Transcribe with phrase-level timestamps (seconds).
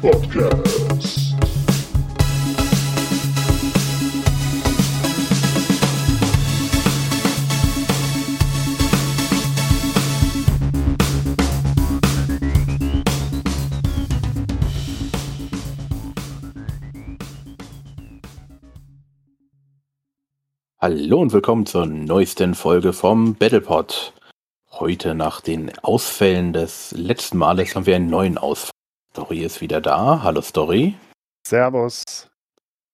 [0.00, 1.34] Podcast.
[20.78, 24.14] Hallo und willkommen zur neuesten Folge vom Battlepod.
[24.70, 28.79] Heute nach den Ausfällen des letzten Males haben wir einen neuen Ausfall.
[29.12, 30.22] Story ist wieder da.
[30.22, 30.94] Hallo Story.
[31.44, 32.28] Servus.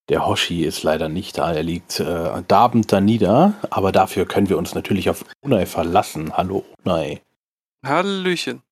[0.09, 1.53] Der Hoshi ist leider nicht da.
[1.53, 3.53] Er liegt äh, darbend da nieder.
[3.69, 6.35] Aber dafür können wir uns natürlich auf Unai verlassen.
[6.35, 7.21] Hallo Unai.
[7.85, 8.63] Hallöchen.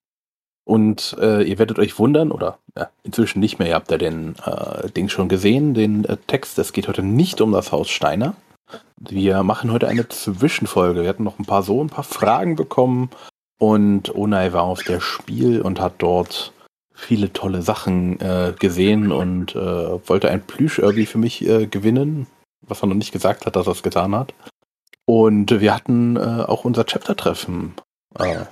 [0.65, 4.37] Und äh, ihr werdet euch wundern, oder ja, inzwischen nicht mehr, ihr habt ja den
[4.47, 6.59] äh, Ding schon gesehen, den äh, Text.
[6.59, 8.35] Es geht heute nicht um das Haus Steiner.
[8.97, 11.03] Wir machen heute eine Zwischenfolge.
[11.03, 13.11] Wir hatten noch ein paar so ein paar Fragen bekommen
[13.59, 16.54] und Onai war auf der Spiel und hat dort
[16.95, 22.27] viele tolle Sachen äh, gesehen und äh, wollte ein Plüsch-Irby für mich äh, gewinnen,
[22.63, 24.33] was er noch nicht gesagt hat, dass er es getan hat.
[25.05, 27.75] Und wir hatten äh, auch unser Chapter-Treffen.
[28.19, 28.45] Äh,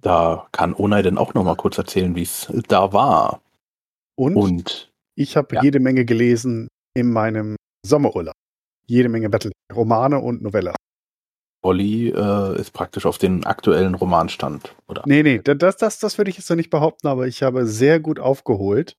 [0.00, 3.40] da kann Onai dann auch noch mal kurz erzählen, wie es da war.
[4.16, 5.62] Und, Und ich habe ja.
[5.62, 7.56] jede Menge gelesen in meinem
[7.86, 8.34] Sommerurlaub.
[8.86, 10.74] Jede Menge Battle, Romane und Novelle.
[11.62, 15.02] Olli äh, ist praktisch auf den aktuellen Romanstand, oder?
[15.06, 17.66] Nee, nee, da- das, das, das würde ich jetzt noch nicht behaupten, aber ich habe
[17.66, 18.94] sehr gut aufgeholt.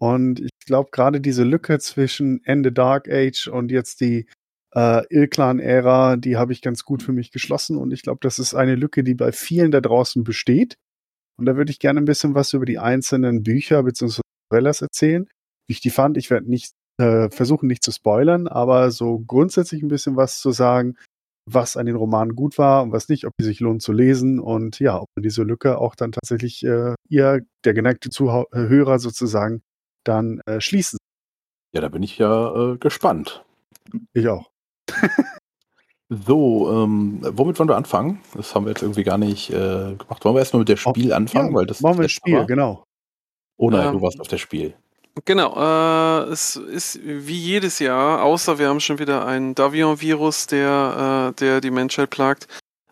[0.00, 4.26] Und ich glaube, gerade diese Lücke zwischen Ende Dark Age und jetzt die
[4.74, 7.76] äh, Ilklan-Ära, die habe ich ganz gut für mich geschlossen.
[7.76, 10.76] Und ich glaube, das ist eine Lücke, die bei vielen da draußen besteht.
[11.38, 14.20] Und da würde ich gerne ein bisschen was über die einzelnen Bücher bzw.
[14.50, 15.26] Novellas erzählen,
[15.68, 16.16] wie ich die fand.
[16.16, 20.50] Ich werde nicht äh, versuchen, nicht zu spoilern, aber so grundsätzlich ein bisschen was zu
[20.50, 20.96] sagen,
[21.46, 24.38] was an den Romanen gut war und was nicht, ob die sich lohnt zu lesen
[24.40, 29.62] und ja, ob man diese Lücke auch dann tatsächlich äh, ihr, der geneigte Zuhörer sozusagen,
[30.04, 30.98] dann äh, schließen.
[31.72, 33.44] Ja, da bin ich ja äh, gespannt.
[34.12, 34.50] Ich auch.
[36.12, 38.20] So, ähm, womit wollen wir anfangen?
[38.34, 40.24] Das haben wir jetzt irgendwie gar nicht äh, gemacht.
[40.24, 41.50] Wollen wir erstmal mit der Spiel anfangen?
[41.50, 42.46] ja, weil das machen wir letzte Spiel, war?
[42.46, 42.84] genau.
[43.56, 44.74] Oh nein, Ähm, du warst auf der Spiel.
[45.24, 51.32] Genau, äh, es ist wie jedes Jahr, außer wir haben schon wieder ein Davion-Virus, der,
[51.32, 52.46] äh, der die Menschheit plagt,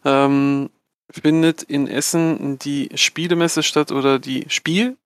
[0.05, 0.71] ähm,
[1.11, 4.97] findet in Essen die Spielemesse statt oder die Spiel.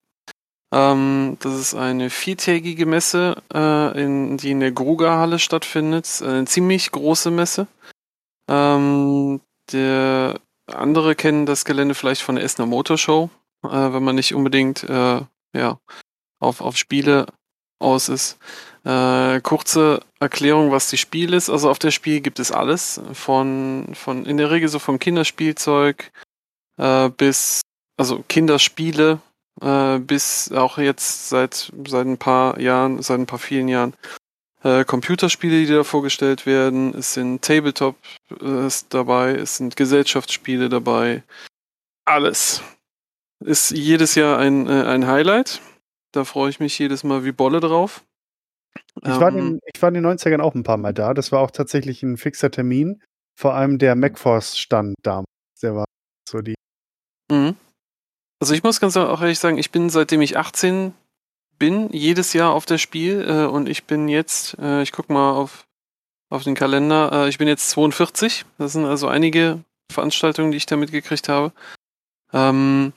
[0.72, 6.22] Ähm, das ist eine viertägige Messe, äh, in, die in der Gruger-Halle stattfindet.
[6.24, 7.66] Eine ziemlich große Messe.
[8.48, 9.40] Ähm,
[9.70, 13.30] der andere kennen das Gelände vielleicht von der Essener Motorshow,
[13.64, 15.20] äh, wenn man nicht unbedingt äh,
[15.54, 15.78] ja,
[16.42, 17.26] auf, auf Spiele
[17.78, 18.38] aus ist.
[18.84, 21.48] Äh, kurze Erklärung, was die Spiel ist.
[21.50, 23.00] Also auf der Spiel gibt es alles.
[23.12, 26.10] Von, von in der Regel so von Kinderspielzeug
[26.78, 27.62] äh, bis,
[27.96, 29.20] also Kinderspiele,
[29.60, 33.94] äh, bis auch jetzt seit, seit ein paar Jahren, seit ein paar vielen Jahren
[34.64, 36.94] äh, Computerspiele, die da vorgestellt werden.
[36.94, 37.96] Es sind Tabletop
[38.40, 41.22] äh, dabei, es sind Gesellschaftsspiele dabei.
[42.04, 42.62] Alles.
[43.44, 45.60] Ist jedes Jahr ein, äh, ein Highlight.
[46.12, 48.04] Da freue ich mich jedes Mal wie Bolle drauf.
[49.02, 51.14] Ich war, Ähm, in, ich war in den 90ern auch ein paar Mal da.
[51.14, 53.02] Das war auch tatsächlich ein fixer Termin.
[53.34, 55.26] Vor allem der MacForce-Stand damals.
[55.62, 55.84] Der war
[56.28, 56.54] so die.
[57.30, 57.56] Mhm.
[58.40, 60.92] Also ich muss ganz auch ehrlich sagen, ich bin seitdem ich 18
[61.58, 65.32] bin, jedes Jahr auf der Spiel äh, und ich bin jetzt, äh, ich guck mal
[65.32, 65.64] auf,
[66.28, 68.44] auf den Kalender, äh, ich bin jetzt 42.
[68.58, 69.62] Das sind also einige
[69.92, 71.52] Veranstaltungen, die ich da mitgekriegt habe.
[72.32, 72.92] Ähm,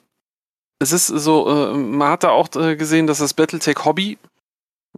[0.80, 4.18] es ist so, äh, man hat da auch äh, gesehen, dass das Battletech Hobby,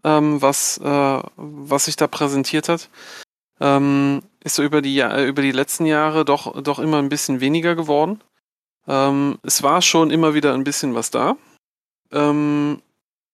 [0.04, 2.90] ähm, was, äh, was sich da präsentiert hat,
[3.60, 7.40] ähm, ist so über die, äh, über die letzten Jahre doch, doch immer ein bisschen
[7.40, 8.22] weniger geworden.
[8.88, 11.38] Ähm, es war schon immer wieder ein bisschen was da.
[12.12, 12.82] Ähm,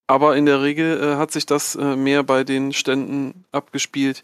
[0.08, 4.24] aber in der Regel äh, hat sich das äh, mehr bei den Ständen abgespielt,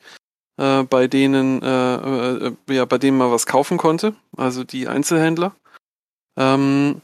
[0.58, 5.56] bei denen, ja, bei denen man was kaufen konnte, also die Einzelhändler.
[6.36, 7.02] Ähm,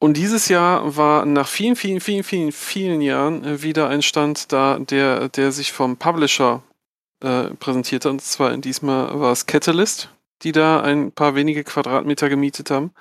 [0.00, 4.52] und dieses Jahr war nach vielen, vielen, vielen, vielen, vielen Jahren äh, wieder ein Stand
[4.52, 6.62] da, der, der sich vom Publisher
[7.20, 8.12] äh, präsentiert hat.
[8.12, 10.10] Und zwar diesmal war es Catalyst,
[10.42, 12.92] die da ein paar wenige Quadratmeter gemietet haben.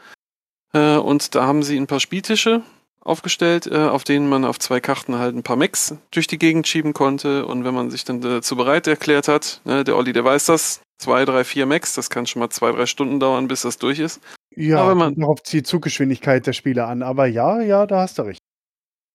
[0.74, 2.64] Äh, und da haben sie ein paar Spieltische
[3.02, 6.68] aufgestellt, äh, auf denen man auf zwei Karten halt ein paar Mechs durch die Gegend
[6.68, 7.46] schieben konnte.
[7.46, 10.82] Und wenn man sich dann dazu bereit erklärt hat, ne, der Olli, der weiß das,
[10.98, 14.00] zwei, drei, vier Mechs, das kann schon mal zwei, drei Stunden dauern, bis das durch
[14.00, 14.20] ist.
[14.58, 17.04] Ja, Aber man- kommt noch auf die Zuggeschwindigkeit der Spieler an.
[17.04, 18.40] Aber ja, ja, da hast du recht.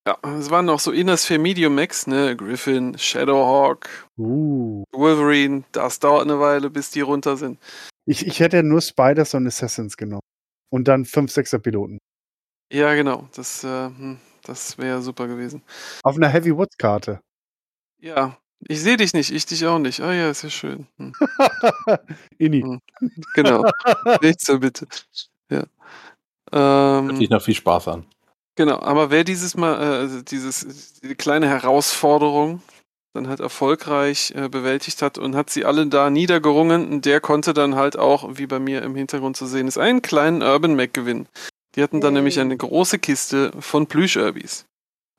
[0.07, 4.83] Ja, es waren noch so Innersphere Medium Mechs, ne, Griffin, Shadowhawk, Uh.
[4.93, 7.59] Wolverine, das dauert eine Weile, bis die runter sind.
[8.05, 10.23] Ich, ich hätte nur Spiders und Assassins genommen.
[10.73, 11.99] Und dann fünf, sechser Piloten.
[12.73, 13.29] Ja, genau.
[13.37, 15.63] Das, äh, hm, Das wäre super gewesen.
[16.03, 17.21] Auf einer Heavy Woods Karte.
[18.01, 20.01] Ja, ich sehe dich nicht, ich dich auch nicht.
[20.01, 20.89] Ah ja, ist ja schön.
[20.99, 21.13] Hm.
[22.39, 22.63] Inni.
[22.63, 22.81] Hm.
[23.35, 23.65] Genau.
[24.23, 24.87] Nicht so bitte.
[25.53, 25.65] Ja.
[26.53, 28.07] Hört Ähm, sich noch viel Spaß an.
[28.57, 32.63] genau, aber wer dieses Mal, äh, also dieses, diese kleine Herausforderung
[33.15, 37.75] dann halt erfolgreich äh, bewältigt hat und hat sie alle da niedergerungen, der konnte dann
[37.75, 41.29] halt auch, wie bei mir im Hintergrund zu sehen ist, einen kleinen Urban Mac gewinnen.
[41.75, 42.21] Die hatten dann Yay.
[42.21, 44.67] nämlich eine große Kiste von Plüsch-Urbis.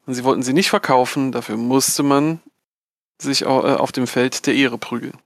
[0.05, 2.41] Und sie wollten sie nicht verkaufen, dafür musste man
[3.21, 5.17] sich äh, auf dem Feld der Ehre prügeln.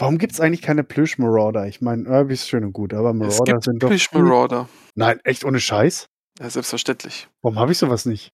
[0.00, 1.66] Warum gibt es eigentlich keine Plüsch Marauder?
[1.66, 3.88] Ich meine, Irby ist schön und gut, aber Es Marauder gibt sind doch.
[3.88, 4.68] Plüsch-Marauder.
[4.94, 6.06] Nein, echt ohne Scheiß?
[6.38, 7.28] Ja, selbstverständlich.
[7.42, 8.30] Warum habe ich sowas nicht?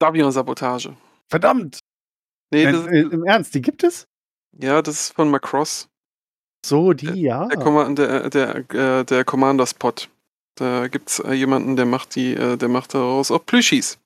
[0.00, 0.96] Davion-Sabotage.
[1.30, 1.78] Verdammt!
[2.52, 4.06] Nee, Äh, das, äh, Im Ernst, die gibt es?
[4.60, 5.88] ja, das ist von Macross.
[6.66, 7.46] So, die, ja.
[7.46, 9.92] Der, der, der, äh, der Commander-Spot.
[10.56, 13.98] Da gibt's äh, jemanden, der macht die, äh, der macht daraus auch Plüschis.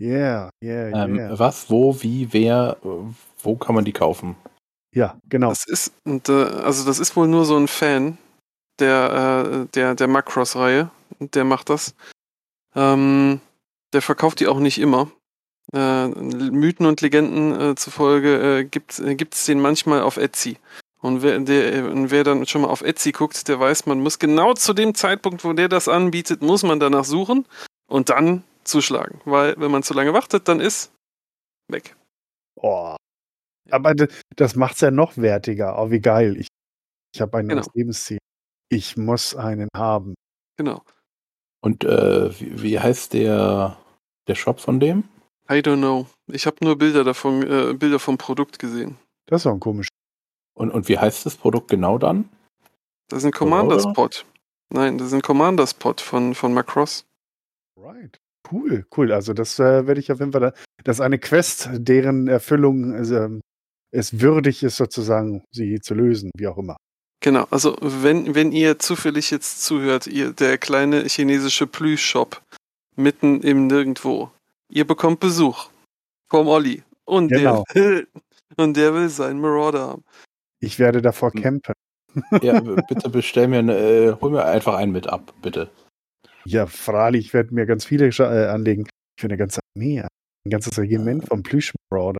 [0.00, 1.36] Yeah, yeah, Ähm, yeah.
[1.38, 2.88] Was, wo, wie, wer, äh,
[3.42, 4.36] wo kann man die kaufen?
[4.94, 5.48] Ja, genau.
[5.48, 8.18] Das ist, und, äh, also das ist wohl nur so ein Fan
[8.78, 10.90] der, äh, der, der Macross-Reihe.
[11.18, 11.94] Der macht das.
[12.74, 13.40] Ähm,
[13.92, 15.10] der verkauft die auch nicht immer.
[15.72, 18.98] Äh, Mythen und Legenden äh, zufolge äh, gibt
[19.34, 20.58] es den manchmal auf Etsy.
[21.00, 24.54] Und wer, der, wer dann schon mal auf Etsy guckt, der weiß, man muss genau
[24.54, 27.46] zu dem Zeitpunkt, wo der das anbietet, muss man danach suchen
[27.88, 29.20] und dann zuschlagen.
[29.24, 30.92] Weil wenn man zu lange wartet, dann ist
[31.68, 31.96] weg.
[32.56, 32.96] Oh.
[33.72, 33.94] Aber
[34.36, 35.78] das macht's ja noch wertiger.
[35.78, 36.36] Oh, wie geil.
[36.36, 36.48] Ich,
[37.14, 37.60] ich habe ein Genau.
[37.62, 38.18] neues Lebensziel.
[38.68, 40.14] Ich muss einen haben.
[40.58, 40.82] Genau.
[41.62, 43.78] Und äh, wie, wie heißt der,
[44.28, 45.04] der Shop von dem?
[45.50, 46.06] I don't know.
[46.26, 48.96] Ich habe nur Bilder davon, äh, Bilder vom Produkt gesehen.
[49.26, 49.88] Das ist doch ein komisch.
[50.54, 52.28] Und, und wie heißt das Produkt genau dann?
[53.08, 54.10] Das ist ein Commander-Spot.
[54.70, 57.04] Nein, das ist ein Commander-Spot von, von Macross.
[57.78, 58.18] Right.
[58.50, 59.12] Cool, cool.
[59.12, 60.40] Also das äh, werde ich auf jeden Fall.
[60.40, 60.52] Da,
[60.84, 63.40] das ist eine Quest, deren Erfüllung es, ähm,
[63.92, 66.76] es würdig ist, sozusagen, sie zu lösen, wie auch immer.
[67.20, 72.42] Genau, also wenn, wenn ihr zufällig jetzt zuhört, ihr der kleine chinesische Plüsch-Shop
[72.96, 74.30] mitten im Nirgendwo,
[74.68, 75.68] ihr bekommt Besuch
[76.28, 77.62] vom Olli und, Genau.
[77.74, 78.08] der, will,
[78.56, 80.04] und der will seinen Marauder haben.
[80.60, 81.42] Ich werde davor Hm.
[81.42, 81.74] campen.
[82.42, 82.58] Ja,
[82.88, 85.70] bitte bestell mir, eine, äh, hol mir einfach einen mit ab, bitte.
[86.44, 88.88] Ja, freilich, ich werde mir ganz viele äh, anlegen.
[89.16, 92.18] Ich will eine ganze Armee, ein ganzes Regiment vom Plüschmarauder.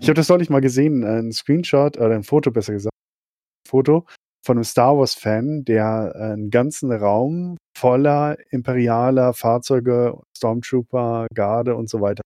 [0.00, 4.06] Ich habe das neulich mal gesehen, ein Screenshot oder ein Foto besser gesagt, ein Foto
[4.42, 11.90] von einem Star Wars Fan, der einen ganzen Raum voller imperialer Fahrzeuge, Stormtrooper, Garde und
[11.90, 12.22] so weiter.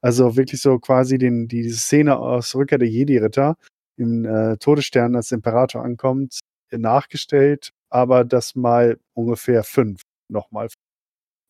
[0.00, 3.56] Also wirklich so quasi den, die Szene aus Rückkehr der Jedi-Ritter
[3.96, 6.38] im äh, Todesstern als Imperator ankommt,
[6.70, 10.68] nachgestellt, aber das mal ungefähr fünf nochmal.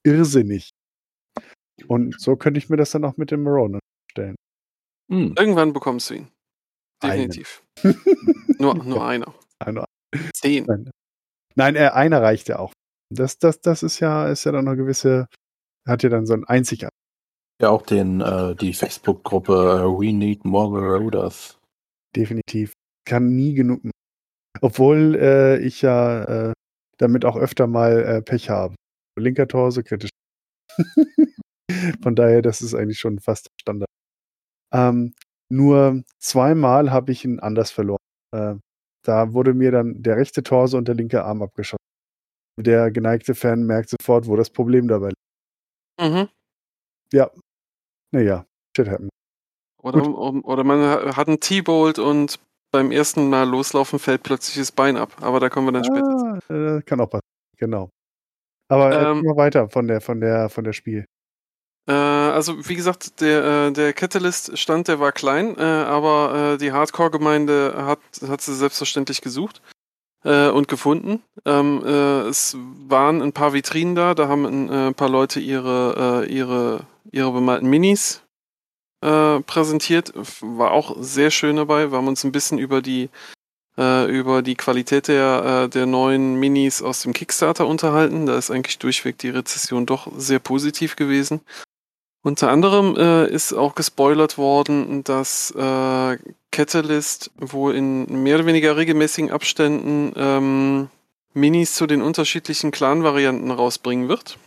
[0.03, 0.71] Irrsinnig.
[1.87, 4.37] Und so könnte ich mir das dann auch mit dem Marauder stellen.
[5.13, 5.35] Hm.
[5.39, 6.29] Irgendwann bekommst du ihn.
[7.03, 7.63] Definitiv.
[8.59, 9.35] nur, nur einer.
[9.59, 9.85] Einer.
[10.33, 10.91] Zehn.
[11.55, 12.73] Nein, äh, einer reicht ja auch.
[13.11, 15.27] Das, das, das ist ja, ist ja dann eine gewisse,
[15.87, 16.97] hat ja dann so ein einzigartig.
[17.61, 21.59] Ja, auch den, äh, die Facebook-Gruppe äh, We Need More Marauders.
[22.17, 22.73] Definitiv.
[23.05, 23.85] Kann nie genug.
[23.85, 23.93] machen.
[24.63, 26.53] Obwohl äh, ich ja äh,
[26.97, 28.75] damit auch öfter mal äh, Pech habe.
[29.19, 30.11] Linker Torso kritisch.
[32.03, 33.92] Von daher, das ist eigentlich schon fast Standard.
[34.73, 35.15] Ähm,
[35.51, 37.99] nur zweimal habe ich ihn anders verloren.
[38.35, 38.55] Äh,
[39.05, 41.77] da wurde mir dann der rechte Torso und der linke Arm abgeschossen.
[42.61, 46.13] Der geneigte Fan merkt sofort, wo das Problem dabei liegt.
[46.13, 46.29] Mhm.
[47.13, 47.31] Ja.
[48.15, 49.11] Naja, shit happens.
[49.83, 52.39] Oder, um, oder man ha- hat einen T-Bolt und
[52.71, 55.17] beim ersten Mal loslaufen fällt plötzlich das Bein ab.
[55.21, 56.41] Aber da kommen wir dann später.
[56.49, 57.23] Ah, äh, kann auch passieren,
[57.59, 57.91] genau.
[58.69, 61.05] Aber äh, Ähm, mal weiter von der, von der, von der Spiel.
[61.87, 67.75] Äh, also wie gesagt, der, äh, der Catalyst-Stand, der war klein, äh, aber die Hardcore-Gemeinde
[67.77, 69.63] hat, hat sie selbstverständlich gesucht
[70.25, 71.21] und gefunden.
[71.45, 76.87] Ähm, äh, es waren ein paar Vitrinen da, da haben ein paar Leute ihre, ihre,
[77.11, 78.23] ihre bemalten Minis
[79.01, 80.13] präsentiert.
[80.41, 81.91] War auch sehr schön dabei.
[81.91, 83.11] Wir haben uns ein bisschen über die
[83.77, 88.27] über die Qualität der, der neuen Minis aus dem Kickstarter unterhalten.
[88.27, 91.41] Da ist eigentlich durchweg die Rezession doch sehr positiv gewesen.
[92.23, 96.19] Unter anderem äh, ist auch gespoilert worden, dass äh,
[96.53, 100.89] Catalyst wohl in mehr oder weniger regelmäßigen Abständen ähm,
[101.35, 104.39] Minis zu den unterschiedlichen Clan-Varianten rausbringen wird.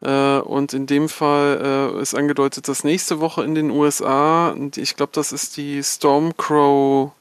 [0.00, 4.96] Äh, und in dem Fall äh, ist angedeutet, dass nächste Woche in den USA, ich
[4.96, 7.12] glaube, das ist die Stormcrow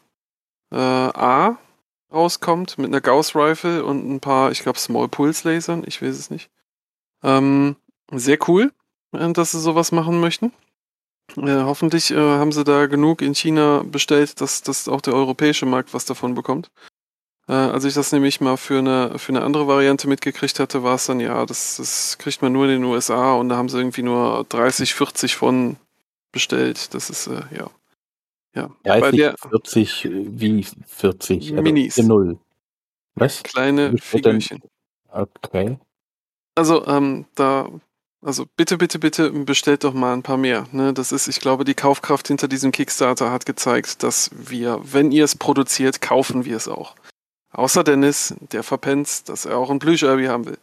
[0.72, 1.58] äh, A
[2.12, 6.18] rauskommt mit einer Gauss Rifle und ein paar, ich glaube, Small Pulse Lasern, ich weiß
[6.18, 6.50] es nicht.
[7.24, 7.76] Ähm,
[8.12, 8.72] sehr cool.
[9.14, 10.52] Äh, dass sie sowas machen möchten.
[11.36, 15.66] Äh, hoffentlich äh, haben sie da genug in China bestellt, dass, dass auch der europäische
[15.66, 16.72] Markt was davon bekommt.
[17.50, 20.96] Äh, als ich das nämlich mal für eine, für eine andere Variante mitgekriegt hatte, war
[20.96, 23.78] es dann, ja, das, das kriegt man nur in den USA und da haben sie
[23.78, 25.78] irgendwie nur 30, 40 von
[26.32, 26.94] bestellt.
[26.94, 27.70] Das ist, äh, ja.
[28.54, 31.52] Ja, bei 30, der 40, äh, wie 40?
[31.54, 31.98] Minis.
[31.98, 32.40] Also Null.
[33.16, 33.44] Was?
[33.44, 34.62] kleine Figürchen.
[35.10, 35.78] Okay.
[36.56, 37.70] Also, ähm, da,
[38.22, 40.68] also bitte, bitte, bitte bestellt doch mal ein paar mehr.
[40.72, 40.94] Ne?
[40.94, 45.24] Das ist, ich glaube, die Kaufkraft hinter diesem Kickstarter hat gezeigt, dass wir, wenn ihr
[45.24, 46.96] es produziert, kaufen wir es auch.
[47.52, 50.58] Außer Dennis, der verpennt, dass er auch ein Plüsch-Irby haben will.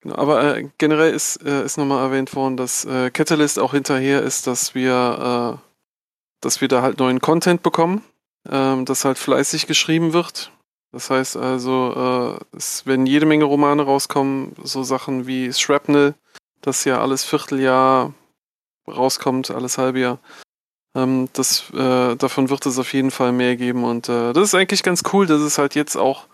[0.00, 4.22] Genau, aber äh, generell ist, äh, ist nochmal erwähnt worden, dass äh, Catalyst auch hinterher
[4.22, 5.68] ist, dass wir, äh,
[6.40, 8.02] dass wir da halt neuen Content bekommen,
[8.50, 10.50] ähm, dass halt fleißig geschrieben wird.
[10.92, 16.14] Das heißt also, äh, es werden jede Menge Romane rauskommen, so Sachen wie Shrapnel,
[16.60, 18.12] das ja alles Vierteljahr
[18.86, 20.18] rauskommt, alles halbe Jahr.
[20.94, 24.54] Ähm, das, äh, davon wird es auf jeden Fall mehr geben und äh, das ist
[24.54, 26.26] eigentlich ganz cool, dass es halt jetzt auch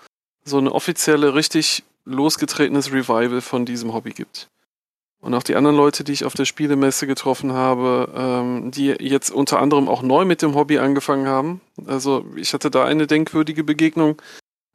[0.45, 4.49] so eine offizielle, richtig losgetretenes Revival von diesem Hobby gibt.
[5.21, 9.31] Und auch die anderen Leute, die ich auf der Spielemesse getroffen habe, ähm, die jetzt
[9.31, 11.61] unter anderem auch neu mit dem Hobby angefangen haben.
[11.87, 14.21] Also ich hatte da eine denkwürdige Begegnung.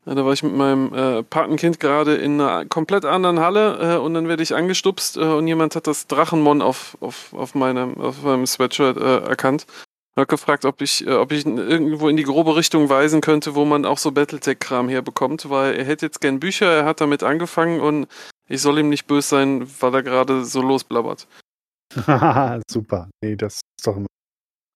[0.05, 3.97] Ja, Da war ich mit meinem äh, Patenkind gerade in einer komplett anderen Halle äh,
[3.97, 7.99] und dann werde ich angestupst äh, und jemand hat das Drachenmon auf, auf, auf, meinem,
[7.99, 9.65] auf meinem Sweatshirt äh, erkannt.
[10.15, 13.55] Hat gefragt, ob ich, äh, ob ich ihn irgendwo in die grobe Richtung weisen könnte,
[13.55, 17.23] wo man auch so Battletech-Kram herbekommt, weil er hätte jetzt gern Bücher, er hat damit
[17.23, 18.07] angefangen und
[18.47, 21.27] ich soll ihm nicht böse sein, weil er gerade so losblabbert.
[22.69, 23.09] Super.
[23.21, 24.07] Nee, das ist doch immer.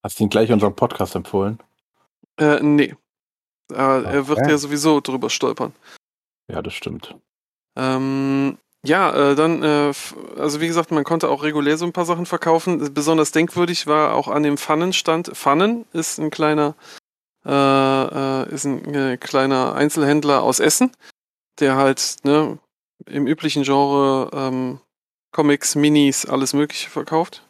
[0.03, 1.59] Hast du ihn gleich unseren Podcast empfohlen?
[2.39, 2.95] Äh, nee.
[3.71, 4.51] Äh, er wird Okay.
[4.51, 5.73] ja sowieso drüber stolpern.
[6.51, 7.15] Ja, das stimmt.
[7.75, 9.93] Ähm, ja, äh, dann, äh,
[10.37, 12.93] also wie gesagt, man konnte auch regulär so ein paar Sachen verkaufen.
[12.93, 15.27] Besonders denkwürdig war auch an dem Pfannenstand.
[15.35, 16.75] Pfannen ist ein kleiner,
[17.45, 20.91] äh, äh, ist ein äh, kleiner Einzelhändler aus Essen,
[21.59, 22.57] der halt ne,
[23.05, 24.79] im üblichen Genre ähm,
[25.31, 27.43] Comics, Minis, alles Mögliche verkauft.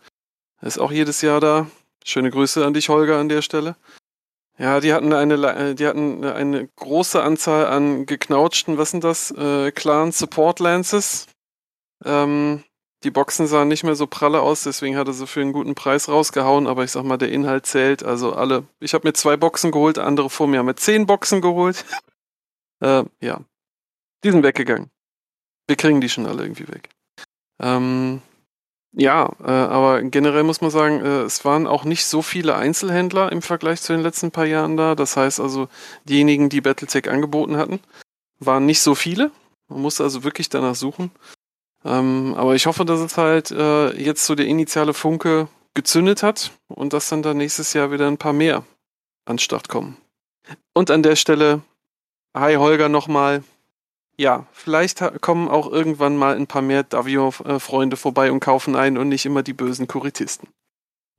[0.61, 1.67] Er ist auch jedes Jahr da.
[2.03, 3.75] Schöne Grüße an dich, Holger, an der Stelle.
[4.59, 9.31] Ja, die hatten eine, äh, die hatten eine große Anzahl an geknautschten, was sind das,
[9.31, 11.27] äh, Clan Support Lances.
[12.03, 12.63] Ähm,
[13.03, 15.75] die Boxen sahen nicht mehr so pralle aus, deswegen hat er sie für einen guten
[15.75, 18.03] Preis rausgehauen, aber ich sag mal, der Inhalt zählt.
[18.03, 21.39] Also alle, ich habe mir zwei Boxen geholt, andere vor mir haben mir zehn Boxen
[21.41, 21.85] geholt.
[22.81, 23.41] äh, ja,
[24.23, 24.89] die sind weggegangen.
[25.67, 26.89] Wir kriegen die schon alle irgendwie weg.
[27.59, 28.21] Ähm,
[28.99, 33.31] ja, äh, aber generell muss man sagen, äh, es waren auch nicht so viele Einzelhändler
[33.31, 34.95] im Vergleich zu den letzten paar Jahren da.
[34.95, 35.67] Das heißt also,
[36.05, 37.79] diejenigen, die Battletech angeboten hatten,
[38.39, 39.29] waren nicht so viele.
[39.67, 41.11] Man musste also wirklich danach suchen.
[41.85, 46.51] Ähm, aber ich hoffe, dass es halt äh, jetzt so der initiale Funke gezündet hat
[46.67, 48.63] und dass dann da nächstes Jahr wieder ein paar mehr
[49.25, 49.97] an Start kommen.
[50.73, 51.61] Und an der Stelle,
[52.35, 53.43] hi Holger nochmal.
[54.19, 59.09] Ja, vielleicht kommen auch irgendwann mal ein paar mehr Davio-Freunde vorbei und kaufen ein und
[59.09, 60.49] nicht immer die bösen Kuritisten.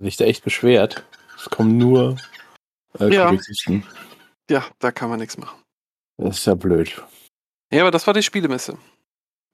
[0.01, 1.05] Sich da echt beschwert.
[1.37, 2.17] Es kommen nur
[2.99, 3.27] äh, Ja.
[3.27, 3.85] Polizisten.
[4.51, 5.61] Ja, da kann man nichts machen.
[6.17, 7.05] Das ist ja blöd.
[7.71, 8.79] Ja, aber das war die Spielemesse.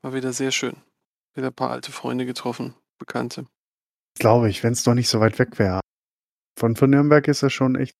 [0.02, 0.76] War wieder sehr schön.
[1.34, 3.46] Wieder ein paar alte Freunde getroffen, Bekannte.
[4.18, 5.80] Glaube ich, wenn es doch nicht so weit weg wäre.
[6.58, 7.96] Von, von Nürnberg ist das schon echt.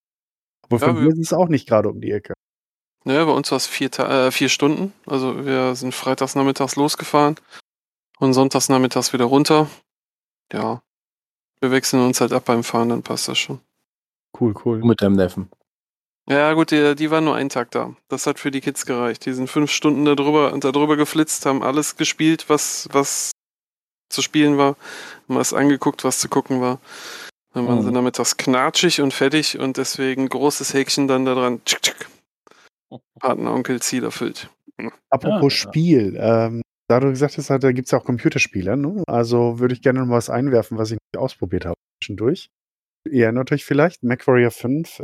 [0.62, 2.33] Aber Ja, von mir ist es auch nicht gerade um die Ecke.
[3.04, 4.92] Naja, bei uns war es vier, äh, vier Stunden.
[5.06, 7.36] Also wir sind freitags nachmittags losgefahren
[8.18, 9.68] und sonntags nachmittags wieder runter.
[10.52, 10.82] Ja,
[11.60, 13.60] wir wechseln uns halt ab beim Fahren, dann passt das schon.
[14.38, 14.78] Cool, cool.
[14.84, 15.50] Mit deinem Neffen.
[16.26, 17.94] Ja, gut, die, die waren nur einen Tag da.
[18.08, 19.26] Das hat für die Kids gereicht.
[19.26, 23.32] Die sind fünf Stunden da drüber, da drüber geflitzt, haben alles gespielt, was, was
[24.08, 24.76] zu spielen war,
[25.28, 26.80] haben was angeguckt, was zu gucken war.
[27.52, 27.82] Dann waren Mhm.
[27.84, 31.60] sie nachmittags knatschig und fertig und deswegen großes Häkchen dann da dran.
[31.66, 32.08] Tschick, tschick.
[33.20, 34.50] Patenonkel Ziel erfüllt.
[35.10, 35.58] Apropos Ja.
[35.70, 39.02] Spiel, ähm, da du gesagt hast, da gibt es ja auch Computerspiele, ne?
[39.06, 42.50] also würde ich gerne noch was einwerfen, was ich nicht ausprobiert habe zwischendurch.
[43.10, 45.02] Ihr erinnert euch vielleicht, MacWarrior 5 äh,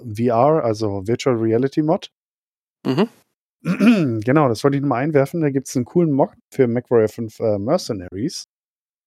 [0.00, 2.10] VR, also Virtual Reality Mod.
[2.86, 3.08] Mhm.
[4.24, 5.40] genau, das wollte ich nochmal einwerfen.
[5.40, 8.44] Da gibt es einen coolen Mod für MacWarrior 5 äh, Mercenaries.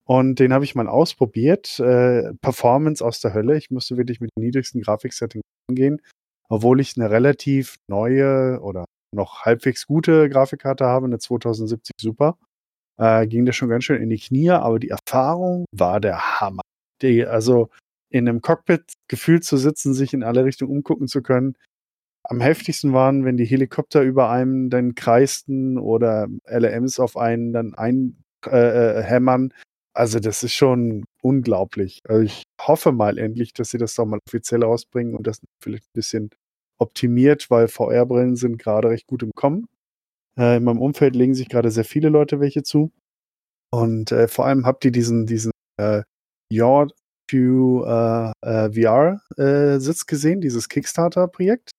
[0.07, 1.79] Und den habe ich mal ausprobiert.
[1.79, 3.57] Äh, Performance aus der Hölle.
[3.57, 6.01] Ich musste wirklich mit den niedrigsten Grafiksettings gehen,
[6.49, 12.37] obwohl ich eine relativ neue oder noch halbwegs gute Grafikkarte habe, eine 2070 Super.
[12.97, 16.61] Äh, ging das schon ganz schön in die Knie, aber die Erfahrung war der Hammer.
[17.01, 17.69] Die, also
[18.09, 21.57] in einem Cockpit gefühlt zu sitzen, sich in alle Richtungen umgucken zu können.
[22.23, 27.75] Am heftigsten waren, wenn die Helikopter über einem dann kreisten oder LMs auf einen dann
[28.47, 29.53] äh, äh, hämmern.
[29.95, 32.01] Also das ist schon unglaublich.
[32.07, 35.85] Also ich hoffe mal endlich, dass sie das doch mal offiziell rausbringen und das vielleicht
[35.85, 36.29] ein bisschen
[36.77, 39.67] optimiert, weil VR-Brillen sind gerade recht gut im Kommen.
[40.37, 42.91] Äh, in meinem Umfeld legen sich gerade sehr viele Leute welche zu.
[43.71, 46.03] Und äh, vor allem habt ihr diesen, diesen äh,
[46.51, 46.89] Your
[47.29, 51.71] to äh, äh, VR-Sitz gesehen, dieses Kickstarter-Projekt.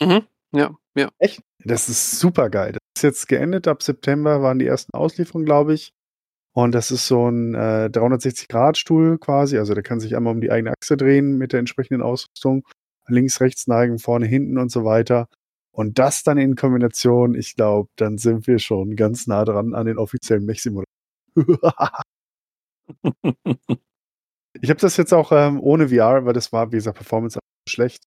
[0.00, 0.22] Mhm.
[0.54, 1.10] Ja, ja.
[1.18, 1.42] Echt?
[1.64, 2.72] Das ist super geil.
[2.72, 3.68] Das ist jetzt geendet.
[3.68, 5.92] Ab September waren die ersten Auslieferungen, glaube ich.
[6.54, 9.58] Und das ist so ein äh, 360-Grad-Stuhl quasi.
[9.58, 12.64] Also der kann sich einmal um die eigene Achse drehen mit der entsprechenden Ausrüstung.
[13.08, 15.28] Links, rechts neigen, vorne, hinten und so weiter.
[15.72, 19.86] Und das dann in Kombination, ich glaube, dann sind wir schon ganz nah dran an
[19.86, 20.84] den offiziellen Mech-Simulator.
[24.60, 28.04] ich habe das jetzt auch ähm, ohne VR, weil das war, wie gesagt, Performance schlecht.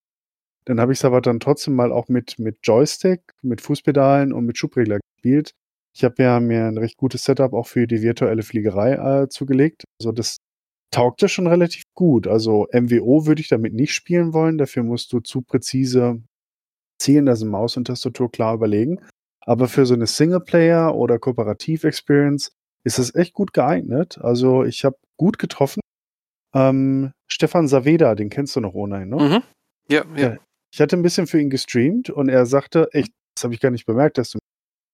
[0.65, 4.45] Dann habe ich es aber dann trotzdem mal auch mit, mit Joystick, mit Fußpedalen und
[4.45, 5.53] mit Schubregler gespielt.
[5.95, 9.85] Ich habe ja mir ein recht gutes Setup auch für die virtuelle Fliegerei äh, zugelegt.
[9.99, 10.37] Also das
[10.91, 12.27] taugte schon relativ gut.
[12.27, 14.57] Also MWO würde ich damit nicht spielen wollen.
[14.57, 16.21] Dafür musst du zu präzise
[16.99, 18.99] zielen, also Maus und Tastatur klar überlegen.
[19.41, 22.51] Aber für so eine Singleplayer- oder Kooperativ-Experience
[22.83, 24.17] ist das echt gut geeignet.
[24.19, 25.79] Also ich habe gut getroffen.
[26.53, 29.15] Ähm, Stefan Saveda, den kennst du noch ohnehin, ne?
[29.15, 29.43] Mhm.
[29.89, 30.37] Ja, ja.
[30.73, 33.71] Ich hatte ein bisschen für ihn gestreamt und er sagte, echt, das habe ich gar
[33.71, 34.39] nicht bemerkt, dass du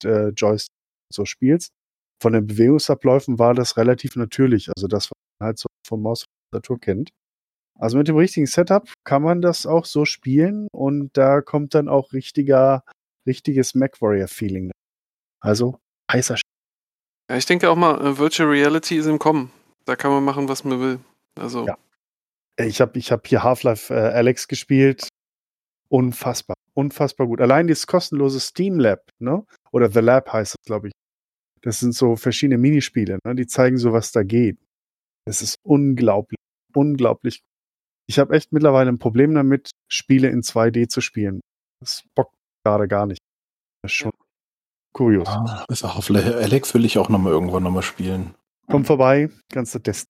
[0.03, 0.67] mit äh, Joyce
[1.13, 1.71] so spielst.
[2.21, 4.69] Von den Bewegungsabläufen war das relativ natürlich.
[4.75, 7.09] Also das, was man halt so vom Maus Tastatur kennt.
[7.79, 11.87] Also mit dem richtigen Setup kann man das auch so spielen und da kommt dann
[11.87, 12.83] auch richtiger,
[13.25, 14.71] richtiges MacWarrior-Feeling.
[15.39, 15.79] Also
[16.11, 16.41] heißer Sch
[17.29, 17.37] ja.
[17.37, 19.51] Ich denke auch mal, äh, Virtual Reality ist im Kommen.
[19.85, 20.99] Da kann man machen, was man will.
[21.39, 21.77] Also, Ja.
[22.57, 25.07] Ich habe ich hab hier Half-Life äh, Alex gespielt.
[25.89, 26.55] Unfassbar.
[26.73, 27.41] Unfassbar gut.
[27.41, 29.43] Allein dieses kostenlose Steam Lab, ne?
[29.71, 30.93] Oder The Lab heißt es, glaube ich.
[31.63, 33.35] Das sind so verschiedene Minispiele, ne?
[33.35, 34.57] Die zeigen so, was da geht.
[35.27, 36.37] Das ist unglaublich.
[36.73, 37.41] Unglaublich.
[38.09, 41.39] Ich habe echt mittlerweile ein Problem damit, Spiele in 2D zu spielen.
[41.81, 42.33] Das bockt
[42.65, 43.19] gerade gar nicht.
[43.83, 44.11] Das ist schon
[44.93, 45.27] kurios.
[45.27, 48.33] Ah, ist auch auf Le- Alex will ich auch nochmal irgendwann nochmal spielen.
[48.67, 50.09] Komm vorbei, kannst du testen.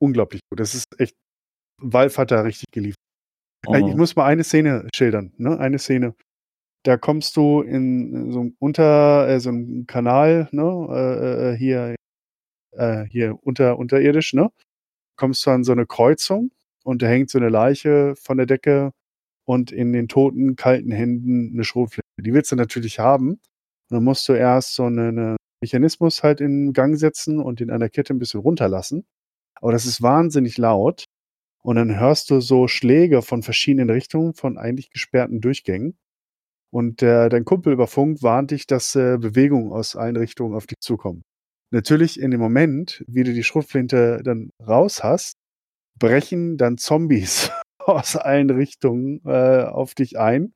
[0.00, 0.60] Unglaublich gut.
[0.60, 1.14] Das ist echt.
[1.80, 2.98] Valve hat da richtig geliefert.
[3.68, 3.96] Äh, Ich Mhm.
[3.98, 5.58] muss mal eine Szene schildern, ne?
[5.58, 6.14] Eine Szene.
[6.84, 10.86] Da kommst du in so einem unter äh, so einem Kanal, ne?
[10.90, 11.94] Äh, äh, hier
[12.72, 14.50] äh, hier unter unterirdisch, ne?
[15.16, 16.52] Kommst du an so eine Kreuzung
[16.84, 18.92] und da hängt so eine Leiche von der Decke
[19.44, 22.02] und in den toten kalten Händen eine Schrotflinte.
[22.20, 23.32] Die willst du natürlich haben.
[23.32, 23.40] Und
[23.90, 27.88] dann musst du erst so einen eine Mechanismus halt in Gang setzen und in einer
[27.90, 29.06] Kette ein bisschen runterlassen.
[29.56, 31.04] Aber das ist wahnsinnig laut.
[31.62, 35.96] Und dann hörst du so Schläge von verschiedenen Richtungen, von eigentlich gesperrten Durchgängen.
[36.72, 40.66] Und äh, dein Kumpel über Funk warnt dich, dass äh, Bewegungen aus allen Richtungen auf
[40.66, 41.22] dich zukommen.
[41.70, 45.36] Natürlich in dem Moment, wie du die Schrotflinte dann raus hast,
[45.98, 50.54] brechen dann Zombies aus allen Richtungen äh, auf dich ein.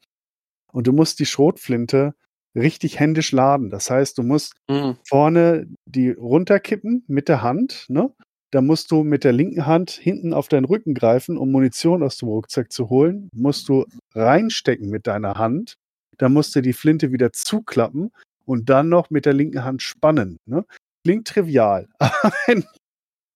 [0.72, 2.14] Und du musst die Schrotflinte
[2.54, 3.70] richtig händisch laden.
[3.70, 4.96] Das heißt, du musst Mhm.
[5.08, 8.12] vorne die runterkippen mit der Hand, ne?
[8.52, 12.16] Da musst du mit der linken Hand hinten auf deinen Rücken greifen, um Munition aus
[12.16, 13.28] dem Rucksack zu holen.
[13.34, 15.76] Musst du reinstecken mit deiner Hand.
[16.18, 18.12] Da musst du die Flinte wieder zuklappen
[18.44, 20.38] und dann noch mit der linken Hand spannen.
[20.46, 20.64] Ne?
[21.04, 21.88] Klingt trivial.
[22.46, 22.64] Wenn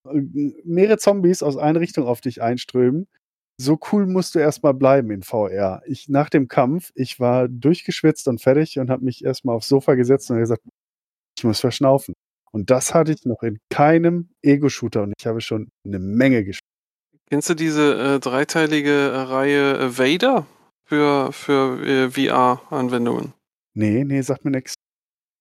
[0.09, 3.07] äh, mehrere Zombies aus einer Richtung auf dich einströmen,
[3.61, 5.83] so cool musst du erstmal bleiben in VR.
[5.87, 9.97] Ich nach dem Kampf, ich war durchgeschwitzt und fertig und habe mich erstmal aufs Sofa
[9.97, 10.63] gesetzt und gesagt,
[11.37, 12.15] ich muss verschnaufen.
[12.53, 16.65] Und das hatte ich noch in keinem Ego-Shooter und ich habe schon eine Menge gespielt.
[17.29, 20.47] Kennst du diese äh, dreiteilige äh, Reihe äh, Vader
[20.91, 23.33] für, für äh, VR-Anwendungen?
[23.75, 24.75] Nee, nee, sagt mir nichts.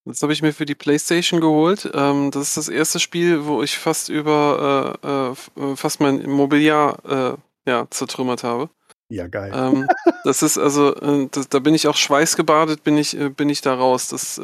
[0.05, 1.89] Das habe ich mir für die PlayStation geholt.
[1.93, 6.29] Ähm, das ist das erste Spiel, wo ich fast über äh, äh, äh, fast mein
[6.29, 8.69] Mobiliar äh, ja, zertrümmert habe.
[9.09, 9.51] Ja, geil.
[9.55, 9.87] Ähm,
[10.23, 13.61] das ist also, äh, das, da bin ich auch schweißgebadet, bin ich, äh, bin ich
[13.61, 14.09] da raus.
[14.09, 14.39] Das,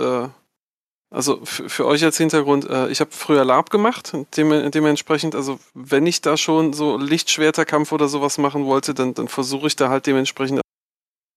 [1.11, 6.19] also für euch als Hintergrund, ich habe früher Lab gemacht, dem, dementsprechend, also wenn ich
[6.19, 10.59] da schon so Lichtschwerterkampf oder sowas machen wollte, dann, dann versuche ich da halt dementsprechend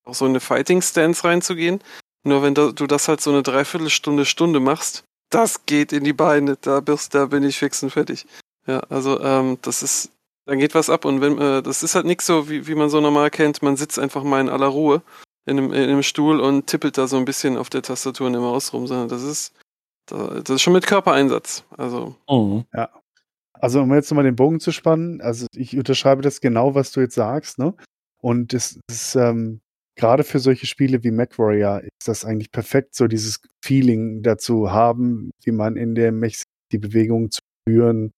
[0.08, 1.80] auch so in eine Fighting Stance reinzugehen.
[2.24, 6.56] Nur wenn du das halt so eine Dreiviertelstunde, Stunde machst, das geht in die Beine,
[6.60, 8.26] da, bist, da bin ich fix und fertig.
[8.66, 10.10] Ja, also ähm, das ist,
[10.46, 12.90] da geht was ab und wenn, äh, das ist halt nichts so, wie, wie man
[12.90, 15.02] so normal kennt, man sitzt einfach mal in aller Ruhe
[15.46, 18.34] in einem, in einem Stuhl und tippelt da so ein bisschen auf der Tastatur und
[18.34, 19.54] im Maus rum, sondern das ist,
[20.06, 21.64] da- das ist schon mit Körpereinsatz.
[21.76, 22.64] Also, Mhm.
[23.60, 27.00] Also, um jetzt nochmal den Bogen zu spannen, also ich unterschreibe das genau, was du
[27.00, 27.74] jetzt sagst, ne?
[28.20, 29.60] Und das ist ähm,
[29.98, 35.30] gerade für solche Spiele wie MacWarrior ist das eigentlich perfekt, so dieses Feeling dazu haben,
[35.44, 38.12] wie man in der Mech die Bewegungen zu führen.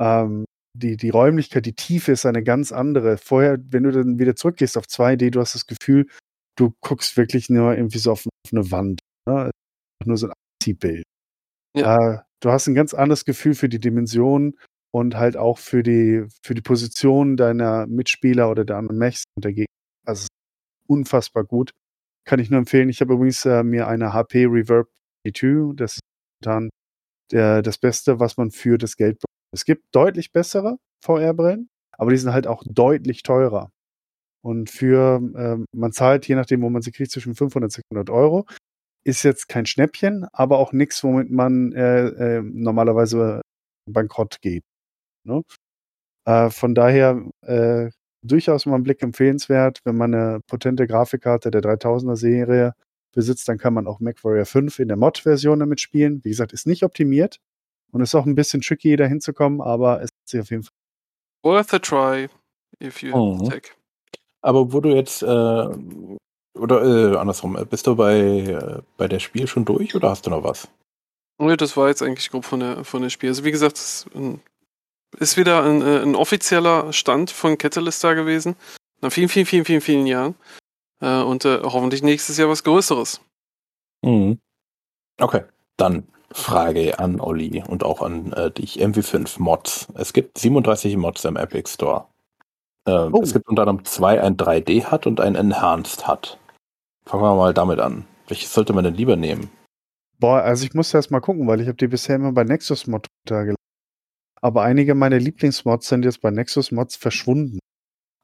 [0.00, 3.18] Ähm, die, die Räumlichkeit, die Tiefe ist eine ganz andere.
[3.18, 6.06] Vorher, wenn du dann wieder zurückgehst auf 2D, du hast das Gefühl,
[6.56, 9.00] du guckst wirklich nur irgendwie so auf, auf eine Wand.
[9.28, 9.50] Ne?
[10.04, 11.04] Nur so ein Anziehbild.
[11.76, 12.14] Ja.
[12.14, 14.58] Äh, du hast ein ganz anderes Gefühl für die Dimensionen
[14.94, 19.44] und halt auch für die, für die Position deiner Mitspieler oder der anderen Mechs und
[19.44, 19.75] der Gegner.
[20.86, 21.72] Unfassbar gut.
[22.24, 22.88] Kann ich nur empfehlen.
[22.88, 24.88] Ich habe übrigens äh, mir eine HP Reverb
[25.26, 26.00] E2, das ist
[26.42, 26.70] dann
[27.32, 29.26] der, das Beste, was man für das Geld bekommt.
[29.52, 33.70] Es gibt deutlich bessere VR-Brillen, aber die sind halt auch deutlich teurer.
[34.42, 38.10] Und für, ähm, man zahlt, je nachdem, wo man sie kriegt, zwischen 500 und 600
[38.10, 38.46] Euro.
[39.04, 43.40] Ist jetzt kein Schnäppchen, aber auch nichts, womit man äh, äh, normalerweise
[43.90, 44.64] bankrott geht.
[45.24, 45.42] Ne?
[46.26, 47.90] Äh, von daher äh,
[48.26, 49.80] durchaus mal ein Blick empfehlenswert.
[49.84, 52.74] Wenn man eine potente Grafikkarte der 3000er Serie
[53.12, 56.22] besitzt, dann kann man auch MacWarrior 5 in der Mod-Version damit spielen.
[56.24, 57.38] Wie gesagt, ist nicht optimiert
[57.92, 60.74] und ist auch ein bisschen tricky, da hinzukommen, aber es ist auf jeden Fall.
[61.44, 62.28] Worth a try,
[62.82, 63.48] if you Mhm.
[63.48, 63.72] tech.
[64.42, 69.18] Aber wo du jetzt, äh, oder äh, andersrum, äh, bist du bei, äh, bei der
[69.18, 70.68] Spiel schon durch oder hast du noch was?
[71.40, 73.28] Ja, das war jetzt eigentlich grob von der, von der Spiel.
[73.30, 74.40] Also wie gesagt, es ist ein-
[75.18, 78.56] ist wieder ein, äh, ein offizieller Stand von Catalyst da gewesen.
[79.00, 80.34] Nach vielen, vielen, vielen, vielen, vielen Jahren.
[81.00, 83.20] Äh, und äh, hoffentlich nächstes Jahr was Größeres.
[84.02, 84.38] Mhm.
[85.20, 85.42] Okay,
[85.76, 88.80] dann Frage an Olli und auch an äh, dich.
[88.80, 89.88] MW5 Mods.
[89.94, 92.06] Es gibt 37 Mods im Epic Store.
[92.86, 93.22] Ähm, Oh.
[93.22, 96.38] Es gibt unter anderem zwei, ein 3D hat und ein Enhanced hat.
[97.04, 98.04] Fangen wir mal damit an.
[98.28, 99.50] Welches sollte man denn lieber nehmen?
[100.18, 102.86] Boah, also ich muss erst mal gucken, weil ich habe die bisher immer bei Nexus
[102.86, 103.56] Mod runtergeladen.
[104.40, 107.58] Aber einige meiner Lieblingsmods sind jetzt bei Nexus Mods verschwunden.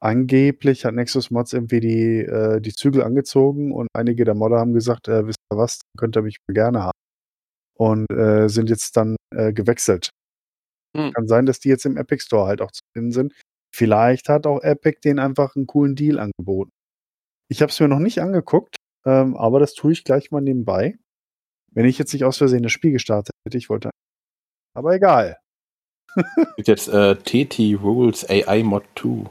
[0.01, 4.73] Angeblich hat Nexus Mods irgendwie die, äh, die Zügel angezogen und einige der Modder haben
[4.73, 6.99] gesagt, äh, wisst ihr was, könnt ihr mich gerne haben.
[7.79, 10.11] Und äh, sind jetzt dann äh, gewechselt.
[10.97, 11.13] Hm.
[11.13, 13.33] Kann sein, dass die jetzt im Epic Store halt auch zu finden sind.
[13.75, 16.71] Vielleicht hat auch Epic den einfach einen coolen Deal angeboten.
[17.49, 20.99] Ich habe es mir noch nicht angeguckt, ähm, aber das tue ich gleich mal nebenbei.
[21.71, 23.91] Wenn ich jetzt nicht aus Versehen das Spiel gestartet hätte, ich wollte.
[24.75, 25.39] Aber egal.
[26.57, 29.31] Gibt jetzt äh, TT Rules AI Mod 2.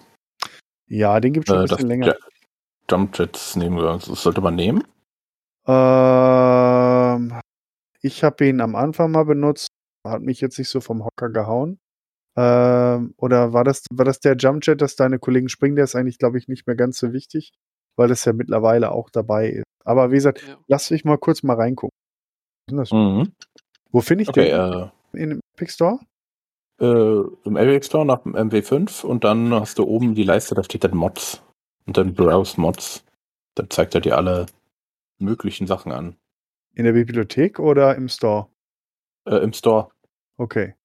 [0.87, 2.15] Ja, den gibt es schon Äh, ein bisschen länger.
[2.89, 3.93] Jump Jets nehmen wir.
[4.05, 4.83] Das sollte man nehmen.
[5.67, 7.39] Ähm,
[8.01, 9.67] ich habe ihn am Anfang mal benutzt,
[10.07, 11.79] hat mich jetzt nicht so vom Hocker gehauen.
[12.37, 15.75] Ähm, oder war das, war das der Jumpjet, dass deine Kollegen springen?
[15.75, 17.51] Der ist eigentlich, glaube ich, nicht mehr ganz so wichtig,
[17.97, 19.65] weil das ja mittlerweile auch dabei ist.
[19.85, 20.57] Aber wie gesagt, Ja.
[20.67, 21.91] lass mich mal kurz mal reingucken.
[22.69, 23.33] Mhm.
[23.91, 24.89] Wo finde ich Okay, den?
[25.15, 25.99] äh, In Epic Store?
[26.81, 30.63] Äh, im Epic Store nach dem MW5 und dann hast du oben die Leiste, da
[30.63, 31.41] steht dann Mods.
[31.85, 33.03] Und dann Browse Mods.
[33.55, 34.45] Dann zeigt er dir alle
[35.17, 36.15] möglichen Sachen an.
[36.73, 38.47] In der Bibliothek oder im Store?
[39.25, 39.89] Äh, Im Store.
[40.37, 40.75] Okay.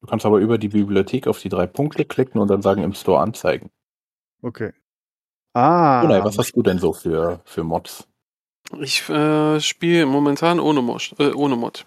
[0.00, 2.94] Du kannst aber über die Bibliothek auf die drei Punkte klicken und dann sagen im
[2.94, 3.70] Store anzeigen.
[4.42, 4.72] Okay.
[5.52, 6.00] Ah.
[6.02, 8.08] Gunnar, was hast du denn so für, für Mods?
[8.80, 11.86] Ich äh, spiele momentan ohne, Mosch, äh, ohne Mod.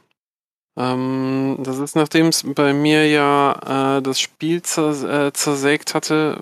[0.77, 6.39] Ähm, das ist, nachdem es bei mir ja äh, das Spiel zers äh, zersägt hatte,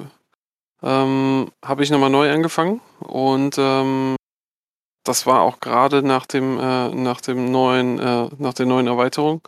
[0.81, 2.81] ähm, habe ich nochmal neu angefangen.
[2.99, 4.15] Und ähm,
[5.03, 9.41] das war auch gerade nach dem, äh, nach dem neuen, äh, nach der neuen Erweiterung.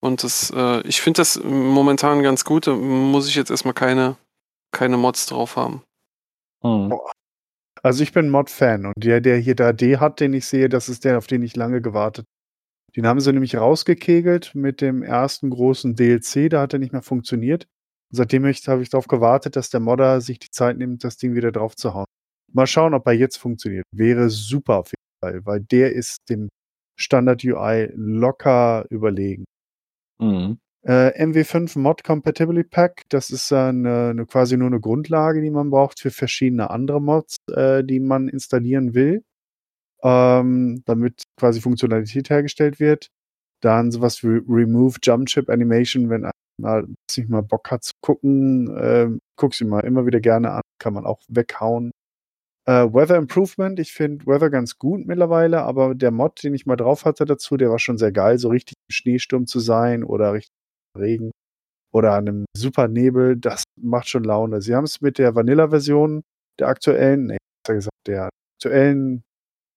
[0.00, 2.66] Und das, äh, ich finde das momentan ganz gut.
[2.66, 4.16] Da muss ich jetzt erstmal keine,
[4.70, 5.82] keine Mods drauf haben.
[6.62, 6.94] Hm.
[7.82, 10.88] Also ich bin Mod-Fan und der, der hier da D hat, den ich sehe, das
[10.88, 12.26] ist der, auf den ich lange gewartet.
[12.96, 17.02] Den haben sie nämlich rausgekegelt mit dem ersten großen DLC, da hat er nicht mehr
[17.02, 17.66] funktioniert.
[18.10, 21.18] Seitdem habe ich, habe ich darauf gewartet, dass der Modder sich die Zeit nimmt, das
[21.18, 22.06] Ding wieder drauf zu hauen.
[22.52, 23.84] Mal schauen, ob er jetzt funktioniert.
[23.94, 26.48] Wäre super auf jeden Fall, weil der ist dem
[26.98, 29.44] Standard UI locker überlegen.
[30.18, 30.58] Mhm.
[30.82, 35.70] Äh, MW5 Mod Compatibility Pack, das ist eine, eine, quasi nur eine Grundlage, die man
[35.70, 39.22] braucht für verschiedene andere Mods, äh, die man installieren will,
[40.02, 43.08] ähm, damit quasi Funktionalität hergestellt wird.
[43.62, 48.76] Dann sowas wie Remove Jump Chip Animation, wenn man sich mal Bock hat zu gucken,
[48.76, 51.92] äh, guck sie mal immer wieder gerne an, kann man auch weghauen.
[52.66, 56.76] Äh, Weather Improvement, ich finde Weather ganz gut mittlerweile, aber der Mod, den ich mal
[56.76, 60.34] drauf hatte dazu, der war schon sehr geil, so richtig im Schneesturm zu sein oder
[60.34, 60.52] richtig
[60.96, 61.30] Regen
[61.92, 64.60] oder einem super Nebel, das macht schon Laune.
[64.60, 66.22] Sie haben es mit der Vanilla-Version
[66.58, 68.28] der aktuellen, nee, besser gesagt, der
[68.60, 69.22] aktuellen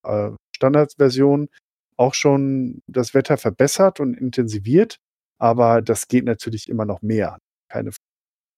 [0.05, 1.49] äh, Standardversion
[1.97, 4.97] auch schon das Wetter verbessert und intensiviert,
[5.39, 7.37] aber das geht natürlich immer noch mehr.
[7.69, 7.91] Keine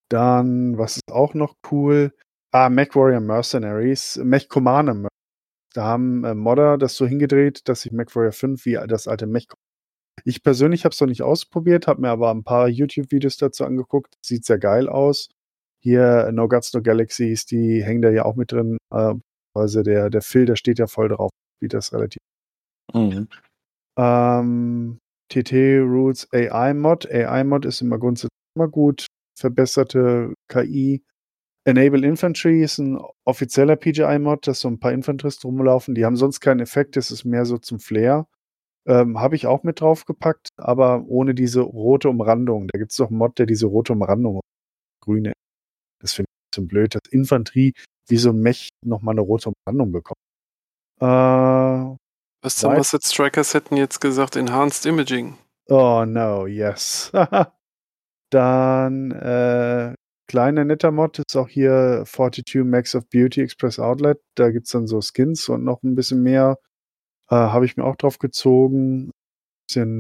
[0.10, 2.14] Dann, was ist auch noch cool?
[2.52, 5.10] Ah, MacWarrior Mercenaries, Mech Commander Mercenaries.
[5.74, 9.48] Da haben äh, Modder das so hingedreht, dass sich MacWarrior 5 wie das alte Mech
[10.24, 14.16] Ich persönlich habe es noch nicht ausprobiert, habe mir aber ein paar YouTube-Videos dazu angeguckt.
[14.24, 15.30] Sieht sehr geil aus.
[15.82, 18.78] Hier No Guts, No Galaxies, die hängen da ja auch mit drin.
[18.92, 19.16] Äh,
[19.56, 22.20] also der, der Phil, der steht ja voll drauf, wie das relativ.
[22.94, 23.28] Mhm.
[23.98, 27.10] Ähm, TT Rules AI Mod.
[27.12, 29.08] AI Mod ist immer grundsätzlich immer gut.
[29.38, 31.04] Verbesserte KI.
[31.66, 35.96] Enable Infantry ist ein offizieller PGI-Mod, dass so ein paar Infanteristen rumlaufen.
[35.96, 38.28] Die haben sonst keinen Effekt, das ist mehr so zum Flair.
[38.86, 42.68] Ähm, Habe ich auch mit draufgepackt, aber ohne diese rote Umrandung.
[42.68, 44.42] Da gibt es doch einen Mod, der diese rote Umrandung
[45.02, 45.32] grüne.
[46.02, 47.74] Das finde ich ein bisschen blöd, dass Infanterie
[48.10, 50.20] wie so ein Mech nochmal eine rote Umrandung bekommt.
[51.04, 51.98] Äh,
[52.42, 55.38] Was Asset Strikers hätten jetzt gesagt, Enhanced Imaging.
[55.68, 57.12] Oh no, yes.
[58.32, 59.96] Dann äh,
[60.30, 64.22] kleiner netter Mod ist auch hier 42 Max of Beauty Express Outlet.
[64.36, 66.58] Da gibt es dann so Skins und noch ein bisschen mehr.
[67.30, 69.10] Äh, Habe ich mir auch drauf gezogen.
[69.10, 69.12] Ein
[69.68, 70.00] bisschen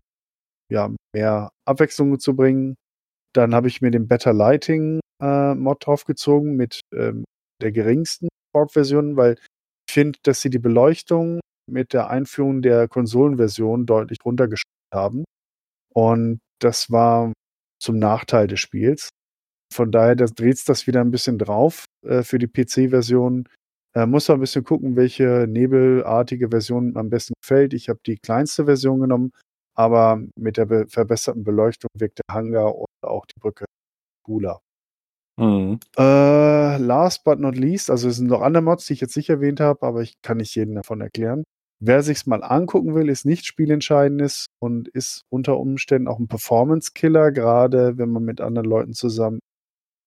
[0.71, 2.75] ja, mehr Abwechslung zu bringen.
[3.33, 7.25] Dann habe ich mir den Better Lighting äh, Mod draufgezogen mit ähm,
[7.61, 9.37] der geringsten Borg-Version, weil
[9.89, 15.23] finde, dass sie die Beleuchtung mit der Einführung der Konsolenversion deutlich runtergestellt haben.
[15.93, 17.33] Und das war
[17.81, 19.09] zum Nachteil des Spiels.
[19.73, 23.49] Von daher dreht das wieder ein bisschen drauf äh, für die PC-Version.
[23.95, 27.73] Äh, muss man ein bisschen gucken, welche nebelartige Version am besten gefällt.
[27.73, 29.31] Ich habe die kleinste Version genommen,
[29.75, 33.65] aber mit der be verbesserten Beleuchtung wirkt der Hangar und auch die Brücke
[34.23, 34.59] cooler.
[35.37, 35.79] Mhm.
[35.97, 39.29] Äh, last but not least, also es sind noch andere Mods, die ich jetzt nicht
[39.29, 41.43] erwähnt habe, aber ich kann nicht jeden davon erklären.
[41.79, 47.31] Wer sich's mal angucken will, ist nicht spielentscheidendes und ist unter Umständen auch ein Performance-Killer,
[47.31, 49.39] gerade wenn man mit anderen Leuten zusammen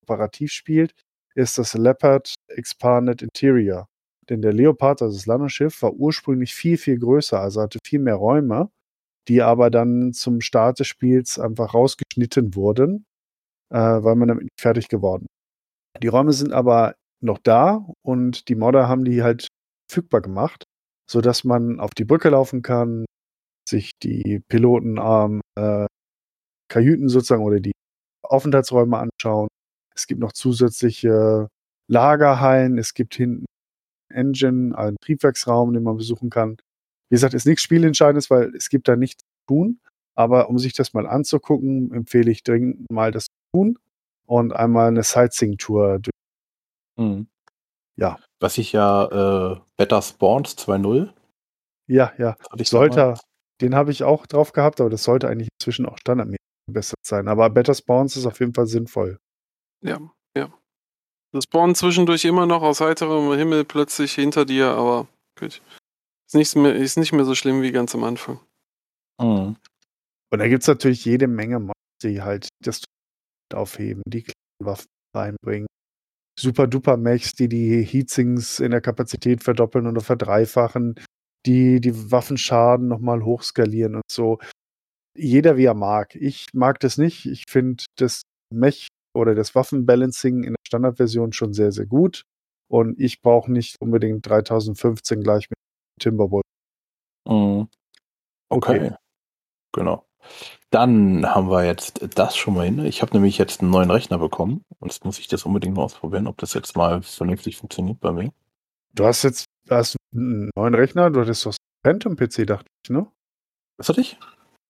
[0.05, 0.93] operativ spielt,
[1.35, 3.89] ist das Leopard Expanded Interior.
[4.31, 8.17] Denn der Leopard, also das Landungsschiff, war ursprünglich viel, viel größer, also hatte viel mehr
[8.17, 8.71] Räume,
[9.29, 13.07] die aber dann zum Start des Spiels einfach rausgeschnitten wurden,
[13.71, 15.27] äh, weil man damit nicht fertig geworden.
[16.03, 19.49] Die Räume sind aber noch da und die Modder haben die halt
[19.89, 20.65] verfügbar gemacht,
[21.11, 23.07] sodass man auf die Brücke laufen kann,
[23.69, 25.87] sich die Piloten ähm, äh,
[26.69, 27.73] Kajüten sozusagen oder die
[28.23, 29.49] Aufenthaltsräume anschauen.
[29.95, 31.49] Es gibt noch zusätzliche
[31.89, 33.47] Lagerhallen, es gibt hinten
[34.13, 36.57] Engine, einen Triebwerksraum, den man besuchen kann.
[37.09, 39.81] Wie gesagt, ist nichts Spielentscheidendes, weil es gibt da nichts zu tun.
[40.17, 43.79] Aber um sich das mal anzugucken, empfehle ich dringend mal das tun
[44.27, 46.11] und einmal eine Sightseeing-Tour durch.
[46.99, 47.29] Mhm.
[47.97, 48.19] Ja.
[48.41, 51.13] Was ich ja äh, Better Spawns 2.0
[51.87, 52.37] Ja, ja.
[52.63, 53.15] Sollte,
[53.61, 56.41] den habe ich auch drauf gehabt, aber das sollte eigentlich inzwischen auch standardmäßig
[56.71, 57.29] besser sein.
[57.29, 59.19] Aber Better Spawns ist auf jeden Fall sinnvoll.
[59.83, 59.99] Ja,
[60.37, 60.53] ja.
[61.33, 65.07] Das spawnen zwischendurch immer noch aus heiterem Himmel plötzlich hinter dir, aber
[65.39, 65.63] gut.
[66.27, 68.41] Ist nicht mehr, ist nicht mehr so schlimm wie ganz am Anfang.
[69.21, 69.57] Mhm.
[70.31, 72.83] Und da gibt es natürlich jede Menge Mods, die halt das
[73.55, 75.67] aufheben, die kleinen Waffen reinbringen.
[76.39, 80.97] Super duper Mechs, die die Heatsinks in der Kapazität verdoppeln oder verdreifachen,
[81.47, 84.39] die die Waffenschaden nochmal hochskalieren und so.
[85.17, 86.15] Jeder wie er mag.
[86.15, 87.27] Ich mag das nicht.
[87.27, 92.23] Ich finde das Mech oder das Waffenbalancing in der Standardversion schon sehr, sehr gut.
[92.69, 95.59] Und ich brauche nicht unbedingt 3015 gleich mit
[96.01, 96.43] Timberwolf.
[97.27, 97.69] Mhm.
[98.49, 98.77] Okay.
[98.77, 98.95] Okay.
[99.73, 100.07] Genau.
[100.71, 102.85] Dann haben wir jetzt das schon mal hin.
[102.85, 104.63] Ich habe nämlich jetzt einen neuen Rechner bekommen.
[104.79, 108.13] Und jetzt muss ich das unbedingt mal ausprobieren, ob das jetzt mal vernünftig funktioniert bei
[108.13, 108.31] mir.
[108.95, 113.07] Du hast jetzt hast einen neuen Rechner, du hattest doch einen Phantom-PC, dachte ich, ne?
[113.79, 114.19] Was hatte ich?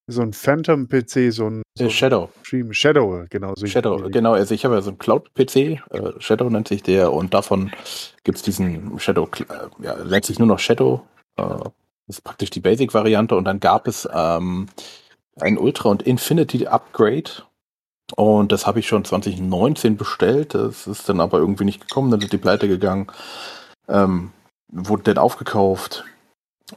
[0.08, 2.30] So ein Phantom-PC, so ein, so Äh, Shadow.
[2.42, 2.72] Stream.
[2.72, 3.54] Shadow, genau.
[3.56, 4.34] So Shadow, genau.
[4.34, 5.80] Also ich habe ja so einen Cloud-PC, äh,
[6.20, 7.72] Shadow nennt sich der, und davon
[8.22, 11.06] gibt es diesen Shadow, äh, ja, nennt sich nur noch Shadow.
[11.36, 11.42] Äh,
[12.06, 13.36] das ist praktisch die Basic-Variante.
[13.36, 14.68] Und dann gab es ähm,
[15.40, 17.42] ein Ultra- und Infinity-Upgrade.
[18.14, 20.54] Und das habe ich schon 2019 bestellt.
[20.54, 22.10] Das ist dann aber irgendwie nicht gekommen.
[22.10, 23.08] Dann sind die pleite gegangen.
[23.88, 24.32] Ähm,
[24.68, 26.04] wurde dann aufgekauft.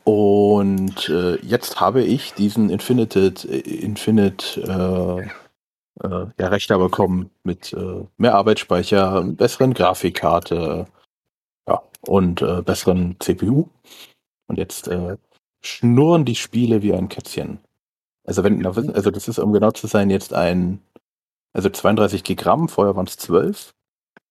[0.04, 8.06] Und äh, jetzt habe ich diesen Infinite, Infinite äh, äh, ja, Rechner bekommen mit äh,
[8.18, 10.88] mehr Arbeitsspeicher, besseren Grafikkarte
[11.68, 13.68] ja, und äh, besseren CPU.
[14.48, 15.18] Und jetzt äh,
[15.64, 17.60] schnurren die Spiele wie ein Kätzchen.
[18.30, 20.84] Also wenn, also das ist, um genau zu sein, jetzt ein,
[21.52, 23.74] also 32 Gigramm, vorher waren es 12.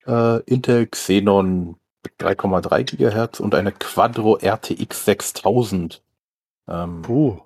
[0.06, 1.74] Äh, Intel Xenon
[2.20, 6.00] 3,3 Gigahertz und eine Quadro RTX 6000.
[6.68, 7.40] Ähm, Puh.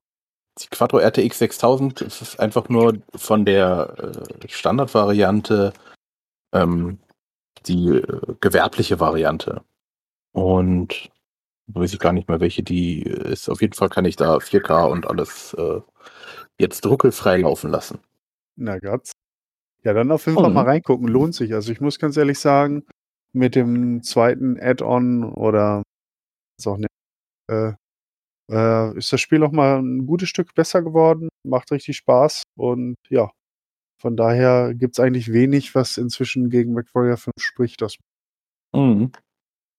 [0.60, 3.94] die Quattro RTX 6000 das ist einfach nur von der
[4.42, 5.72] äh, Standardvariante
[6.52, 6.98] ähm,
[7.64, 9.62] die äh, gewerbliche Variante.
[10.32, 11.10] Und
[11.68, 13.48] weiß ich gar nicht mehr, welche die ist.
[13.48, 15.80] Auf jeden Fall kann ich da 4K und alles äh,
[16.62, 17.98] jetzt ruckelfrei laufen lassen.
[18.57, 19.11] Na Gott.
[19.85, 20.55] Ja, dann auf jeden Fall Mhm.
[20.55, 21.09] mal reingucken.
[21.09, 21.53] Lohnt sich.
[21.55, 22.85] Also ich muss ganz ehrlich sagen,
[23.35, 25.83] mit dem zweiten Add-on oder
[26.59, 26.88] ist auch nicht,
[27.51, 27.72] äh,
[28.51, 31.29] äh, ist das Spiel auch mal ein gutes Stück besser geworden.
[31.44, 32.44] Macht richtig Spaß.
[32.57, 33.31] Und ja,
[34.01, 37.81] von daher gibt es eigentlich wenig, was inzwischen gegen MacWarrior 5 spricht.
[37.83, 37.96] Das
[38.75, 39.12] Mhm.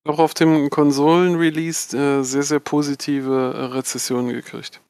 [0.05, 4.81] Auch auf dem Konsolen-Release äh, sehr, sehr positive äh, Rezessionen gekriegt.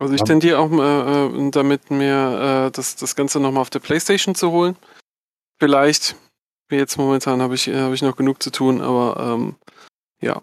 [0.00, 4.34] Also ich tendiere auch äh, damit mir äh, das, das Ganze nochmal auf der Playstation
[4.34, 4.76] zu holen.
[5.60, 6.14] Vielleicht,
[6.68, 9.56] wie jetzt momentan habe ich, äh, habe ich noch genug zu tun, aber ähm,
[10.22, 10.42] ja.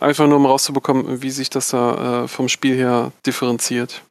[0.00, 4.02] Einfach nur um rauszubekommen, wie sich das da äh, vom Spiel her differenziert.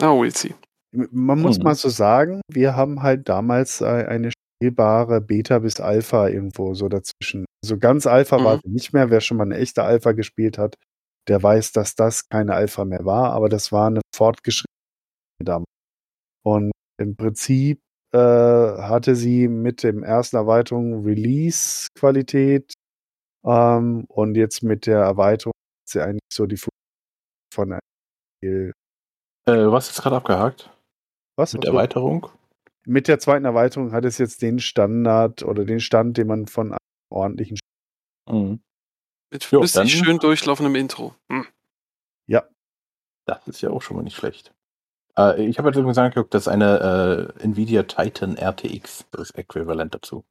[0.00, 0.54] Ah, we'll see.
[0.92, 1.64] Man muss Mhm.
[1.64, 6.88] mal so sagen, wir haben halt damals äh, eine spielbare Beta bis Alpha irgendwo so
[6.88, 7.44] dazwischen.
[7.64, 8.60] So ganz Alpha war Mhm.
[8.64, 9.10] sie nicht mehr.
[9.10, 10.76] Wer schon mal eine echte Alpha gespielt hat,
[11.28, 14.68] der weiß, dass das keine Alpha mehr war, aber das war eine fortgeschrittene
[15.44, 15.66] damals.
[16.44, 17.80] Und im Prinzip
[18.12, 22.72] äh, hatte sie mit dem ersten Erweiterung Release-Qualität
[23.44, 26.70] ähm, und jetzt mit der Erweiterung hat sie eigentlich so die Funktion
[27.54, 27.80] von einem
[28.38, 28.72] Spiel.
[29.48, 30.70] Äh, was ist gerade abgehakt?
[31.36, 31.52] Was?
[31.52, 31.70] Mit so.
[31.70, 32.28] Erweiterung?
[32.86, 36.72] Mit der zweiten Erweiterung hat es jetzt den Standard oder den Stand, den man von
[36.72, 36.78] einem
[37.10, 37.68] ordentlichen Spiel
[38.28, 38.60] Mhm.
[39.30, 41.14] Mit flüssig schön durchlaufendem Intro.
[41.30, 41.46] Hm.
[43.28, 44.54] Das ist ja auch schon mal nicht schlecht.
[45.18, 49.38] Äh, ich habe jetzt übrigens angeguckt, das ist eine äh, Nvidia Titan RTX, das ist
[49.38, 50.24] äquivalent dazu.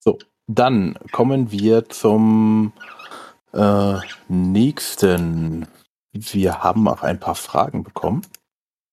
[0.00, 2.72] So, dann kommen wir zum
[3.52, 5.68] äh, nächsten.
[6.12, 8.22] Wir haben auch ein paar Fragen bekommen.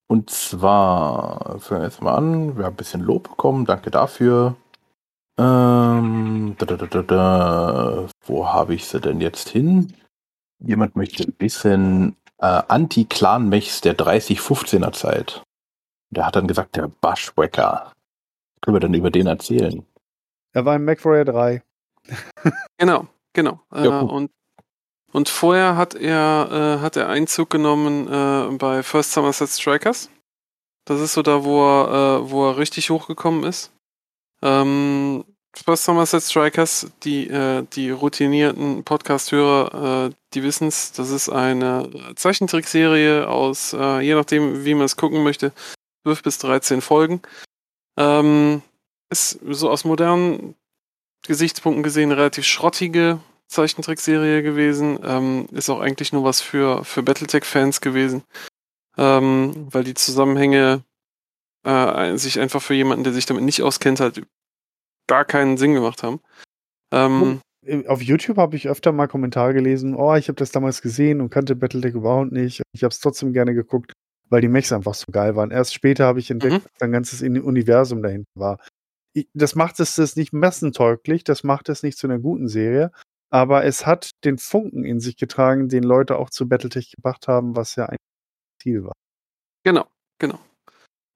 [0.08, 4.56] Und zwar, fangen wir jetzt mal an, wir haben ein bisschen Lob bekommen, danke dafür.
[5.40, 8.08] Ähm, da, da, da, da, da.
[8.26, 9.94] Wo habe ich sie denn jetzt hin?
[10.60, 15.44] Jemand möchte ein bisschen äh, Anti-Clan-Mechs der 30-15er Zeit.
[16.10, 17.92] Der hat dann gesagt, der Bushwhacker.
[18.62, 19.86] Können wir dann über den erzählen?
[20.54, 21.64] Er war im MacWarrior 3.
[22.78, 23.60] Genau, genau.
[23.74, 24.12] Ja, äh, gut.
[24.12, 24.32] und,
[25.12, 30.10] und vorher hat er, äh, hat er Einzug genommen äh, bei First Somerset Strikers.
[30.86, 33.72] Das ist so da, wo er, äh, wo er richtig hochgekommen ist.
[34.42, 35.24] Ähm,
[35.56, 41.90] First Somerset Strikers, die, äh, die routinierten Podcast-Hörer, äh, die wissen es, das ist eine
[42.16, 45.52] Zeichentrickserie aus, äh, je nachdem, wie man es gucken möchte,
[46.04, 47.22] 12 bis 13 Folgen.
[47.98, 48.62] Ähm,
[49.10, 50.56] ist so aus modernen
[51.26, 55.00] Gesichtspunkten gesehen relativ schrottige Zeichentrickserie gewesen.
[55.04, 58.24] Ähm, ist auch eigentlich nur was für, für Battletech-Fans gewesen.
[58.98, 60.84] Ähm, weil die Zusammenhänge
[61.64, 64.24] äh, sich einfach für jemanden, der sich damit nicht auskennt, halt
[65.08, 66.20] gar keinen Sinn gemacht haben.
[66.92, 70.82] Ähm, Äh, Auf YouTube habe ich öfter mal Kommentare gelesen, oh, ich habe das damals
[70.82, 72.62] gesehen und kannte Battletech überhaupt nicht.
[72.72, 73.92] Ich habe es trotzdem gerne geguckt,
[74.30, 75.52] weil die Mechs einfach so geil waren.
[75.52, 76.64] Erst später habe ich entdeckt, Mhm.
[76.64, 78.60] dass da ein ganzes Universum dahinter war.
[79.14, 82.92] Ich, das macht es das nicht massentäuglich, das macht es nicht zu einer guten Serie,
[83.30, 87.56] aber es hat den Funken in sich getragen, den Leute auch zu Battletech gebracht haben,
[87.56, 87.98] was ja ein
[88.62, 88.94] Ziel war.
[89.66, 89.88] Genau,
[90.20, 90.40] genau.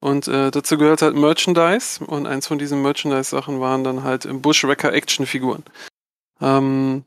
[0.01, 5.63] Und äh, dazu gehört halt Merchandise und eins von diesen Merchandise-Sachen waren dann halt Bushwhacker-Action-Figuren.
[6.41, 7.05] Ähm,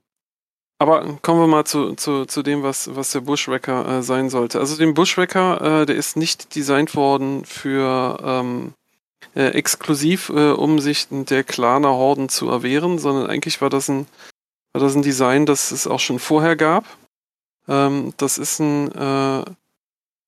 [0.79, 4.61] aber kommen wir mal zu, zu, zu dem, was, was der Bushwhacker äh, sein sollte.
[4.61, 8.75] Also den Bushwhacker, äh, der ist nicht designt worden für ähm,
[9.35, 14.07] äh, exklusiv, äh, um sich der Klaner Horden zu erwehren, sondern eigentlich war das ein,
[14.73, 16.85] war das ein Design, das es auch schon vorher gab.
[17.67, 19.45] Ähm, das ist ein äh,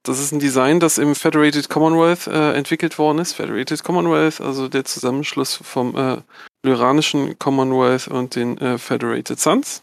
[0.09, 3.33] das ist ein Design, das im Federated Commonwealth äh, entwickelt worden ist.
[3.33, 6.19] Federated Commonwealth, also der Zusammenschluss vom äh,
[6.65, 9.83] lyranischen Commonwealth und den äh, Federated Sons.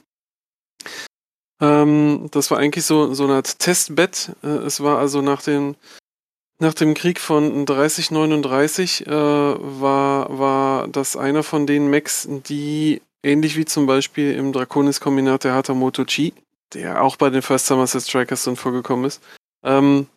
[1.61, 4.31] Ähm, das war eigentlich so, so eine Art Testbett.
[4.43, 5.75] Äh, es war also nach dem,
[6.59, 13.57] nach dem Krieg von 3039 äh, war, war das einer von den Mechs, die ähnlich
[13.57, 16.33] wie zum Beispiel im Draconis-Kombinat der Hatamoto Chi,
[16.73, 19.21] der auch bei den First Somerset Strikers dann vorgekommen ist,
[19.63, 20.07] ähm,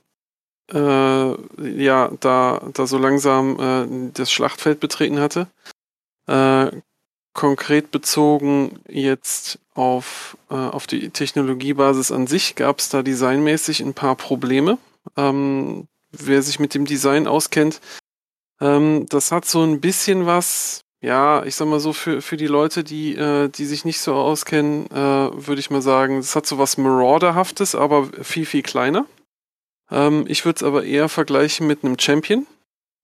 [0.73, 5.49] äh, ja, da, da so langsam äh, das Schlachtfeld betreten hatte.
[6.27, 6.81] Äh,
[7.35, 13.95] konkret bezogen jetzt auf, äh, auf die Technologiebasis an sich gab es da designmäßig ein
[13.95, 14.79] paar Probleme.
[15.17, 17.81] Ähm, wer sich mit dem Design auskennt,
[18.61, 22.47] ähm, das hat so ein bisschen was, ja, ich sag mal so, für, für die
[22.47, 26.47] Leute, die, äh, die sich nicht so auskennen, äh, würde ich mal sagen, es hat
[26.47, 29.05] so was Marauderhaftes, aber viel, viel kleiner.
[29.91, 32.47] Ähm, ich würde es aber eher vergleichen mit einem Champion.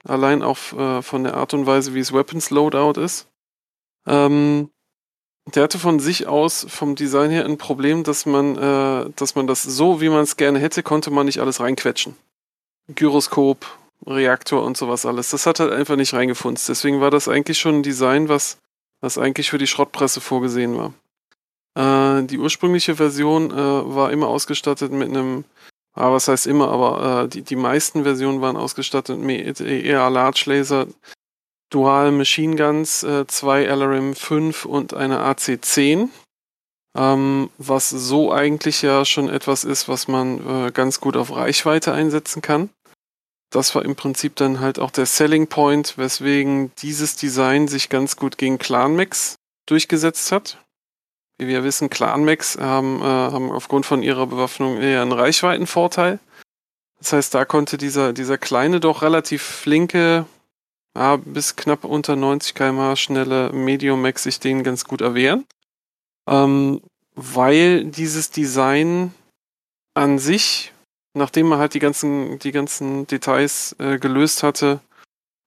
[0.04, 3.28] Allein auch äh, von der Art und Weise, wie es Weapons Loadout ist.
[4.06, 4.70] Ähm,
[5.54, 9.46] der hatte von sich aus vom Design her ein Problem, dass man, äh, dass man
[9.46, 12.16] das so, wie man es gerne hätte, konnte man nicht alles reinquetschen.
[12.94, 13.66] Gyroskop
[14.06, 15.30] Reaktor und sowas alles.
[15.30, 16.62] Das hat halt einfach nicht reingefunden.
[16.66, 18.58] Deswegen war das eigentlich schon ein Design, was,
[19.00, 20.94] was eigentlich für die Schrottpresse vorgesehen war.
[21.74, 25.44] Äh, die ursprüngliche Version äh, war immer ausgestattet mit einem,
[25.94, 30.44] ah, was heißt immer, aber äh, die, die meisten Versionen waren ausgestattet mit eher Large
[30.46, 30.86] Laser,
[31.70, 36.08] Dual Machine Guns, äh, zwei LRM 5 und eine AC-10.
[36.94, 41.92] Ähm, was so eigentlich ja schon etwas ist, was man äh, ganz gut auf Reichweite
[41.92, 42.68] einsetzen kann.
[43.50, 48.16] Das war im Prinzip dann halt auch der Selling Point, weswegen dieses Design sich ganz
[48.16, 49.36] gut gegen Clan Max
[49.66, 50.61] durchgesetzt hat.
[51.38, 56.18] Wie wir wissen, Clan Max haben, äh, haben aufgrund von ihrer Bewaffnung eher einen Reichweitenvorteil.
[56.98, 60.26] Das heißt, da konnte dieser, dieser kleine, doch relativ flinke,
[60.96, 65.46] ja, bis knapp unter 90 km/h schnelle Medium Max sich den ganz gut erwehren
[66.26, 66.80] ähm,
[67.14, 69.12] weil dieses Design
[69.94, 70.72] an sich,
[71.14, 74.80] nachdem man halt die ganzen, die ganzen Details äh, gelöst hatte,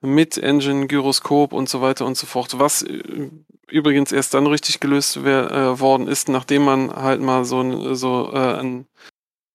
[0.01, 3.29] mit Engine, Gyroskop und so weiter und so fort, was äh,
[3.69, 8.31] übrigens erst dann richtig gelöst äh, worden ist, nachdem man halt mal so, ein, so
[8.33, 8.87] äh, ein,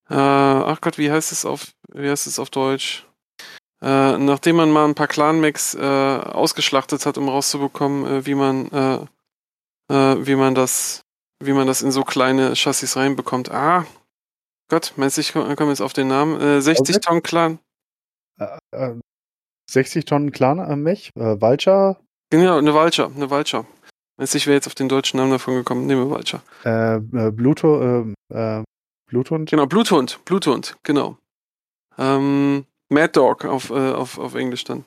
[0.08, 3.06] äh, ach Gott, wie heißt es auf, wie heißt es auf Deutsch?
[3.82, 8.68] Äh, nachdem man mal ein paar Clan-Max äh, ausgeschlachtet hat, um rauszubekommen, äh, wie man,
[8.70, 11.02] äh, äh, wie man das
[11.40, 13.50] wie man das in so kleine Chassis reinbekommt.
[13.50, 13.86] Ah,
[14.68, 16.40] Gott, meinst du, ich komme jetzt auf den Namen?
[16.40, 17.00] Äh, 60 okay.
[17.00, 17.58] Tonnen Clan.
[18.38, 18.94] Äh, äh,
[19.68, 21.11] 60 Tonnen Clan am Mech?
[21.16, 21.96] Äh, Vulture?
[22.30, 23.66] Genau, eine Vulture, eine Vulture.
[24.20, 25.86] Du, ich wäre jetzt auf den deutschen Namen davon gekommen?
[25.86, 26.42] Nehmen wir Vulture.
[26.64, 28.64] Äh, äh Bluto, äh,
[29.06, 29.50] Bluthund?
[29.50, 31.16] Genau, Bluthund, Bluthund, genau.
[31.98, 34.84] Ähm, Mad Dog auf, äh, auf, auf Englisch dann.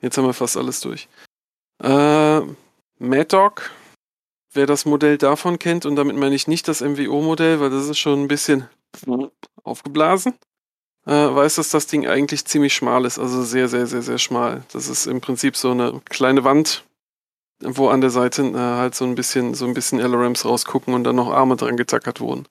[0.00, 1.08] Jetzt haben wir fast alles durch.
[1.82, 2.40] Äh,
[2.98, 3.70] Mad Dog
[4.56, 7.98] wer das Modell davon kennt, und damit meine ich nicht das MWO-Modell, weil das ist
[7.98, 8.66] schon ein bisschen
[9.62, 10.34] aufgeblasen,
[11.06, 14.64] äh, weiß, dass das Ding eigentlich ziemlich schmal ist, also sehr, sehr, sehr, sehr schmal.
[14.72, 16.84] Das ist im Prinzip so eine kleine Wand,
[17.60, 21.04] wo an der Seite äh, halt so ein bisschen, so ein bisschen LRMs rausgucken und
[21.04, 22.46] dann noch Arme dran getackert wurden.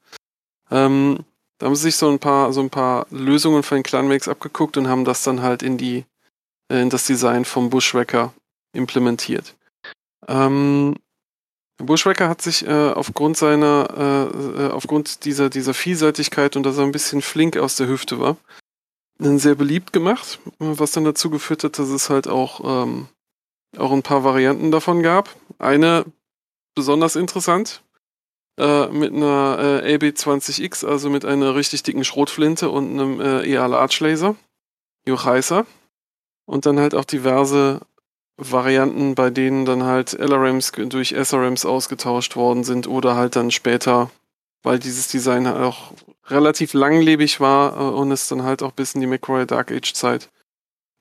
[0.72, 1.20] Ähm,
[1.58, 4.78] da haben sie sich so ein paar, so ein paar Lösungen von den Clanmax abgeguckt
[4.78, 6.06] und haben das dann halt in die,
[6.72, 8.34] äh, in das Design vom Bushwhacker
[8.74, 9.56] implementiert.
[10.28, 10.95] Ähm,
[11.78, 16.84] Bushwacker hat sich äh, aufgrund seiner, äh, äh, aufgrund dieser, dieser Vielseitigkeit und dass er
[16.84, 18.38] ein bisschen flink aus der Hüfte war,
[19.18, 23.08] dann sehr beliebt gemacht, was dann dazu geführt hat, dass es halt auch, ähm,
[23.80, 25.30] auch ein paar Varianten davon gab.
[25.59, 26.05] Eine
[26.76, 27.82] besonders interessant,
[28.59, 33.65] äh, mit einer äh, LB20X, also mit einer richtig dicken Schrotflinte und einem äh, EA
[33.65, 34.36] Large Laser,
[35.07, 35.65] Jochheiser.
[36.45, 37.82] Und dann halt auch diverse
[38.38, 44.11] Varianten, bei denen dann halt LRMs durch SRMs ausgetauscht worden sind oder halt dann später,
[44.61, 45.93] weil dieses Design auch
[46.28, 49.93] relativ langlebig war äh, und es dann halt auch bis in die McCrory Dark Age
[49.93, 50.30] Zeit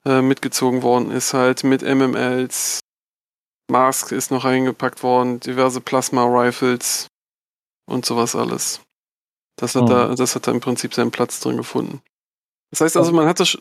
[0.06, 2.80] äh, mitgezogen worden ist, halt mit MMLs.
[3.70, 7.06] Mask ist noch eingepackt worden, diverse Plasma Rifles
[7.86, 8.82] und sowas alles.
[9.56, 9.86] Das hat, oh.
[9.86, 12.02] da, das hat da im Prinzip seinen Platz drin gefunden.
[12.70, 13.56] Das heißt also, man hat das.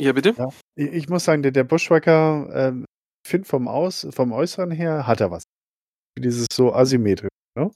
[0.00, 0.34] Ja, bitte?
[0.36, 0.48] Ja.
[0.74, 2.84] Ich muss sagen, der, der Bushwacker ähm,
[3.26, 5.44] finde, vom, Aus, vom Äußeren her hat er was.
[6.18, 7.28] Dieses so asymmetrisch.
[7.56, 7.70] Ne?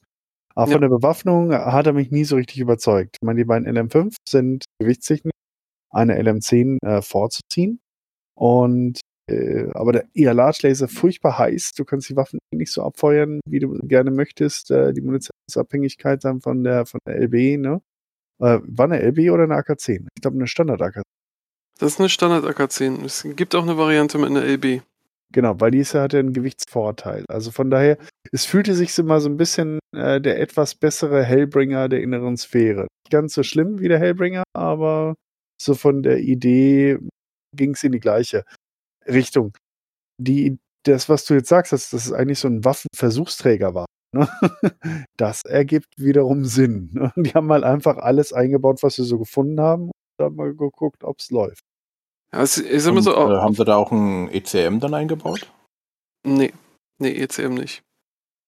[0.55, 0.73] Aber ja.
[0.73, 3.16] von der Bewaffnung hat er mich nie so richtig überzeugt.
[3.21, 5.33] Ich meine, die beiden LM5 sind gewichtstechnisch
[5.91, 7.81] eine LM10 äh, vorzuziehen.
[8.39, 11.72] Und äh, aber der Large Laser furchtbar heiß.
[11.74, 14.70] Du kannst die Waffen nicht so abfeuern, wie du gerne möchtest.
[14.70, 17.82] Äh, die Munitionsabhängigkeit dann von der von der LB, ne?
[18.41, 20.07] Äh, war eine LB oder eine AK-10?
[20.14, 20.95] Ich glaube, eine Standard AK.
[20.95, 21.03] 10
[21.78, 23.05] Das ist eine Standard AK-10.
[23.05, 24.82] Es gibt auch eine Variante mit einer LB.
[25.30, 27.24] Genau, weil diese hatte einen Gewichtsvorteil.
[27.28, 27.99] Also von daher,
[28.32, 32.82] es fühlte sich immer so ein bisschen äh, der etwas bessere Hellbringer der inneren Sphäre.
[32.82, 35.16] Nicht ganz so schlimm wie der Hellbringer, aber
[35.61, 36.99] so von der Idee
[37.55, 38.44] ging es in die gleiche
[39.07, 39.57] Richtung.
[40.20, 44.28] Die, das, was du jetzt sagst, dass das eigentlich so ein Waffenversuchsträger war, ne?
[45.16, 46.90] das ergibt wiederum Sinn.
[46.92, 47.12] Ne?
[47.16, 51.05] Die haben mal einfach alles eingebaut, was sie so gefunden haben und dann mal geguckt,
[51.05, 51.64] ob es läuft.
[52.32, 53.12] Ja, es ist immer Und, so.
[53.12, 55.51] Äh, haben sie da auch ein ECM dann eingebaut?
[56.26, 56.53] Nee,
[56.99, 57.82] nee, ECM nicht.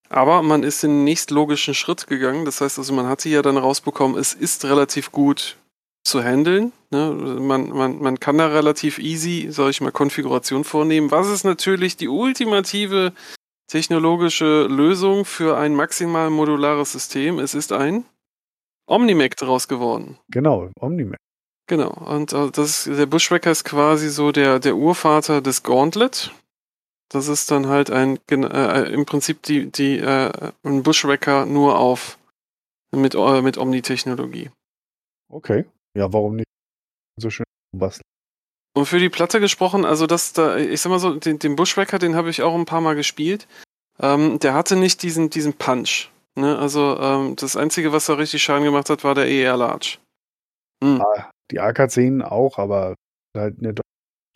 [0.08, 2.44] Aber man ist den nächstlogischen Schritt gegangen.
[2.44, 5.56] Das heißt also, man hatte ja dann rausbekommen, es ist relativ gut
[6.04, 6.72] zu handeln.
[6.90, 7.10] Ne?
[7.40, 11.10] Man, man, man kann da relativ easy, sag ich mal, Konfiguration vornehmen.
[11.10, 13.12] Was ist natürlich die ultimative
[13.68, 17.38] technologische Lösung für ein maximal modulares System?
[17.38, 18.04] Es ist ein
[18.86, 20.18] Omnimac daraus geworden.
[20.28, 21.18] Genau, Omnimac.
[21.68, 26.32] Genau, und äh, das, der Bushwhacker ist quasi so der, der Urvater des Gauntlet.
[27.08, 32.18] Das ist dann halt ein, äh, im Prinzip die, die, äh, ein Bushwhacker nur auf,
[32.90, 34.50] mit, äh, mit Omni-Technologie.
[35.28, 35.64] Okay,
[35.96, 36.46] ja, warum nicht
[37.16, 37.44] so schön
[37.76, 38.02] basteln?
[38.76, 41.98] Und für die Platte gesprochen, also das da, ich sag mal so, den, den Bushwhacker,
[41.98, 43.48] den habe ich auch ein paar Mal gespielt.
[43.98, 46.10] Ähm, der hatte nicht diesen, diesen Punch.
[46.36, 46.56] Ne?
[46.58, 49.98] Also ähm, das Einzige, was da richtig Schaden gemacht hat, war der ER Large.
[50.82, 51.00] Hm.
[51.00, 52.94] Ah, Die AK-10 auch, aber
[53.36, 53.74] halt eine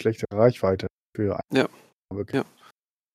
[0.01, 1.69] schlechtere Reichweite für Ja.
[2.13, 2.43] Wirklich.
[2.43, 2.45] Ja.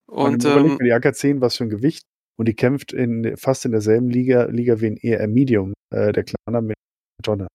[0.08, 2.04] Und ähm, die AK-10, was für ein Gewicht.
[2.38, 6.24] Und die kämpft in, fast in derselben Liga, Liga wie ein ER Medium, äh, der
[6.24, 6.78] Kleiner mit
[7.22, 7.48] Tonne.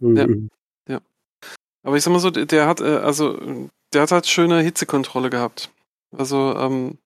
[0.00, 0.24] Ja.
[0.24, 1.00] Äh,
[1.84, 3.38] Aber ich sag mal so, der hat, äh, also,
[3.92, 5.70] der hat halt schöne Hitzekontrolle gehabt.
[6.16, 6.98] Also, ähm,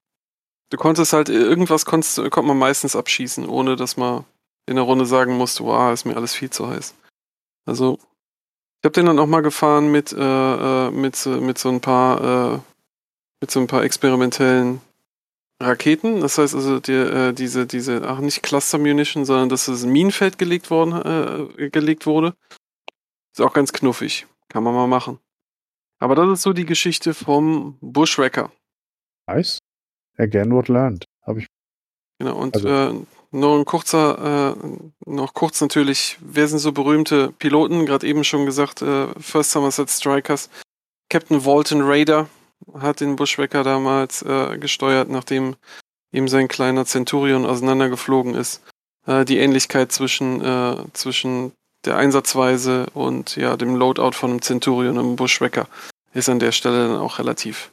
[0.71, 4.25] du konntest halt, irgendwas konntest, konnte man meistens abschießen, ohne dass man
[4.67, 6.95] in der Runde sagen musste, wow, ist mir alles viel zu heiß.
[7.67, 7.99] Also,
[8.83, 10.17] ich habe den dann auch mal gefahren mit, äh,
[10.89, 12.59] äh, mit, so- mit so ein paar, äh,
[13.43, 14.81] mit so ein paar experimentellen
[15.63, 16.21] Raketen.
[16.23, 19.93] Das heißt also, die, äh, diese, diese, ach, nicht Cluster Munition, sondern dass es ein
[19.93, 22.35] Minenfeld gelegt worden, äh, gelegt wurde.
[23.33, 24.27] Ist auch ganz knuffig.
[24.49, 25.19] Kann man mal machen.
[25.99, 28.51] Aber das ist so die Geschichte vom Bushwhacker.
[29.29, 29.59] nice.
[30.19, 31.05] Again what learned.
[31.27, 31.47] Habe ich.
[32.19, 32.37] Genau.
[32.37, 32.95] Und Also- äh,
[33.33, 37.87] nur ein kurzer, äh, noch kurz natürlich, wer sind so berühmte Piloten?
[37.87, 40.51] Gerade eben schon gesagt, äh, First Somerset Strikers.
[41.09, 42.29] Captain Walton Raider
[42.75, 45.55] hat den Bushwhacker damals äh, gesteuert, nachdem
[46.13, 48.63] ihm sein kleiner Centurion auseinandergeflogen ist.
[49.07, 51.53] Äh, die Ähnlichkeit zwischen, äh, zwischen
[51.85, 55.69] der Einsatzweise und ja, dem Loadout von einem Centurion und einem Bushwhacker
[56.13, 57.73] ist an der Stelle dann auch relativ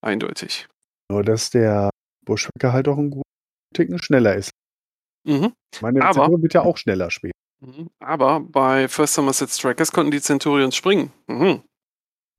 [0.00, 0.68] eindeutig.
[1.10, 1.90] Nur, dass der
[2.24, 3.22] Bushwhacker halt auch ein guten
[3.74, 4.50] Ticken schneller ist.
[5.26, 5.52] Mhm.
[5.80, 7.34] Meine Aber- Zentrum wird ja auch schneller später.
[7.60, 7.90] Mhm.
[8.00, 11.12] Aber bei First Somerset Strikers konnten die Centurions springen.
[11.26, 11.62] Mhm.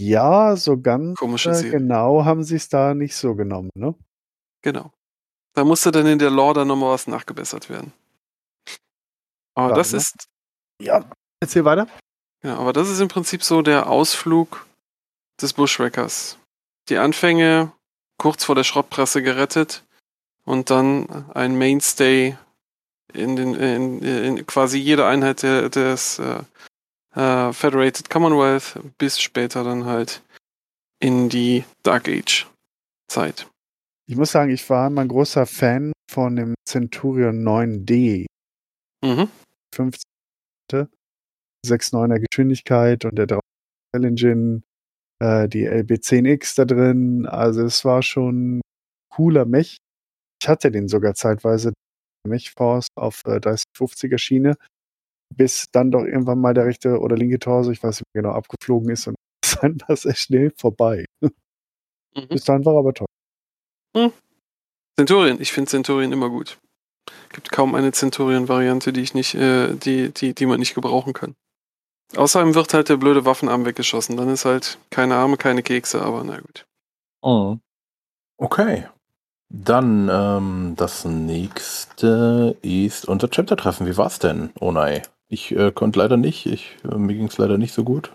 [0.01, 3.95] Ja, so ganz äh, genau haben sie es da nicht so genommen, ne?
[4.61, 4.91] Genau.
[5.53, 7.93] Da musste dann in der Lore dann nochmal was nachgebessert werden.
[9.55, 9.99] Aber Ja, das ne?
[9.99, 10.25] ist,
[10.81, 11.05] Ja.
[11.39, 11.87] Erzähl weiter.
[12.43, 14.65] ja, aber das ist im Prinzip so der Ausflug
[15.41, 16.37] des Bushwhackers.
[16.89, 17.71] Die Anfänge
[18.17, 19.83] kurz vor der Schrottpresse gerettet
[20.45, 22.37] und dann ein Mainstay
[23.13, 26.43] in den in, in quasi jeder Einheit der, des äh,
[27.15, 30.21] äh, Federated Commonwealth bis später dann halt
[30.99, 32.47] in die Dark Age
[33.07, 33.47] Zeit.
[34.07, 38.25] Ich muss sagen, ich war immer ein großer Fan von dem Centurion 9D.
[39.03, 39.29] Mhm.
[39.73, 40.03] 15.
[41.65, 43.39] 6,9er Geschwindigkeit und der 3
[43.93, 44.61] Engine,
[45.19, 47.25] äh, die LB10X da drin.
[47.25, 48.61] Also es war schon ein
[49.13, 49.77] cooler Mech.
[50.41, 51.73] Ich hatte den sogar zeitweise,
[52.27, 54.55] Mech Force auf äh, 3050er Schiene,
[55.35, 58.35] bis dann doch irgendwann mal der rechte oder linke Torso, ich weiß nicht mehr genau,
[58.35, 59.15] abgeflogen ist und
[59.61, 61.05] dann war es sehr schnell vorbei.
[61.21, 62.27] Mhm.
[62.29, 63.07] Bis dann war er aber toll.
[64.97, 66.57] Centurion, ich finde Centurion immer gut.
[67.29, 71.35] Gibt kaum eine Centurion-Variante, die ich nicht, äh, die, die, die man nicht gebrauchen kann.
[72.15, 74.17] Außerdem wird halt der blöde Waffenarm weggeschossen.
[74.17, 76.65] Dann ist halt keine Arme, keine Kekse, aber na gut.
[77.23, 77.59] Mhm.
[78.37, 78.85] Okay.
[79.49, 83.87] Dann ähm, das nächste ist unser Chapter-Treffen.
[83.87, 84.51] Wie war's denn?
[84.59, 85.01] Oh nein.
[85.27, 86.45] Ich äh, konnte leider nicht.
[86.45, 88.11] Ich, äh, mir ging's leider nicht so gut.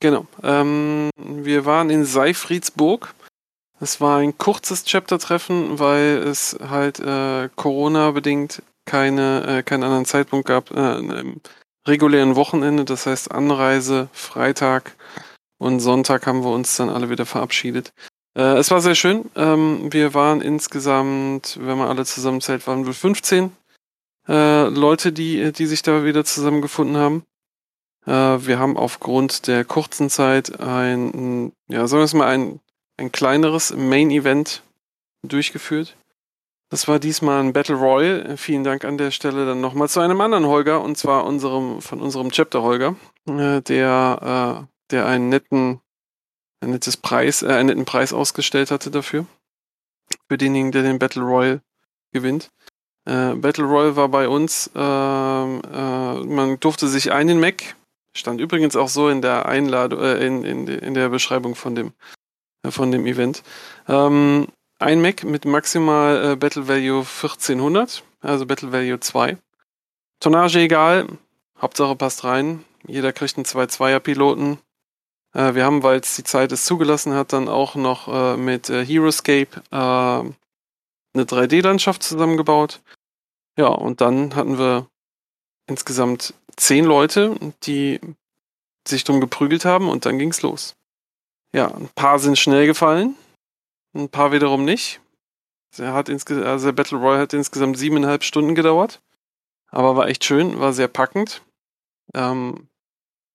[0.00, 0.26] Genau.
[0.42, 3.14] Ähm, wir waren in Seifriedsburg.
[3.80, 10.46] Es war ein kurzes Chapter-Treffen, weil es halt äh, Corona-bedingt keine, äh, keinen anderen Zeitpunkt
[10.46, 11.40] gab, äh, einem
[11.86, 12.84] regulären Wochenende.
[12.84, 14.96] Das heißt Anreise, Freitag
[15.58, 17.92] und Sonntag haben wir uns dann alle wieder verabschiedet.
[18.36, 19.30] Äh, es war sehr schön.
[19.36, 23.52] Ähm, wir waren insgesamt, wenn man alle zusammenzählt, waren wir 15
[24.28, 27.24] äh, Leute, die, die sich da wieder zusammengefunden haben.
[28.06, 32.60] Äh, wir haben aufgrund der kurzen Zeit ein, ja, sagen wir es mal, ein,
[32.96, 34.62] ein kleineres Main-Event
[35.22, 35.96] durchgeführt.
[36.74, 38.36] Das war diesmal ein Battle Royal.
[38.36, 42.00] Vielen Dank an der Stelle dann nochmal zu einem anderen Holger, und zwar unserem, von
[42.00, 42.96] unserem Chapter Holger,
[43.28, 45.80] äh, der, äh, der einen netten,
[46.58, 49.24] ein nettes Preis, äh, einen netten Preis ausgestellt hatte dafür.
[50.28, 51.60] Für denjenigen, der den Battle Royal
[52.10, 52.50] gewinnt.
[53.04, 57.76] Äh, Battle Royal war bei uns, ähm, äh, man durfte sich einen Mac,
[58.16, 61.92] stand übrigens auch so in der Einladung, äh, in, in, in der Beschreibung von dem,
[62.68, 63.44] von dem Event.
[63.86, 64.48] Ähm,
[64.84, 69.38] ein Mac mit maximal äh, Battle Value 1400, also Battle Value 2.
[70.20, 71.08] Tonnage egal,
[71.60, 72.64] Hauptsache passt rein.
[72.86, 74.58] Jeder kriegt einen 2-2er-Piloten.
[75.32, 78.68] Äh, wir haben, weil es die Zeit es zugelassen hat, dann auch noch äh, mit
[78.68, 80.34] äh, Heroescape äh, eine
[81.14, 82.82] 3D-Landschaft zusammengebaut.
[83.56, 84.86] Ja, und dann hatten wir
[85.66, 88.00] insgesamt zehn Leute, die
[88.86, 90.76] sich drum geprügelt haben und dann ging's los.
[91.54, 93.16] Ja, ein paar sind schnell gefallen,
[93.94, 95.00] ein paar wiederum nicht.
[95.78, 99.00] Er hat insge also der Battle Royale hat insgesamt siebeneinhalb Stunden gedauert,
[99.68, 101.42] aber war echt schön, war sehr packend.
[102.14, 102.68] Ähm,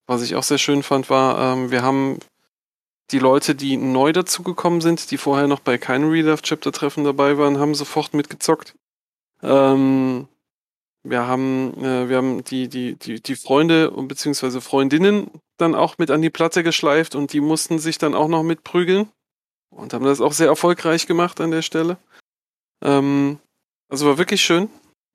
[0.07, 2.19] was ich auch sehr schön fand, war, ähm, wir haben
[3.11, 7.03] die Leute, die neu dazugekommen sind, die vorher noch bei keinem Real Life Chapter Treffen
[7.03, 8.75] dabei waren, haben sofort mitgezockt.
[9.41, 10.27] Ähm,
[11.03, 15.97] wir haben, äh, wir haben die, die, die, die Freunde und beziehungsweise Freundinnen dann auch
[15.97, 19.09] mit an die Platte geschleift und die mussten sich dann auch noch mitprügeln
[19.79, 21.97] und haben das auch sehr erfolgreich gemacht an der Stelle.
[22.83, 23.39] Ähm,
[23.89, 24.69] also war wirklich schön,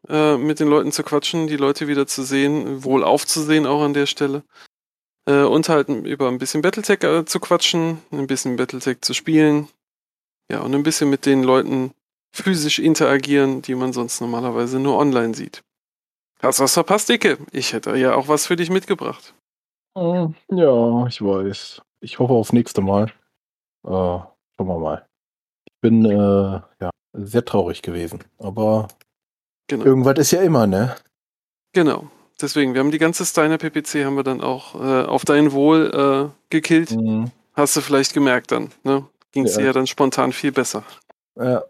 [0.08, 3.94] äh, mit den Leuten zu quatschen, die Leute wieder zu sehen, wohl aufzusehen auch an
[3.94, 4.42] der Stelle.
[5.26, 9.68] Äh, und halt über ein bisschen Battletech äh, zu quatschen, ein bisschen Battletech zu spielen.
[10.50, 11.92] Ja, und ein bisschen mit den Leuten
[12.34, 15.62] physisch interagieren, die man sonst normalerweise nur online sieht.
[16.42, 17.38] Hast was verpasst, Dicke?
[17.52, 19.34] Ich hätte ja auch was für dich mitgebracht.
[19.96, 21.80] Hm, Ja, ich weiß.
[22.00, 23.12] Ich hoffe aufs nächste Mal.
[23.86, 24.18] Äh,
[24.56, 25.06] schauen wir mal.
[25.66, 28.20] Ich bin äh, ja sehr traurig gewesen.
[28.38, 28.88] Aber
[29.68, 29.84] Genau.
[29.84, 30.94] irgendwas ist ja immer, ne?
[31.72, 32.08] Genau.
[32.40, 36.30] Deswegen, wir haben die ganze Steiner PPC haben wir dann auch äh, auf dein Wohl
[36.30, 36.90] äh, gekillt.
[36.90, 37.30] Mhm.
[37.54, 39.06] Hast du vielleicht gemerkt dann, ne?
[39.32, 39.60] Ging es Ja.
[39.60, 40.82] dir ja dann spontan viel besser.
[41.36, 41.62] Ja.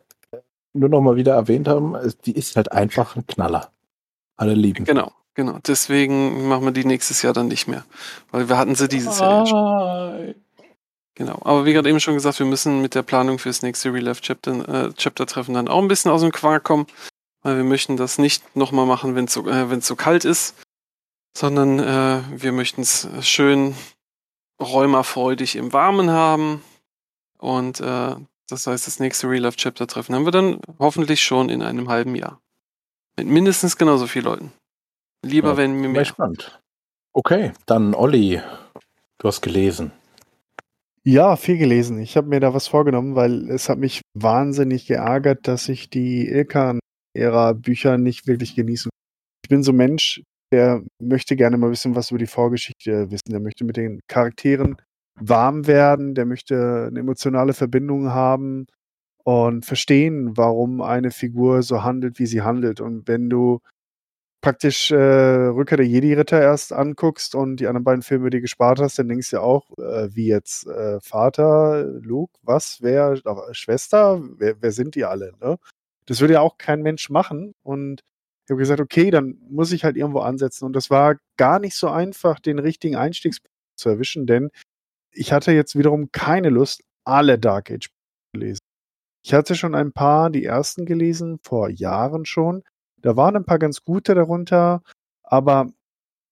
[0.72, 3.70] Nur noch mal wieder erwähnt haben, die ist halt einfach ein Knaller.
[4.36, 4.84] Alle lieben.
[4.84, 5.58] Genau, genau.
[5.64, 7.84] Deswegen machen wir die nächstes Jahr dann nicht mehr.
[8.32, 10.34] Weil wir hatten sie dieses Jahr ja schon.
[11.16, 11.38] Genau.
[11.44, 14.20] Aber wie gerade eben schon gesagt, wir müssen mit der Planung fürs nächste Real Life
[14.20, 16.86] Chapter, äh, Chapter Treffen dann auch ein bisschen aus dem Quark kommen.
[17.42, 20.56] Weil wir möchten das nicht nochmal machen, wenn es so, äh, so kalt ist.
[21.36, 23.74] Sondern äh, wir möchten es schön
[24.60, 26.62] räumerfreudig im Warmen haben.
[27.38, 28.14] Und äh,
[28.48, 31.88] das heißt, das nächste Real Life Chapter Treffen haben wir dann hoffentlich schon in einem
[31.88, 32.40] halben Jahr.
[33.16, 34.52] Mit mindestens genauso vielen Leuten.
[35.22, 36.02] Lieber Ja, wenn mir Bin mehr.
[36.02, 36.60] gespannt.
[37.12, 38.42] Okay, dann Olli.
[39.18, 39.92] Du hast gelesen.
[41.06, 41.98] Ja, viel gelesen.
[41.98, 46.26] Ich habe mir da was vorgenommen, weil es hat mich wahnsinnig geärgert, dass ich die
[46.28, 48.90] Ilkan-Ära-Bücher nicht wirklich genießen.
[49.44, 53.30] Ich bin so ein Mensch, der möchte gerne mal wissen, was über die Vorgeschichte wissen.
[53.30, 54.76] Der möchte mit den Charakteren
[55.20, 58.66] warm werden, der möchte eine emotionale Verbindung haben
[59.24, 62.80] und verstehen, warum eine Figur so handelt, wie sie handelt.
[62.80, 63.60] Und wenn du
[64.44, 68.98] praktisch äh, Rückkehr der Jedi-Ritter erst anguckst und die anderen beiden Filme, die gespart hast,
[68.98, 74.20] dann denkst du ja auch, äh, wie jetzt äh, Vater, Luke, was, wer, äh, Schwester,
[74.36, 75.32] wer, wer sind die alle?
[75.40, 75.56] Ne?
[76.04, 77.54] Das würde ja auch kein Mensch machen.
[77.62, 78.02] Und
[78.44, 80.66] ich habe gesagt, okay, dann muss ich halt irgendwo ansetzen.
[80.66, 84.50] Und das war gar nicht so einfach, den richtigen Einstiegspunkt zu erwischen, denn
[85.10, 88.60] ich hatte jetzt wiederum keine Lust, alle Dark Age zu lesen.
[89.24, 92.62] Ich hatte schon ein paar, die ersten gelesen, vor Jahren schon.
[93.04, 94.82] Da waren ein paar ganz gute darunter,
[95.22, 95.70] aber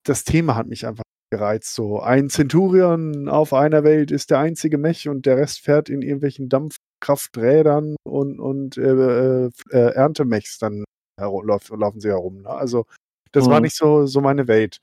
[0.06, 1.74] das Thema hat mich einfach gereizt.
[1.74, 6.00] So ein Centurion auf einer Welt ist der einzige Mech und der Rest fährt in
[6.02, 10.84] irgendwelchen Dampfkrafträdern und, und äh, äh, äh, Erntemechs dann
[11.18, 12.42] herum, lauf, laufen sie herum.
[12.42, 12.48] Ne?
[12.48, 12.86] Also
[13.32, 13.64] das war Mhm.
[13.64, 14.78] nicht so, so meine Welt.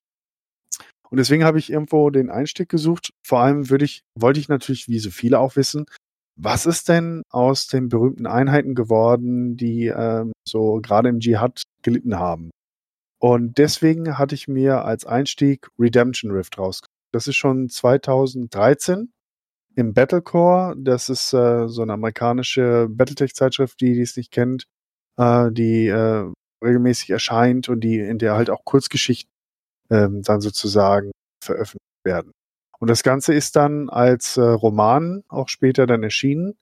[1.09, 3.13] Und deswegen habe ich irgendwo den Einstieg gesucht.
[3.25, 5.85] Vor allem würde ich, wollte ich natürlich, wie so viele auch wissen,
[6.39, 12.17] was ist denn aus den berühmten Einheiten geworden, die ähm, so gerade im Dschihad gelitten
[12.17, 12.51] haben?
[13.21, 16.89] Und deswegen hatte ich mir als Einstieg Redemption Rift rausgesucht.
[17.11, 19.11] Das ist schon 2013
[19.75, 20.75] im Battlecore.
[20.77, 24.65] Das ist äh, so eine amerikanische Battletech-Zeitschrift, die die es nicht kennt,
[25.17, 26.31] äh, die äh,
[26.63, 29.31] regelmäßig erscheint und die in der halt auch Kurzgeschichten
[29.89, 31.11] ähm, dann sozusagen
[31.43, 32.31] veröffentlicht werden.
[32.79, 36.57] Und das Ganze ist dann als äh, Roman auch später dann erschienen.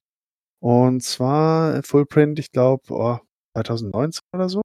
[0.60, 3.20] Und zwar Fullprint, ich glaube, oh,
[3.54, 4.62] 2019 oder so.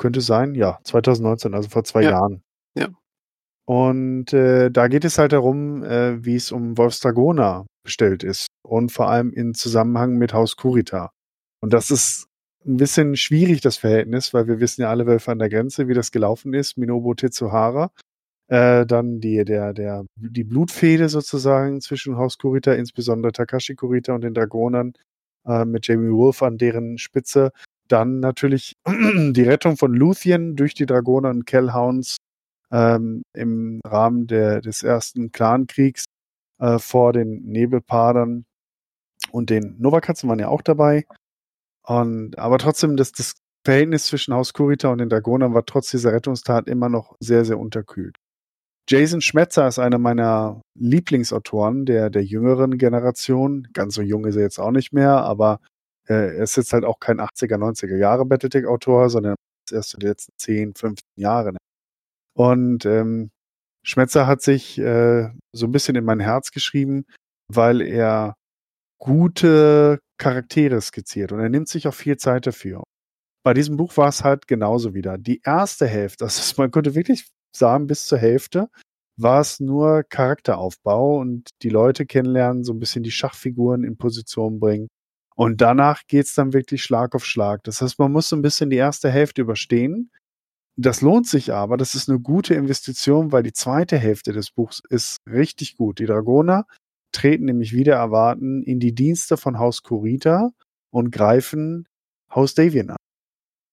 [0.00, 2.10] Könnte sein, ja, 2019, also vor zwei Ja.
[2.12, 2.42] Jahren.
[2.74, 2.88] Ja.
[3.66, 8.46] Und äh, da geht es halt darum, äh, wie es um Wolfstragona bestellt ist.
[8.66, 11.10] Und vor allem in Zusammenhang mit Haus Kurita.
[11.60, 12.26] Und das ist
[12.66, 15.94] ein bisschen schwierig, das Verhältnis, weil wir wissen ja alle Wölfe an der Grenze, wie
[15.94, 16.78] das gelaufen ist.
[16.78, 17.90] Minobu Tetsuhara.
[18.48, 24.22] Äh, dann die, der, der, die Blutfehde sozusagen zwischen Haus Kurita, insbesondere Takashi Kurita und
[24.22, 24.94] den Dragonern,
[25.46, 27.52] äh, mit Jamie Wolf an deren Spitze.
[27.90, 32.16] Dann natürlich die Rettung von Luthien durch die Dragoner und Kellhounds
[32.70, 36.04] ähm, im Rahmen der, des ersten Clankriegs
[36.60, 38.44] äh, vor den Nebelpadern
[39.32, 41.04] und den Novakatzen waren ja auch dabei.
[41.84, 43.34] Und, aber trotzdem, das, das
[43.64, 47.58] Verhältnis zwischen Haus Kurita und den Dragonern war trotz dieser Rettungstat immer noch sehr, sehr
[47.58, 48.16] unterkühlt.
[48.88, 53.68] Jason Schmetzer ist einer meiner Lieblingsautoren der, der jüngeren Generation.
[53.72, 55.60] Ganz so jung ist er jetzt auch nicht mehr, aber
[56.10, 59.36] äh, er ist jetzt halt auch kein 80er, 90er Jahre Battletech-Autor, sondern
[59.70, 61.56] erst die letzten 10, 15 Jahre.
[62.36, 63.30] Und ähm,
[63.84, 67.04] Schmetzer hat sich äh, so ein bisschen in mein Herz geschrieben,
[67.48, 68.34] weil er
[69.00, 72.82] gute Charaktere skizziert und er nimmt sich auch viel Zeit dafür.
[73.42, 75.16] Bei diesem Buch war es halt genauso wieder.
[75.16, 78.68] Die erste Hälfte, also man konnte wirklich sagen, bis zur Hälfte
[79.16, 84.60] war es nur Charakteraufbau und die Leute kennenlernen, so ein bisschen die Schachfiguren in Position
[84.60, 84.88] bringen.
[85.40, 87.64] Und danach geht's dann wirklich Schlag auf Schlag.
[87.64, 90.10] Das heißt, man muss so ein bisschen die erste Hälfte überstehen.
[90.76, 94.82] Das lohnt sich aber, das ist eine gute Investition, weil die zweite Hälfte des Buchs
[94.90, 95.98] ist richtig gut.
[95.98, 96.66] Die Dragoner
[97.10, 100.50] treten nämlich wieder erwarten in die Dienste von Haus Kurita
[100.92, 101.88] und greifen
[102.34, 102.96] Haus Davian an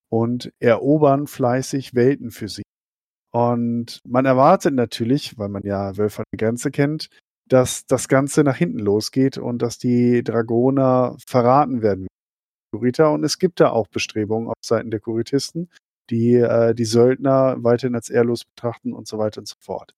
[0.09, 2.63] und erobern fleißig Welten für sie.
[3.33, 7.09] Und man erwartet natürlich, weil man ja Wölfe an der Grenze kennt,
[7.47, 12.07] dass das Ganze nach hinten losgeht und dass die Dragoner verraten werden.
[12.71, 15.69] Und es gibt da auch Bestrebungen auf Seiten der Kuritisten,
[16.09, 19.93] die äh, die Söldner weiterhin als ehrlos betrachten und so weiter und so fort.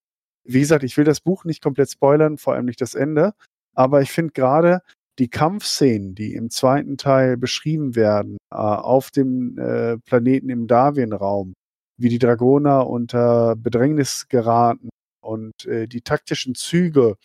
[0.45, 3.33] Wie gesagt, ich will das Buch nicht komplett spoilern, vor allem nicht das Ende,
[3.75, 4.81] aber ich finde gerade
[5.19, 11.53] die Kampfszenen, die im zweiten Teil beschrieben werden, äh, auf dem äh, Planeten im Darwin-Raum,
[11.97, 14.89] wie die Dragoner unter Bedrängnis geraten
[15.21, 17.15] und äh, die taktischen Züge,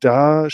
[0.00, 0.48] da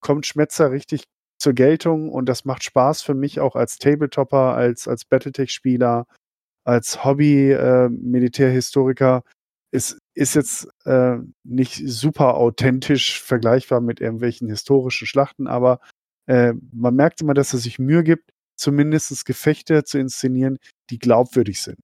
[0.00, 1.04] kommt Schmetzer richtig
[1.38, 6.06] zur Geltung und das macht Spaß für mich auch als Tabletopper, als, als Battletech-Spieler,
[6.64, 9.22] als Hobby-Militärhistoriker.
[9.24, 9.28] Äh,
[9.70, 15.80] es ist jetzt äh, nicht super authentisch vergleichbar mit irgendwelchen historischen Schlachten, aber
[16.26, 20.58] äh, man merkt immer, dass er sich Mühe gibt, zumindest Gefechte zu inszenieren,
[20.90, 21.78] die glaubwürdig sind,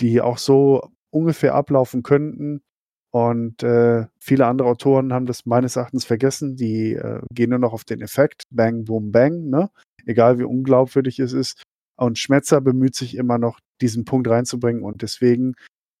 [0.00, 2.62] die auch so ungefähr ablaufen könnten.
[3.16, 6.54] Und äh, viele andere Autoren haben das meines Erachtens vergessen.
[6.54, 9.70] Die äh, gehen nur noch auf den Effekt, bang, boom, bang, ne?
[10.04, 11.62] egal wie unglaubwürdig es ist.
[11.96, 14.82] Und Schmetzer bemüht sich immer noch, diesen Punkt reinzubringen.
[14.82, 15.54] Und deswegen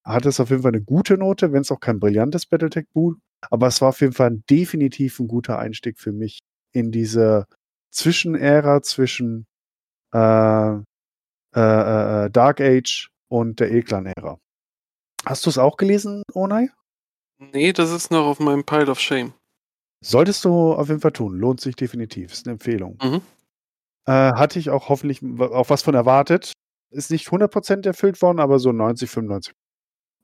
[0.04, 3.14] hat es auf jeden Fall eine gute Note, wenn es auch kein brillantes Battletech-Buch,
[3.50, 6.40] aber es war auf jeden Fall definitiv ein guter Einstieg für mich
[6.74, 7.46] in diese
[7.92, 9.46] Zwischenära zwischen
[10.12, 10.80] äh, äh,
[11.54, 14.38] äh, äh Dark Age und der Eklan-Ära.
[15.24, 16.68] Hast du es auch gelesen, Onai?
[17.38, 19.32] Nee, das ist noch auf meinem Pile of Shame.
[20.00, 21.38] Solltest du auf jeden Fall tun.
[21.38, 22.32] Lohnt sich definitiv.
[22.32, 22.98] Ist eine Empfehlung.
[23.02, 23.20] Mhm.
[24.06, 26.52] Äh, hatte ich auch hoffentlich auch was von erwartet.
[26.90, 29.54] Ist nicht 100% erfüllt worden, aber so 90, 95.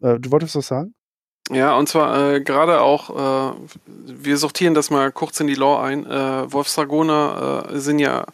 [0.01, 0.95] Äh, du wolltest was sagen?
[1.51, 3.57] Ja, und zwar äh, gerade auch, äh,
[3.87, 6.07] wir sortieren das mal kurz in die Lore ein.
[6.07, 8.25] Äh, Wolfsdragoner äh, sind ja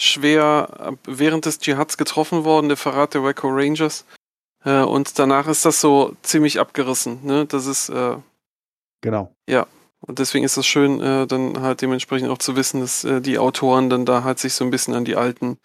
[0.00, 4.04] schwer während des Dschihads getroffen worden, der Verrat der Waco Rangers.
[4.66, 7.24] Äh, und danach ist das so ziemlich abgerissen.
[7.24, 7.46] Ne?
[7.46, 7.88] Das ist.
[7.88, 8.16] Äh,
[9.00, 9.32] genau.
[9.48, 9.66] Ja.
[10.00, 13.38] Und deswegen ist das schön, äh, dann halt dementsprechend auch zu wissen, dass äh, die
[13.38, 15.58] Autoren dann da halt sich so ein bisschen an die alten,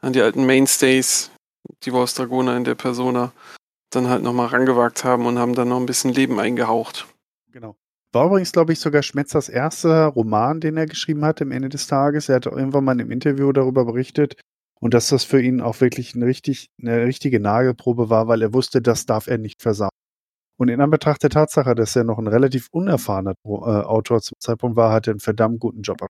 [0.00, 1.30] an die alten Mainstays,
[1.84, 3.32] die Wolfsdragoner in der Persona,
[3.90, 7.06] dann halt nochmal rangewagt haben und haben dann noch ein bisschen Leben eingehaucht.
[7.52, 7.76] Genau.
[8.12, 11.86] War übrigens, glaube ich, sogar Schmetzers erster Roman, den er geschrieben hat am Ende des
[11.86, 12.28] Tages.
[12.28, 14.36] Er hat irgendwann mal im Interview darüber berichtet
[14.80, 18.54] und dass das für ihn auch wirklich eine, richtig, eine richtige Nagelprobe war, weil er
[18.54, 19.90] wusste, das darf er nicht versauen.
[20.58, 24.76] Und in Anbetracht der Tatsache, dass er noch ein relativ unerfahrener äh, Autor zum Zeitpunkt
[24.76, 26.06] war, hat er einen verdammt guten Job.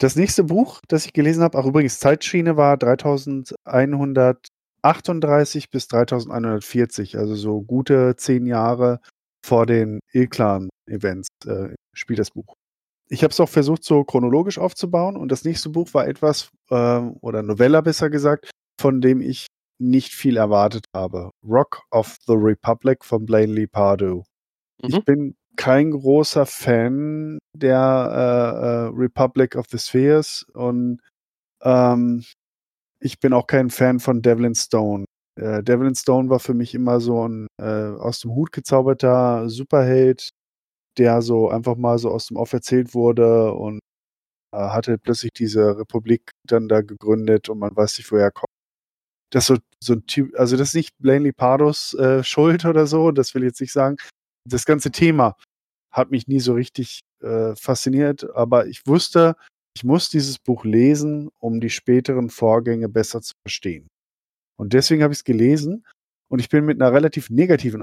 [0.00, 4.48] Das nächste Buch, das ich gelesen habe, auch übrigens Zeitschiene, war 3100
[4.82, 9.00] 38 bis 3140, also so gute zehn Jahre
[9.44, 12.54] vor den Ilklan-Events, äh, spielt das Buch.
[13.08, 17.00] Ich habe es auch versucht, so chronologisch aufzubauen und das nächste Buch war etwas, äh,
[17.20, 19.46] oder Novella besser gesagt, von dem ich
[19.78, 21.30] nicht viel erwartet habe.
[21.42, 24.24] Rock of the Republic von Blaine Lee Pardue.
[24.82, 24.88] Mhm.
[24.88, 27.74] Ich bin kein großer Fan der
[28.12, 31.00] äh, äh, Republic of the Spheres und
[31.62, 32.24] ähm,
[33.00, 35.04] ich bin auch kein Fan von Devlin Stone.
[35.36, 40.30] Äh, Devlin Stone war für mich immer so ein äh, aus dem Hut gezauberter Superheld,
[40.98, 43.80] der so einfach mal so aus dem Off erzählt wurde und
[44.52, 48.52] äh, hatte plötzlich diese Republik dann da gegründet und man weiß nicht, woher er kommt.
[49.30, 53.10] Das so, so ein Typ, also das ist nicht Blaney Pardos äh, Schuld oder so,
[53.12, 53.96] das will ich jetzt nicht sagen.
[54.48, 55.36] Das ganze Thema
[55.92, 59.36] hat mich nie so richtig äh, fasziniert, aber ich wusste,
[59.76, 63.88] ich muss dieses Buch lesen, um die späteren Vorgänge besser zu verstehen.
[64.58, 65.86] Und deswegen habe ich es gelesen
[66.28, 67.82] und ich bin mit einer relativ negativen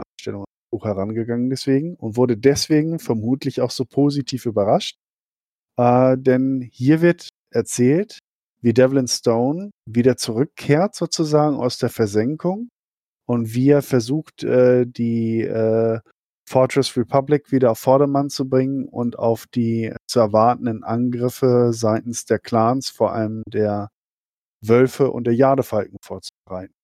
[0.76, 4.98] Buch herangegangen deswegen und wurde deswegen vermutlich auch so positiv überrascht.
[5.78, 8.20] Äh, denn hier wird erzählt,
[8.62, 12.70] wie Devlin Stone wieder zurückkehrt sozusagen aus der Versenkung
[13.26, 16.00] und wie er versucht, äh, die äh,
[16.48, 22.40] Fortress Republic wieder auf Vordermann zu bringen und auf die zu erwartenden Angriffe seitens der
[22.40, 23.90] Clans, vor allem der
[24.62, 26.75] Wölfe und der Jadefalken vorzubereiten.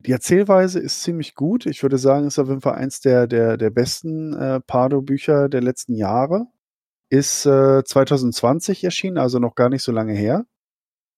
[0.00, 1.66] Die Erzählweise ist ziemlich gut.
[1.66, 5.62] Ich würde sagen, ist auf jeden Fall eins der, der, der besten äh, Pardo-Bücher der
[5.62, 6.46] letzten Jahre.
[7.08, 10.46] Ist äh, 2020 erschienen, also noch gar nicht so lange her.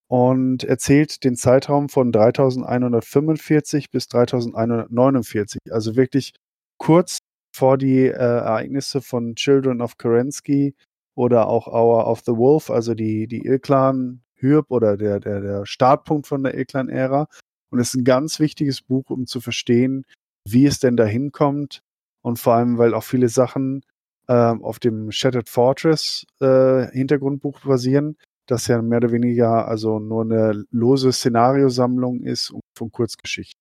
[0.08, 5.60] Und erzählt den Zeitraum von 3145 bis 3149.
[5.70, 6.34] Also wirklich
[6.78, 7.18] kurz
[7.54, 10.74] vor die äh, Ereignisse von Children of Kerensky
[11.14, 15.66] oder auch Hour of the Wolf, also die, die Ilklan Hürb oder der, der, der
[15.66, 17.26] Startpunkt von der Ilklan-Ära.
[17.70, 20.04] Und es ist ein ganz wichtiges Buch, um zu verstehen,
[20.46, 21.82] wie es denn dahin kommt.
[22.22, 23.82] Und vor allem, weil auch viele Sachen
[24.28, 28.16] äh, auf dem Shattered Fortress äh, Hintergrundbuch basieren,
[28.46, 33.60] das ja mehr oder weniger also nur eine lose Szenariosammlung ist von Kurzgeschichten.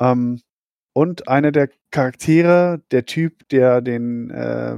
[0.00, 0.40] Ähm,
[0.94, 4.76] und einer der Charaktere, der Typ, der den, äh,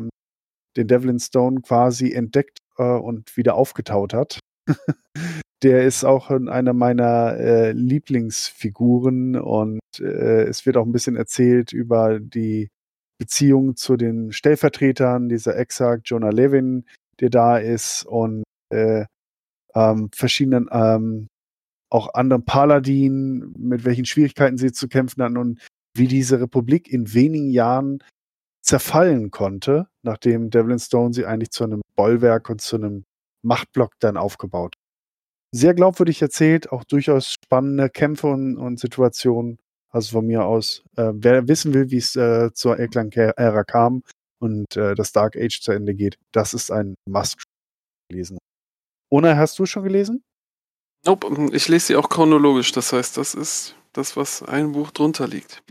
[0.76, 4.40] den Devlin Stone quasi entdeckt äh, und wieder aufgetaut hat,
[5.62, 11.72] der ist auch einer meiner äh, Lieblingsfiguren und äh, es wird auch ein bisschen erzählt
[11.72, 12.68] über die
[13.18, 16.84] Beziehung zu den Stellvertretern, dieser Exarch Jonah Levin,
[17.20, 19.06] der da ist und äh,
[19.74, 21.28] ähm, verschiedenen ähm,
[21.90, 25.60] auch anderen Paladinen, mit welchen Schwierigkeiten sie zu kämpfen hatten und
[25.96, 28.02] wie diese Republik in wenigen Jahren
[28.62, 33.04] zerfallen konnte, nachdem Devlin Stone sie eigentlich zu einem Bollwerk und zu einem
[33.42, 34.74] Machtblock dann aufgebaut.
[35.56, 39.58] Sehr glaubwürdig erzählt, auch durchaus spannende Kämpfe und, und Situationen.
[39.88, 44.02] Also von mir aus, äh, wer wissen will, wie es äh, zur Elklang-Ära kam
[44.38, 47.42] und äh, das Dark Age zu Ende geht, das ist ein Must
[48.12, 48.36] lesen.
[49.10, 50.22] Ona, hast du schon gelesen?
[51.06, 52.72] Nope, ich lese sie auch chronologisch.
[52.72, 55.62] Das heißt, das ist das, was ein Buch drunter liegt.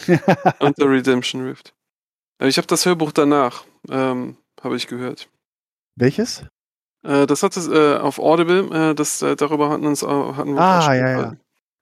[0.60, 1.72] Unter Redemption Rift.
[2.42, 5.30] Ich habe das Hörbuch danach, ähm, habe ich gehört.
[5.96, 6.44] Welches?
[7.08, 10.60] Äh, das hat es äh, auf Audible, äh, das, äh, darüber hatten, uns, hatten wir
[10.60, 11.36] Ah, ja,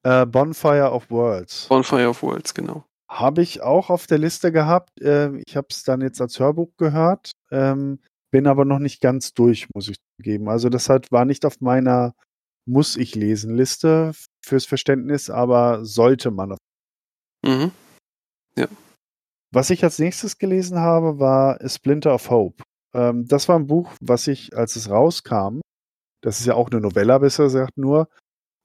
[0.04, 0.22] ja.
[0.22, 1.66] Äh, Bonfire of Worlds.
[1.68, 2.84] Bonfire of Worlds, genau.
[3.10, 4.90] Habe ich auch auf der Liste gehabt.
[5.00, 7.98] Ähm, ich habe es dann jetzt als Hörbuch gehört, ähm,
[8.30, 10.48] bin aber noch nicht ganz durch, muss ich geben.
[10.48, 12.14] Also das hat, war nicht auf meiner
[12.68, 14.12] muss ich lesen Liste
[14.44, 16.56] fürs Verständnis, aber sollte man.
[17.44, 17.70] Mhm.
[18.56, 18.66] Ja.
[19.52, 22.62] Was ich als nächstes gelesen habe, war A Splinter of Hope.
[22.96, 25.60] Ähm, das war ein Buch, was ich, als es rauskam,
[26.22, 28.08] das ist ja auch eine Novella, besser gesagt nur,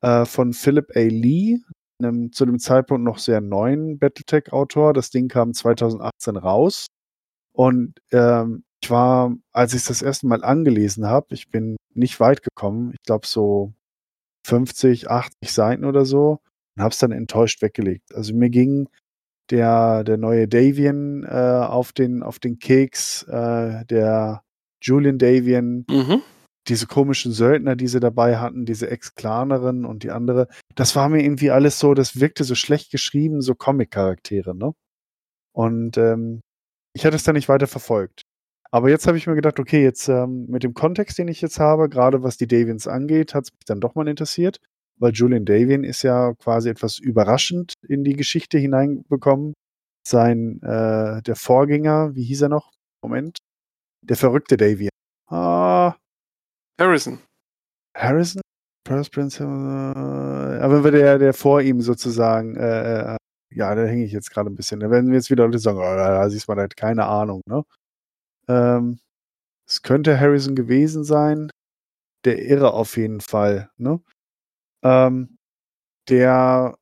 [0.01, 1.01] äh, von Philip A.
[1.01, 1.59] Lee,
[1.99, 4.93] einem zu dem Zeitpunkt noch sehr neuen Battletech-Autor.
[4.93, 6.87] Das Ding kam 2018 raus.
[7.53, 12.19] Und ähm, ich war, als ich es das erste Mal angelesen habe, ich bin nicht
[12.19, 13.73] weit gekommen, ich glaube so
[14.47, 16.39] 50, 80 Seiten oder so
[16.75, 18.15] und habe es dann enttäuscht weggelegt.
[18.15, 18.89] Also mir ging
[19.51, 24.43] der, der neue Davian äh, auf, den, auf den Keks, äh, der
[24.81, 26.21] Julian Davian, mhm.
[26.67, 30.47] diese komischen Söldner, die sie dabei hatten, diese Ex-Klanerin und die andere.
[30.75, 34.73] Das war mir irgendwie alles so, das wirkte so schlecht geschrieben, so Comic-Charaktere, ne?
[35.53, 36.41] Und ähm,
[36.93, 38.23] ich hatte es dann nicht weiter verfolgt.
[38.71, 41.59] Aber jetzt habe ich mir gedacht, okay, jetzt ähm, mit dem Kontext, den ich jetzt
[41.59, 44.61] habe, gerade was die Davians angeht, hat es mich dann doch mal interessiert,
[45.01, 49.53] weil Julian Davian ist ja quasi etwas überraschend in die Geschichte hineinbekommen.
[50.07, 52.71] Sein, äh, der Vorgänger, wie hieß er noch?
[53.03, 53.37] Moment.
[54.03, 54.89] Der verrückte Davian.
[55.27, 55.95] Ah.
[56.79, 57.19] Harrison.
[57.95, 58.41] Harrison?
[58.87, 63.17] First Prince, äh, aber der, der vor ihm sozusagen, äh, äh
[63.53, 64.79] ja, da hänge ich jetzt gerade ein bisschen.
[64.79, 67.63] Da werden wir jetzt wieder Leute sagen, oh, da siehst man halt keine Ahnung, ne?
[68.47, 68.99] Ähm,
[69.67, 71.51] es könnte Harrison gewesen sein.
[72.25, 73.69] Der Irre auf jeden Fall.
[73.77, 74.01] Ne?
[74.83, 75.37] Ähm,
[76.09, 76.75] der,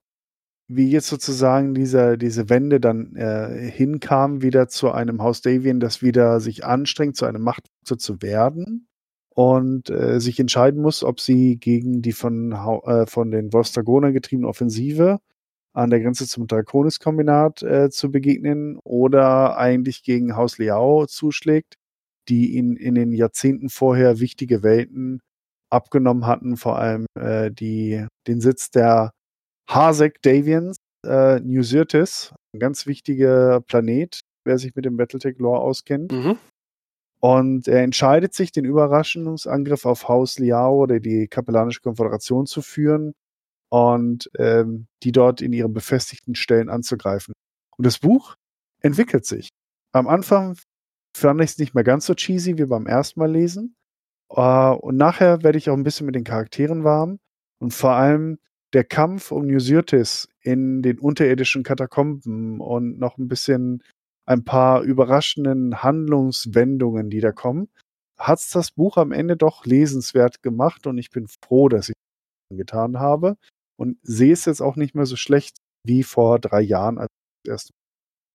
[0.67, 6.01] wie jetzt sozusagen dieser, diese Wende dann äh, hinkam, wieder zu einem Haus Davian, das
[6.01, 8.87] wieder sich anstrengt, zu einem Machtfaktor zu werden
[9.29, 14.47] und äh, sich entscheiden muss, ob sie gegen die von, äh, von den Wolfstragonern getriebene
[14.47, 15.19] Offensive
[15.73, 21.75] an der Grenze zum Draconis-Kombinat äh, zu begegnen oder eigentlich gegen Haus Liao zuschlägt,
[22.27, 25.21] die ihn in den Jahrzehnten vorher wichtige Welten
[25.69, 29.11] abgenommen hatten, vor allem äh, die, den Sitz der
[29.69, 36.11] Hasek Davians, äh, New Syrtis, ein ganz wichtiger Planet, wer sich mit dem Battletech-Lore auskennt.
[36.11, 36.37] Mhm.
[37.21, 43.13] Und er entscheidet sich, den Überraschungsangriff auf Haus Liao oder die Kapellanische Konföderation zu führen
[43.69, 47.33] und ähm, die dort in ihren befestigten Stellen anzugreifen.
[47.77, 48.35] Und das Buch
[48.81, 49.49] entwickelt sich.
[49.91, 50.57] Am Anfang
[51.15, 53.75] fand ich es nicht mehr ganz so cheesy wie beim ersten Mal lesen.
[54.31, 57.19] Uh, und nachher werde ich auch ein bisschen mit den Charakteren warm.
[57.59, 58.37] Und vor allem
[58.73, 63.83] der Kampf um New Syrtis in den unterirdischen Katakomben und noch ein bisschen
[64.25, 67.69] ein paar überraschenden Handlungswendungen, die da kommen,
[68.17, 71.95] hat es das Buch am Ende doch lesenswert gemacht und ich bin froh, dass ich
[72.51, 73.37] es getan habe
[73.77, 77.09] und sehe es jetzt auch nicht mehr so schlecht wie vor drei Jahren als
[77.47, 77.71] erst.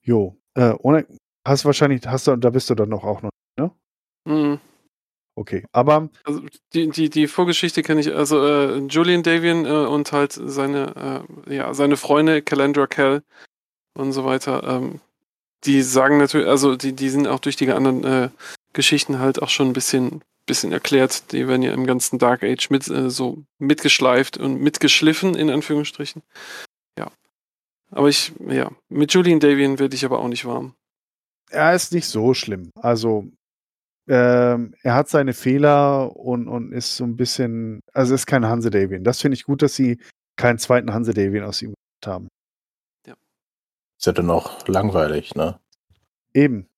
[0.02, 1.06] Jo, äh, ohne,
[1.46, 3.70] hast wahrscheinlich, hast du, da bist du dann noch auch noch, ne?
[4.26, 4.60] Mhm.
[5.36, 6.10] Okay, aber.
[6.22, 11.24] Also die, die, die Vorgeschichte kenne ich, also äh, Julian Davian äh, und halt seine,
[11.48, 13.22] äh, ja, seine Freunde, Calandra Kell
[13.94, 14.62] und so weiter.
[14.64, 15.00] Ähm,
[15.64, 18.28] die sagen natürlich, also die, die sind auch durch die anderen äh,
[18.72, 21.32] Geschichten halt auch schon ein bisschen, bisschen erklärt.
[21.32, 26.22] Die werden ja im ganzen Dark Age mit äh, so mitgeschleift und mitgeschliffen, in Anführungsstrichen.
[26.98, 27.10] Ja.
[27.90, 30.74] Aber ich, ja, mit Julian Davian werde ich aber auch nicht warm.
[31.50, 32.70] Er ist nicht so schlimm.
[32.74, 33.26] Also,
[34.08, 38.70] ähm, er hat seine Fehler und, und ist so ein bisschen, also ist kein Hanse
[38.70, 39.04] Davian.
[39.04, 39.98] Das finde ich gut, dass sie
[40.36, 42.28] keinen zweiten Hanse Davian aus ihm gemacht haben.
[43.98, 45.58] Ist ja dann auch langweilig, ne?
[46.34, 46.68] Eben.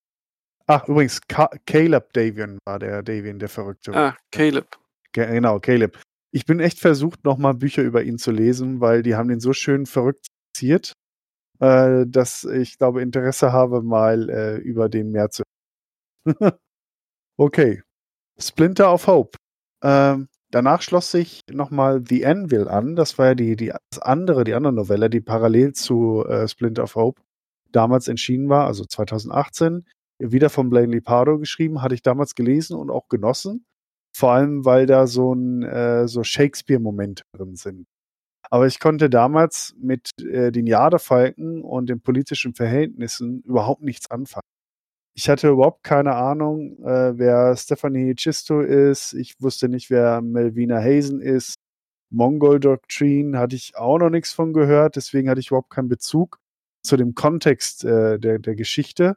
[0.66, 3.95] Ach, übrigens, Ka Caleb Davian war der Davian, der Verrückte.
[3.95, 4.77] Ah, Caleb.
[5.12, 5.99] Ge- Genau, Caleb.
[6.33, 9.53] Ich bin echt versucht, nochmal Bücher über ihn zu lesen, weil die haben den so
[9.53, 10.93] schön verrückt skizziert,
[11.61, 15.43] äh, dass ich glaube, Interesse habe, mal äh, über den mehr zu.
[17.37, 17.82] Okay.
[18.39, 19.39] Splinter of Hope.
[19.82, 22.97] Ähm, danach schloss sich nochmal The Anvil an.
[22.97, 26.84] Das war ja die, die das andere, die andere Novelle, die parallel zu äh, Splinter
[26.84, 27.22] of Hope
[27.72, 29.87] damals erschienen war, also 2018.
[30.18, 33.66] Wieder von Blaine Lipardo geschrieben, hatte ich damals gelesen und auch genossen.
[34.16, 37.87] Vor allem, weil da so ein äh, so Shakespeare-Momente drin sind.
[38.51, 44.47] Aber ich konnte damals mit äh, den Jadefalken und den politischen Verhältnissen überhaupt nichts anfangen.
[45.18, 49.14] Ich hatte überhaupt keine Ahnung, äh, wer Stephanie Chisto ist.
[49.14, 51.54] Ich wusste nicht, wer Melvina Hazen ist.
[52.10, 54.96] Mongol Doctrine hatte ich auch noch nichts von gehört.
[54.96, 56.38] Deswegen hatte ich überhaupt keinen Bezug
[56.82, 59.16] zu dem Kontext äh, der, der Geschichte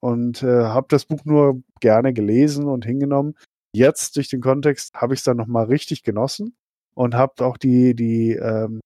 [0.00, 3.36] und äh, habe das Buch nur gerne gelesen und hingenommen.
[3.72, 6.56] Jetzt durch den Kontext habe ich es dann nochmal richtig genossen
[6.94, 8.80] und habe auch die, die, ähm,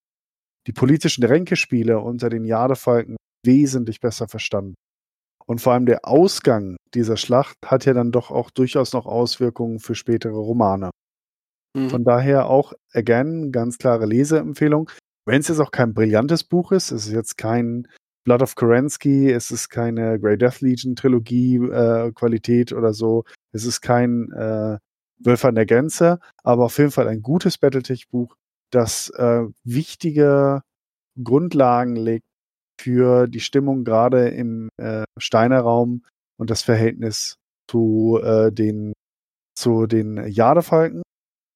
[0.67, 3.17] die politischen Ränkespiele unter den Jadefalken
[3.47, 4.75] wesentlich besser verstanden.
[5.47, 9.79] Und vor allem der Ausgang dieser Schlacht hat ja dann doch auch durchaus noch Auswirkungen
[9.79, 10.91] für spätere Romane.
[11.77, 11.91] Mhm.
[11.91, 14.91] Von daher auch, again, ganz klare Leseempfehlung.
[15.27, 17.89] Wenn es jetzt auch kein brillantes Buch ist, es ist jetzt kein
[18.25, 23.67] Blood of Kerensky, es ist keine Grey Death Legion Trilogie äh, Qualität oder so, es
[23.67, 24.79] ist kein äh,
[25.19, 28.35] Wölfer in der Gänze, aber auf jeden Fall ein gutes Battletech-Buch,
[28.71, 30.63] das äh, wichtige
[31.23, 32.27] Grundlagen legt
[32.85, 36.05] für die Stimmung gerade im äh, Steiner Raum
[36.39, 38.93] und das Verhältnis zu äh, den
[39.59, 41.03] zu den Jadefalken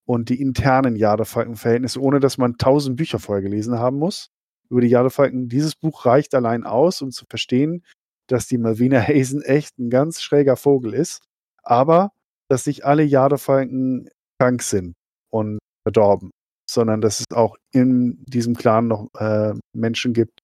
[0.06, 4.28] und die internen Jadefalken-Verhältnisse, ohne dass man tausend Bücher vorher gelesen haben muss
[4.70, 5.50] über die Jadefalken.
[5.50, 7.84] Dieses Buch reicht allein aus, um zu verstehen,
[8.26, 11.22] dass die Malvina Hazen echt ein ganz schräger Vogel ist,
[11.62, 12.12] aber
[12.48, 14.08] dass nicht alle Jadefalken
[14.40, 14.94] krank sind
[15.30, 16.30] und verdorben,
[16.70, 20.40] sondern dass es auch in diesem Clan noch äh, Menschen gibt,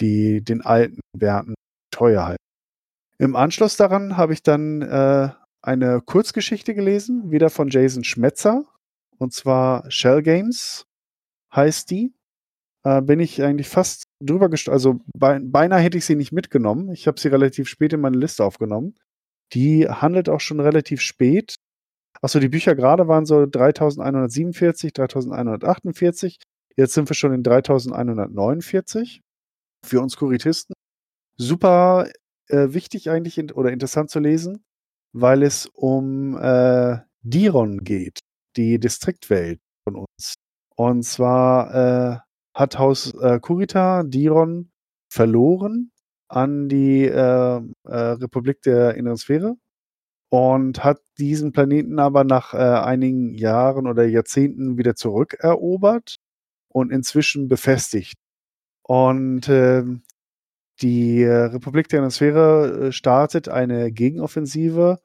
[0.00, 1.54] die den alten Werten
[1.90, 2.42] teuer halten.
[3.18, 5.28] Im Anschluss daran habe ich dann äh,
[5.62, 8.64] eine Kurzgeschichte gelesen, wieder von Jason Schmetzer,
[9.18, 10.86] und zwar Shell Games
[11.54, 12.14] heißt die.
[12.82, 14.72] Äh, bin ich eigentlich fast drüber gestolpert.
[14.72, 16.90] Also bei, beinahe hätte ich sie nicht mitgenommen.
[16.92, 18.94] Ich habe sie relativ spät in meine Liste aufgenommen.
[19.52, 21.56] Die handelt auch schon relativ spät.
[22.22, 26.38] Achso, die Bücher gerade waren so 3147, 3148.
[26.76, 29.20] Jetzt sind wir schon in 3149
[29.84, 30.74] für uns Kuritisten.
[31.36, 32.08] Super
[32.48, 34.64] äh, wichtig eigentlich in, oder interessant zu lesen,
[35.12, 38.20] weil es um äh, Diron geht,
[38.56, 40.34] die Distriktwelt von uns.
[40.76, 42.18] Und zwar äh,
[42.54, 44.70] hat Haus äh, Kurita Diron
[45.12, 45.92] verloren
[46.28, 49.56] an die äh, äh, Republik der Inneren Sphäre
[50.30, 56.16] und hat diesen Planeten aber nach äh, einigen Jahren oder Jahrzehnten wieder zurückerobert
[56.68, 58.19] und inzwischen befestigt.
[58.90, 59.84] Und äh,
[60.82, 64.98] die Republik der Sphäre äh, startet eine Gegenoffensive,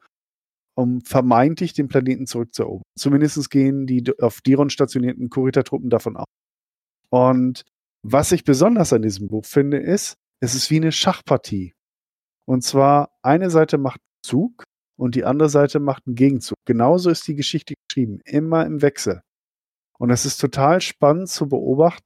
[0.74, 2.82] um vermeintlich den Planeten zurückzuerobern.
[2.98, 6.26] Zumindest gehen die auf Diron stationierten Kurita-Truppen davon aus.
[7.10, 7.62] Und
[8.02, 11.72] was ich besonders an diesem Buch finde, ist, es ist wie eine Schachpartie.
[12.44, 14.64] Und zwar eine Seite macht einen Zug
[14.98, 16.58] und die andere Seite macht einen Gegenzug.
[16.64, 19.20] Genauso ist die Geschichte geschrieben, immer im Wechsel.
[19.96, 22.05] Und es ist total spannend zu beobachten,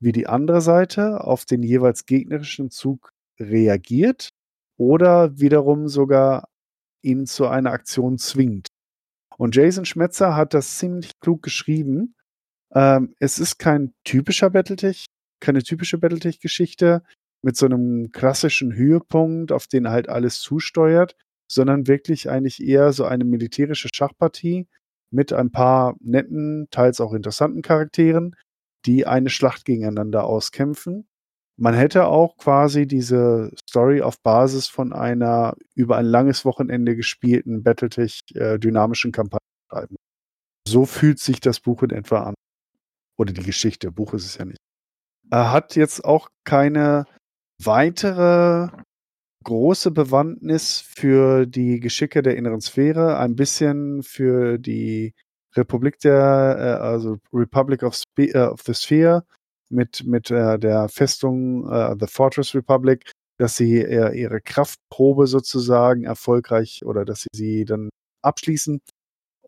[0.00, 4.30] wie die andere Seite auf den jeweils gegnerischen Zug reagiert
[4.76, 6.48] oder wiederum sogar
[7.02, 8.68] ihn zu einer Aktion zwingt.
[9.38, 12.14] Und Jason Schmetzer hat das ziemlich klug geschrieben.
[12.74, 15.06] Ähm, es ist kein typischer Battletech,
[15.40, 17.02] keine typische Battletech-Geschichte
[17.42, 21.16] mit so einem klassischen Höhepunkt, auf den halt alles zusteuert,
[21.50, 24.66] sondern wirklich eigentlich eher so eine militärische Schachpartie
[25.10, 28.34] mit ein paar netten, teils auch interessanten Charakteren,
[28.86, 31.06] die eine Schlacht gegeneinander auskämpfen.
[31.58, 37.62] Man hätte auch quasi diese Story auf Basis von einer über ein langes Wochenende gespielten
[37.62, 39.96] Battletech äh, dynamischen Kampagne schreiben.
[40.68, 42.34] So fühlt sich das Buch in etwa an.
[43.18, 44.58] Oder die Geschichte, Buch ist es ja nicht.
[45.30, 47.06] Er hat jetzt auch keine
[47.62, 48.68] weitere
[49.44, 55.14] große Bewandtnis für die Geschicke der inneren Sphäre, ein bisschen für die
[55.56, 59.24] Republik der, äh, also Republic of, Spe äh, of the Sphere
[59.70, 66.04] mit, mit äh, der Festung äh, The Fortress Republic, dass sie äh, ihre Kraftprobe sozusagen
[66.04, 67.90] erfolgreich oder dass sie sie dann
[68.22, 68.80] abschließen.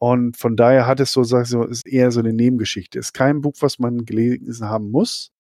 [0.01, 2.99] Und von daher hat es so, sag ich so, ist eher so eine Nebengeschichte.
[2.99, 5.31] Ist kein Buch, was man gelesen haben muss,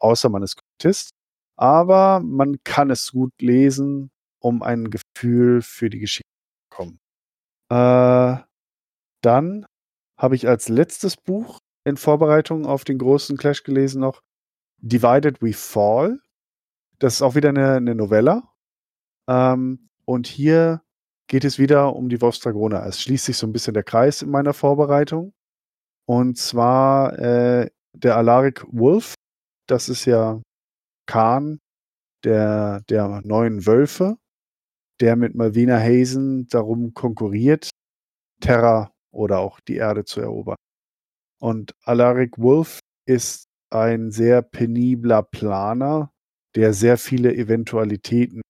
[0.00, 1.10] außer man ist Kultist.
[1.56, 4.10] Aber man kann es gut lesen,
[4.40, 6.98] um ein Gefühl für die Geschichte zu bekommen.
[7.70, 8.42] Äh,
[9.22, 9.66] dann
[10.22, 14.22] habe ich als letztes Buch in Vorbereitung auf den großen Clash gelesen noch
[14.78, 16.20] Divided We Fall.
[17.00, 18.54] Das ist auch wieder eine, eine Novella.
[19.28, 20.82] Ähm, und hier
[21.26, 22.86] geht es wieder um die Wolfsdragoner.
[22.86, 25.32] Es schließt sich so ein bisschen der Kreis in meiner Vorbereitung.
[26.06, 29.14] Und zwar äh, der Alaric Wolf.
[29.66, 30.40] Das ist ja
[31.06, 31.58] Khan
[32.24, 34.18] der, der neuen Wölfe,
[35.00, 37.70] der mit Malvina Hazen darum konkurriert,
[38.40, 40.56] Terra oder auch die Erde zu erobern.
[41.40, 46.10] Und Alaric Wolf ist ein sehr penibler Planer,
[46.54, 48.42] der sehr viele Eventualitäten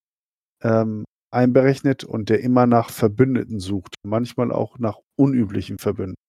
[0.63, 6.23] ähm, einberechnet und der immer nach Verbündeten sucht, manchmal auch nach unüblichen Verbündeten.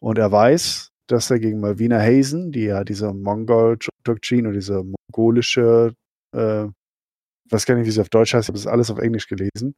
[0.00, 5.94] Und er weiß, dass er gegen Malvina Hazen, die ja diese Mongol-Doktrin oder diese mongolische,
[6.34, 8.98] äh, ich weiß gar nicht, wie sie auf Deutsch heißt, ich habe das alles auf
[8.98, 9.74] Englisch gelesen,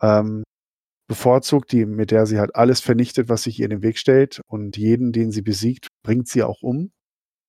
[0.00, 0.42] ähm,
[1.12, 4.40] bevorzugt, die, mit der sie halt alles vernichtet, was sich ihr in den Weg stellt
[4.46, 6.90] und jeden, den sie besiegt, bringt sie auch um.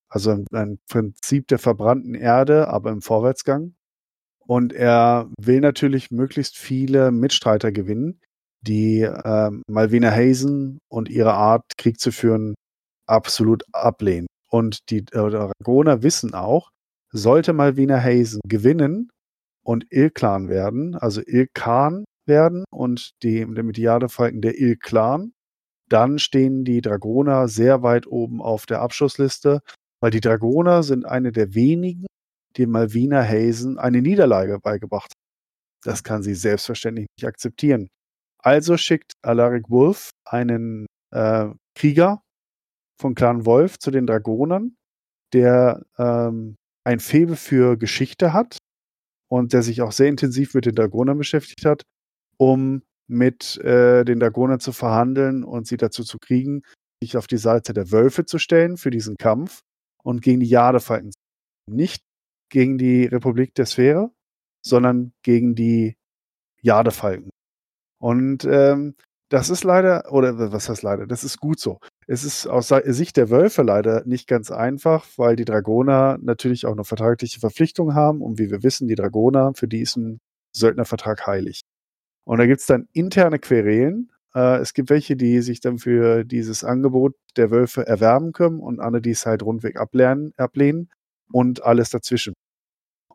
[0.10, 3.76] Also ein, Prinzip der verbrannten Erde, aber im Vorwärtsgang.
[4.46, 8.20] Und er will natürlich möglichst viele Mitstreiter gewinnen,
[8.62, 12.56] die äh, Malvina Hazen und ihre Art, Krieg zu führen,
[13.08, 14.28] absolut ablehnen.
[14.50, 16.70] Und die äh, Dragoner wissen auch,
[17.14, 19.08] sollte Malvina Hazen gewinnen
[19.64, 25.34] und Ilklan werden, also Ilkan werden und die, der Mediade-Falken der Ilklan,
[25.90, 29.62] dann stehen die Dragoner sehr weit oben auf der Abschussliste,
[30.02, 32.06] weil die Dragoner sind eine der wenigen,
[32.58, 35.24] die Malvina Hazen eine Niederlage beigebracht haben.
[35.84, 37.90] Das kann sie selbstverständlich nicht akzeptieren.
[38.40, 42.22] Also schickt Alaric Wolf einen äh, Krieger
[43.00, 44.76] von Clan Wolf zu den Dragonern,
[45.34, 46.56] der ähm,
[46.86, 48.58] ein Faible für Geschichte hat
[49.30, 51.84] und der sich auch sehr intensiv mit den Dragonern beschäftigt hat,
[52.44, 56.64] um mit äh, den Dragonern zu verhandeln und sie dazu zu kriegen,
[57.02, 59.62] sich auf die Seite der Wölfe zu stellen für diesen Kampf
[60.04, 61.12] und gegen die Jadefalken.
[61.70, 62.04] Nicht
[62.50, 64.12] gegen die Republik der Sphäre,
[64.66, 65.96] sondern gegen die
[66.62, 67.30] Jadefalken.
[68.00, 68.96] Und ähm,
[69.30, 71.80] das ist leider, oder was heißt leider, das ist gut so.
[72.08, 76.74] Es ist aus Sicht der Wölfe leider nicht ganz einfach, weil die Dragoner natürlich auch
[76.74, 78.22] eine vertragliche Verpflichtung haben.
[78.22, 80.20] Und wie wir wissen, die Dragoner, für die ist ein
[80.56, 81.62] Söldnervertrag heilig.
[82.26, 84.12] Und da gibt es dann interne Querelen.
[84.34, 88.80] Äh, es gibt welche, die sich dann für dieses Angebot der Wölfe erwerben können und
[88.80, 90.90] andere, die es halt rundweg ablehnen, ablehnen
[91.32, 92.34] und alles dazwischen.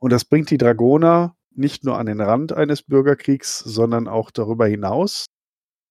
[0.00, 4.66] Und das bringt die Dragoner nicht nur an den Rand eines Bürgerkriegs, sondern auch darüber
[4.66, 5.26] hinaus.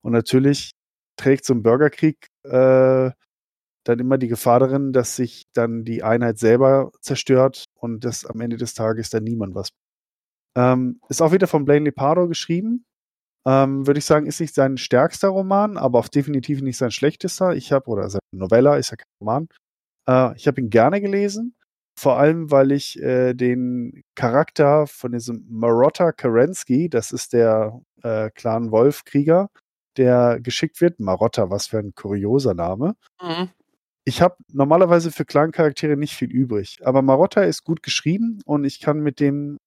[0.02, 0.72] Und natürlich
[1.18, 3.12] trägt so ein Bürgerkrieg äh,
[3.88, 8.40] dann immer die Gefahr darin, dass sich dann die Einheit selber zerstört und dass am
[8.42, 9.70] Ende des Tages dann niemand was.
[10.56, 12.86] Ähm, ist auch wieder von Blaine Lepardo geschrieben.
[13.46, 17.56] Ähm, Würde ich sagen, ist nicht sein stärkster Roman, aber auch definitiv nicht sein schlechtester.
[17.56, 19.48] Ich habe, oder seine Novella ist ja kein Roman.
[20.08, 21.56] Äh, ich habe ihn gerne gelesen.
[22.00, 28.30] Vor allem, weil ich äh, den Charakter von diesem Marotta Kerensky, das ist der äh,
[28.32, 29.50] Clan Wolf-Krieger,
[29.98, 31.00] der geschickt wird.
[31.00, 32.96] Marotta, was für ein kurioser Name.
[33.22, 33.50] Mhm.
[34.06, 38.80] Ich habe normalerweise für Clan-Charaktere nicht viel übrig, aber Marotta ist gut geschrieben und ich
[38.80, 39.58] kann mit dem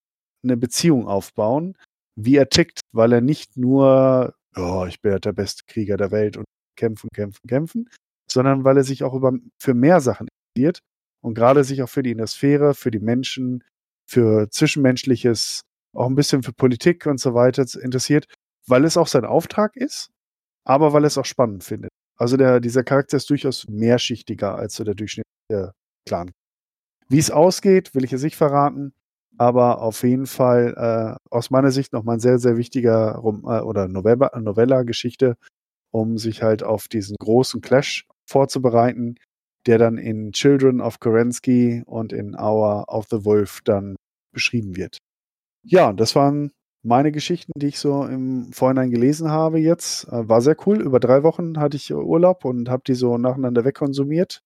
[0.43, 1.77] eine Beziehung aufbauen,
[2.25, 6.37] wie er tickt, weil er nicht nur, oh, ich bin der beste Krieger der Welt
[6.37, 6.45] und
[6.77, 7.89] kämpfen, kämpfen, kämpfen,
[8.31, 10.81] sondern weil er sich auch über, für mehr Sachen interessiert
[11.23, 13.65] und gerade sich auch für die Innersphäre, für die Menschen,
[14.09, 15.63] für Zwischenmenschliches,
[15.95, 18.27] auch ein bisschen für Politik und so weiter interessiert,
[18.67, 20.11] weil es auch sein Auftrag ist,
[20.65, 21.91] aber weil es auch spannend findet.
[22.17, 25.73] Also der, dieser Charakter ist durchaus mehrschichtiger als so der durchschnittliche
[26.07, 26.31] Clan.
[27.09, 28.93] Wie es ausgeht, will ich jetzt nicht verraten,
[29.41, 33.61] aber auf jeden Fall äh, aus meiner Sicht nochmal ein sehr, sehr wichtiger Rom äh,
[33.61, 35.37] oder Novella-Geschichte,
[35.91, 39.15] um sich halt auf diesen großen Clash vorzubereiten,
[39.67, 43.97] der dann in Children of Kerensky und in Hour of the Wolf dann
[44.31, 44.99] beschrieben wird.
[45.65, 46.51] Ja, das waren
[46.83, 50.07] meine Geschichten, die ich so im Vorhinein gelesen habe jetzt.
[50.09, 50.83] Äh, war sehr cool.
[50.83, 54.43] Über drei Wochen hatte ich Urlaub und habe die so nacheinander wegkonsumiert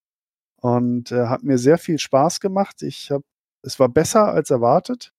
[0.60, 2.82] und äh, hat mir sehr viel Spaß gemacht.
[2.82, 3.24] Ich habe,
[3.64, 5.12] es war besser als erwartet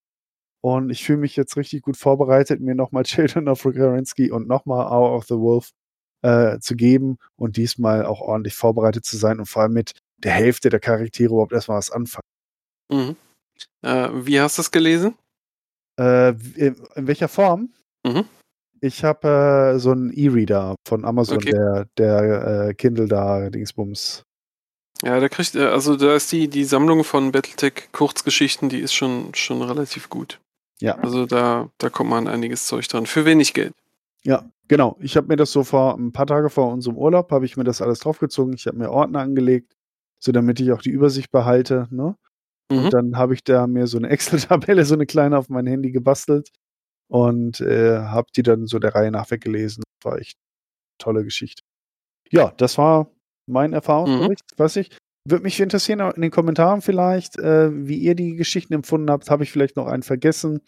[0.62, 4.88] Und ich fühle mich jetzt richtig gut vorbereitet, mir nochmal Children of Kerensky und nochmal
[4.88, 5.72] Hour of the Wolf
[6.24, 10.32] äh, zu geben und diesmal auch ordentlich vorbereitet zu sein und vor allem mit der
[10.32, 12.24] Hälfte der Charaktere überhaupt erstmal was anfangen.
[12.92, 13.16] Mhm.
[13.84, 15.16] Äh, wie hast du es gelesen?
[16.00, 17.70] Äh, in, in welcher Form?
[18.06, 18.26] Mhm.
[18.82, 21.52] Ich habe äh, so einen E-Reader von Amazon, Okay.
[21.52, 24.24] der, der äh, Kindle da, Dingsbums.
[25.04, 28.94] Ja, da kriegt er, also da ist die, die Sammlung von Battletech Kurzgeschichten, die ist
[28.94, 30.40] schon, schon relativ gut.
[30.80, 30.96] Ja.
[30.96, 33.06] Also da, da kommt man einiges Zeug dran.
[33.06, 33.74] Für wenig Geld.
[34.24, 34.98] Ja, genau.
[35.00, 37.64] Ich habe mir das so vor ein paar Tage vor unserem Urlaub, habe ich mir
[37.64, 38.54] das alles draufgezogen.
[38.54, 39.76] Ich habe mir Ordner angelegt,
[40.20, 41.88] so damit ich auch die Übersicht behalte.
[41.92, 42.16] Ne?
[42.72, 42.78] Mhm.
[42.78, 45.92] Und dann habe ich da mir so eine Excel-Tabelle, so eine kleine auf mein Handy
[45.92, 46.50] gebastelt
[47.08, 49.84] und äh, habe die dann so der Reihe nach weggelesen.
[50.02, 51.62] Das war echt eine tolle Geschichte.
[52.32, 53.08] Ja, das war
[53.48, 54.44] mein Erfahrungsbericht.
[54.58, 54.98] Weiß ich.
[55.28, 59.30] Würde mich interessieren in den Kommentaren vielleicht, äh, wie ihr die Geschichten empfunden habt.
[59.30, 60.62] Habe ich vielleicht noch einen vergessen?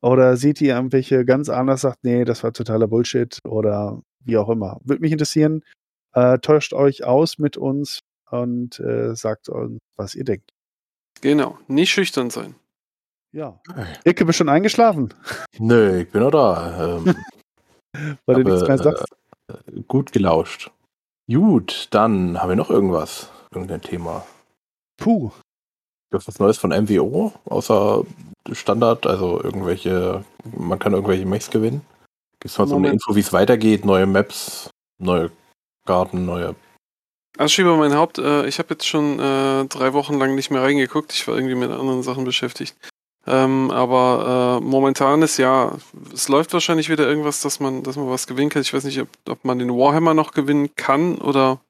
[0.00, 4.48] Oder seht ihr irgendwelche ganz anders, sagt, nee, das war totaler Bullshit oder wie auch
[4.48, 4.78] immer.
[4.84, 5.62] Würde mich interessieren.
[6.12, 8.00] Äh, täuscht euch aus mit uns
[8.30, 10.50] und äh, sagt uns, was ihr denkt.
[11.20, 11.58] Genau.
[11.66, 12.54] Nicht schüchtern sein.
[13.32, 13.60] Ja.
[14.04, 15.12] Icke, bist schon eingeschlafen,
[15.58, 16.98] Nö, ich bin noch da.
[16.98, 17.14] Ähm,
[18.26, 19.04] weil du nichts mehr sagst.
[19.48, 20.70] äh, gut gelauscht.
[21.30, 23.30] Gut, dann haben wir noch irgendwas.
[23.50, 24.24] Irgendein Thema.
[24.96, 25.30] Puh.
[26.10, 27.32] Gibt es was Neues von MWO?
[27.46, 28.04] Außer
[28.52, 30.24] Standard, also irgendwelche,
[30.56, 31.80] man kann irgendwelche Mechs gewinnen?
[32.40, 32.90] Gibt es mal so eine.
[32.90, 33.84] Info, wie es weitergeht?
[33.84, 35.30] Neue Maps, neue
[35.84, 36.54] Karten, neue.
[37.38, 40.62] Also Schieber, mein Haupt, äh, ich habe jetzt schon äh, drei Wochen lang nicht mehr
[40.62, 41.12] reingeguckt.
[41.12, 42.76] Ich war irgendwie mit anderen Sachen beschäftigt.
[43.28, 45.76] Ähm, aber äh, momentan ist ja,
[46.12, 48.62] es läuft wahrscheinlich wieder irgendwas, dass man, dass man was gewinnen kann.
[48.62, 51.60] Ich weiß nicht, ob, ob man den Warhammer noch gewinnen kann oder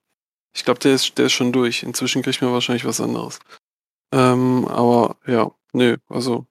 [0.55, 1.83] ich glaube, der ist, der ist schon durch.
[1.83, 3.39] Inzwischen kriegt man wahrscheinlich was anderes.
[4.13, 6.47] Ähm, aber ja, nö, also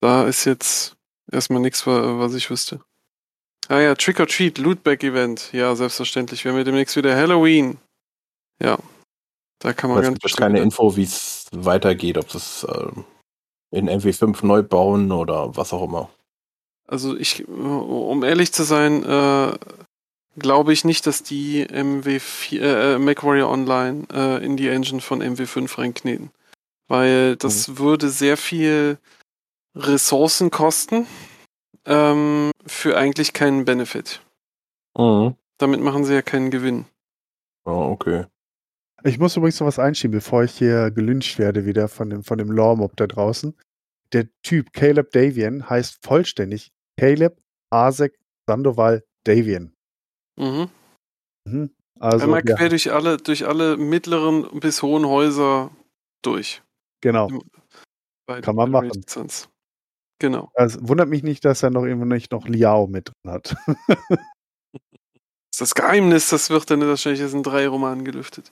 [0.00, 0.96] da ist jetzt
[1.30, 2.80] erstmal nichts, wa- was ich wüsste.
[3.68, 5.52] Ah ja, Trick or Treat, Lootback Event.
[5.52, 6.44] Ja, selbstverständlich.
[6.44, 7.78] Wir haben ja demnächst wieder Halloween.
[8.62, 8.78] Ja.
[9.60, 13.04] Da kann man Es ganz gibt jetzt keine Info, wie es weitergeht, ob es ähm,
[13.72, 16.08] in MW5 neu bauen oder was auch immer.
[16.86, 19.54] Also ich, um ehrlich zu sein, äh,
[20.38, 25.78] glaube ich nicht, dass die MW4, äh, MacWarrior Online äh, in die Engine von MW5
[25.78, 26.30] reinkneten.
[26.88, 28.98] Weil das würde sehr viel
[29.74, 31.06] Ressourcen kosten
[31.86, 34.20] ähm, für eigentlich keinen Benefit.
[34.96, 35.34] Mhm.
[35.56, 36.84] Damit machen sie ja keinen Gewinn.
[37.64, 38.26] Ja, okay.
[39.04, 42.38] Ich muss übrigens noch was einschieben, bevor ich hier gelyncht werde wieder von dem, von
[42.38, 43.56] dem Lore-Mob da draußen.
[44.12, 48.18] Der Typ Caleb Davian heißt vollständig Caleb Asek
[48.48, 49.74] Sandoval Davian.
[50.38, 50.68] Mhm.
[51.48, 51.74] Mhm.
[51.98, 55.70] Also, Einmal ja, quer durch alle, durch alle mittleren bis hohen Häuser
[56.22, 56.62] durch.
[57.00, 57.28] genau.
[58.26, 58.90] Bei Kann man machen.
[59.08, 59.48] Suns.
[60.20, 60.50] Genau.
[60.54, 63.56] Also, wundert mich nicht, dass er noch irgendwo nicht noch Liao mit drin hat.
[65.54, 68.50] Das ist das Geheimnis, das wird dann wahrscheinlich erst in drei Romanen gelüftet.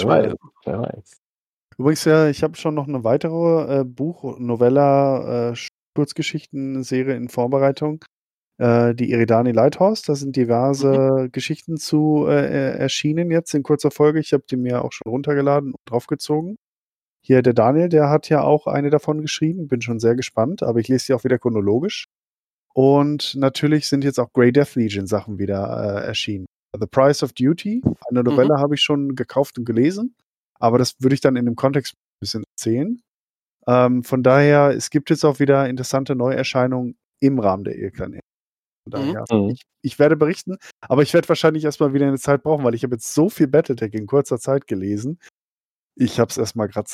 [0.00, 0.34] Wer weiß.
[0.64, 1.18] Wer weiß.
[1.78, 5.54] Übrigens, ja, ich habe schon noch eine weitere äh, Buch-, Novella, äh,
[5.94, 8.04] Kurzgeschichten-Serie in Vorbereitung.
[8.58, 10.02] Äh, die Iridani Lighthouse.
[10.02, 14.18] Da sind diverse Geschichten zu äh, äh, erschienen jetzt in kurzer Folge.
[14.18, 16.56] Ich habe die mir auch schon runtergeladen und draufgezogen.
[17.24, 19.68] Hier der Daniel, der hat ja auch eine davon geschrieben.
[19.68, 22.06] Bin schon sehr gespannt, aber ich lese sie auch wieder chronologisch.
[22.74, 26.46] Und natürlich sind jetzt auch Grey Death Legion Sachen wieder äh, erschienen.
[26.78, 30.14] The Price of Duty, eine Novelle habe ich schon gekauft und gelesen,
[30.60, 33.00] aber das würde ich dann in dem Kontext ein bisschen erzählen.
[33.66, 38.20] Ähm, von daher, es gibt jetzt auch wieder interessante Neuerscheinungen im Rahmen der Ehekanäle.
[38.84, 39.50] Von daher, Mhm.
[39.50, 42.84] ich, ich werde berichten, aber ich werde wahrscheinlich erstmal wieder eine Zeit brauchen, weil ich
[42.84, 45.18] habe jetzt so viel Battletech in kurzer Zeit gelesen.
[45.96, 46.88] Ich habe es erstmal gerade.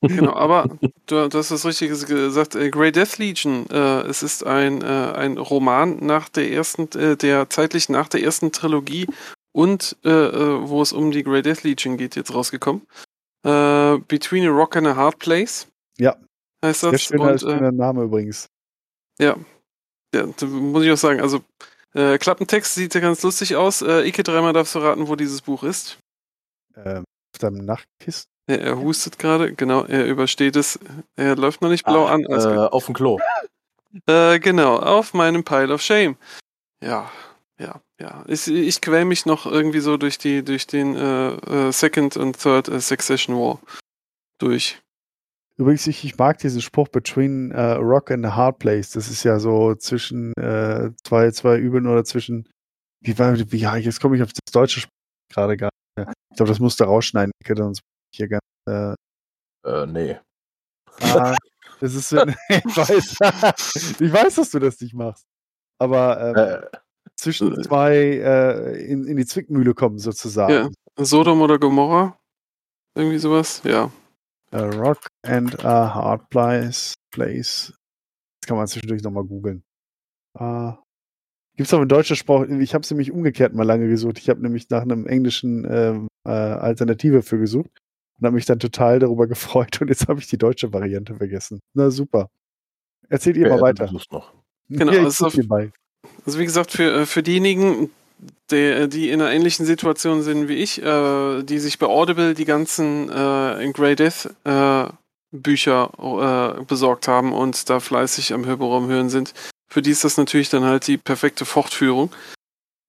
[0.00, 0.68] Genau, aber
[1.06, 2.54] du, du hast das Richtige gesagt.
[2.54, 7.16] Äh, Grey Death Legion, äh, es ist ein, äh, ein Roman nach der ersten, äh,
[7.16, 9.06] der zeitlich nach der ersten Trilogie
[9.52, 12.82] und äh, äh, wo es um die Grey Death Legion geht, jetzt rausgekommen.
[13.42, 15.68] Between a Rock and a Hard Place
[15.98, 16.16] Ja,
[16.64, 17.02] heißt sehr das.
[17.02, 18.48] schöner, und, schöner Name übrigens.
[19.20, 19.36] ja,
[20.14, 21.40] ja, muss ich auch sagen, also
[21.92, 23.82] Klappentext sieht ja ganz lustig aus.
[23.82, 25.98] Ike, dreimal darfst du raten, wo dieses Buch ist.
[26.74, 28.24] Ähm, auf deinem Nachtkissen.
[28.46, 30.78] Er, er hustet gerade, genau, er übersteht es.
[31.16, 32.26] Er läuft noch nicht blau Ah, an.
[32.26, 33.18] alles äh, auf dem Klo.
[34.06, 36.16] Äh, genau, auf meinem Pile of Shame.
[36.82, 37.10] Ja,
[37.58, 38.24] ja, ja.
[38.26, 41.28] Ich, ich quäl mich noch irgendwie so durch die, durch den äh,
[41.68, 43.60] äh, Second und Third äh, Succession War
[44.38, 44.80] durch.
[45.56, 48.90] Übrigens, ich, ich mag diesen Spruch Between äh, Rock and a Hard Place.
[48.90, 52.48] Das ist ja so zwischen äh, zwei, zwei Übeln oder zwischen.
[53.00, 54.90] Wie war, wie, ja, jetzt komme ich auf das deutsche Spruch
[55.32, 56.12] gerade gar nicht mehr.
[56.30, 57.80] Ich glaube, das musst du rausschneiden, sonst
[58.16, 58.42] hier ganz.
[58.68, 58.94] Äh,
[59.66, 60.18] Äh, nee.
[61.00, 61.34] ah,
[61.80, 62.12] Das ist,
[62.48, 63.16] ich, weiß,
[64.00, 65.26] ich weiß, dass du das nicht machst.
[65.78, 66.78] Aber ähm, Äh,
[67.16, 70.52] zwischen zwei äh, in, in die Zwickmühle kommen, sozusagen.
[70.52, 71.04] Ja.
[71.04, 72.18] Sodom oder Gomorra?
[72.96, 73.60] Irgendwie sowas?
[73.64, 73.90] Ja.
[74.52, 76.94] A rock and a hard place.
[77.10, 77.74] place.
[78.40, 79.64] Das kann man zwischendurch nochmal googeln.
[80.38, 80.72] Uh,
[81.56, 82.46] Gibt es auch in deutscher Sprache?
[82.62, 84.18] Ich habe es nämlich umgekehrt mal lange gesucht.
[84.18, 87.83] Ich habe nämlich nach einem englischen ähm, äh, Alternative für gesucht
[88.20, 91.60] und habe mich dann total darüber gefreut und jetzt habe ich die deutsche Variante vergessen.
[91.74, 92.30] Na super.
[93.08, 93.88] Erzählt ihr wer- mal weiter.
[93.88, 94.32] suchst noch.
[94.68, 95.26] Genau, Ja, also.
[96.26, 97.90] Also wie gesagt, für, äh, für diejenigen,
[98.50, 102.44] der, die in einer ähnlichen Situation sind wie ich, äh, die sich bei Audible die
[102.46, 104.86] ganzen äh, Grey Death äh,
[105.32, 109.34] Bücher äh, besorgt haben und da fleißig am Hörbuchraum hören sind,
[109.68, 112.10] für die ist das natürlich dann halt die perfekte Fortführung,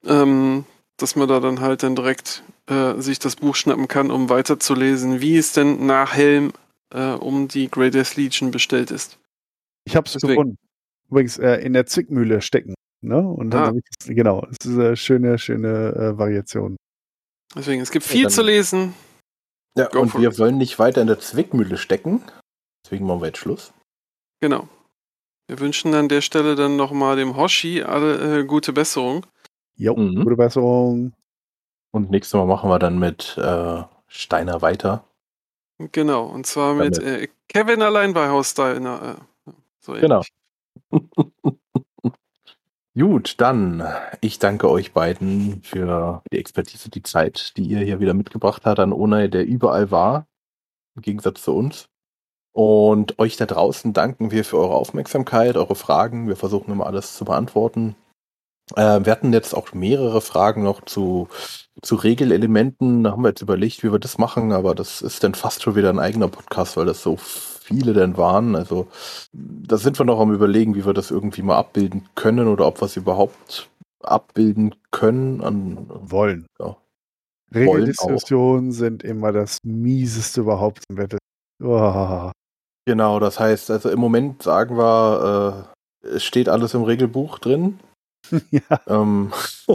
[0.06, 0.66] ähm,
[0.98, 5.22] dass man da dann halt dann direkt äh, sich das Buch schnappen kann, um weiterzulesen,
[5.22, 6.54] wie es denn nach Helm
[6.94, 9.18] äh, um die Grey Death Legion bestellt ist.
[9.86, 10.58] Ich habe es gefunden.
[11.10, 12.74] Übrigens äh, in der Zwickmühle stecken.
[13.02, 13.20] Ne?
[13.20, 13.80] Und dann Ah.
[14.08, 16.76] ich, genau, das ist eine schöne, schöne äh, Variation.
[17.56, 18.94] Deswegen, es gibt Ja, viel dann- zu lesen.
[19.78, 20.40] Ja, Go und wir it.
[20.40, 22.24] wollen nicht weiter in der Zwickmühle stecken.
[22.86, 23.74] Deswegen machen wir jetzt Schluss.
[24.42, 24.68] Genau.
[25.48, 29.26] Wir wünschen an der Stelle dann nochmal dem Hoshi alle äh, gute Besserung.
[29.78, 30.24] Jo, Mhm.
[30.24, 31.14] gute Besserung.
[31.92, 35.06] Und nächstes Mal machen wir dann mit äh, Steiner weiter.
[35.92, 39.18] Genau, und zwar mit äh, Kevin allein bei Haus Steiner.
[39.48, 40.22] Äh, so Genau.
[42.98, 43.84] Gut, dann
[44.22, 48.80] ich danke euch beiden für die Expertise, die Zeit, die ihr hier wieder mitgebracht habt
[48.80, 50.28] an Onay, der überall war,
[50.96, 51.90] im Gegensatz zu uns.
[52.54, 56.30] Und euch da draußen danken wir für eure Aufmerksamkeit, eure Fragen.
[56.30, 57.98] Wir versuchen immer alles zu beantworten.
[58.76, 61.28] Äh, wir hatten jetzt auch mehrere Fragen noch zu,
[61.82, 63.04] zu Regelelementen.
[63.04, 65.76] Da haben wir jetzt überlegt, wie wir das machen, aber das ist dann fast schon
[65.76, 68.56] wieder ein eigener Podcast, weil das so viele denn waren.
[68.56, 68.88] Also
[69.34, 72.82] da sind wir noch am überlegen, wie wir das irgendwie mal abbilden können oder ob
[72.82, 73.70] wir es überhaupt
[74.04, 75.42] abbilden können.
[75.42, 76.48] An, Wollen.
[76.60, 76.76] Ja.
[77.54, 81.18] Regeldiskussionen sind immer das mieseste überhaupt im Wette.
[81.64, 82.32] Oh.
[82.86, 85.68] genau, das heißt, also im Moment sagen wir,
[86.04, 87.80] äh, es steht alles im Regelbuch drin.
[88.52, 88.62] ja.
[88.88, 89.32] Ähm,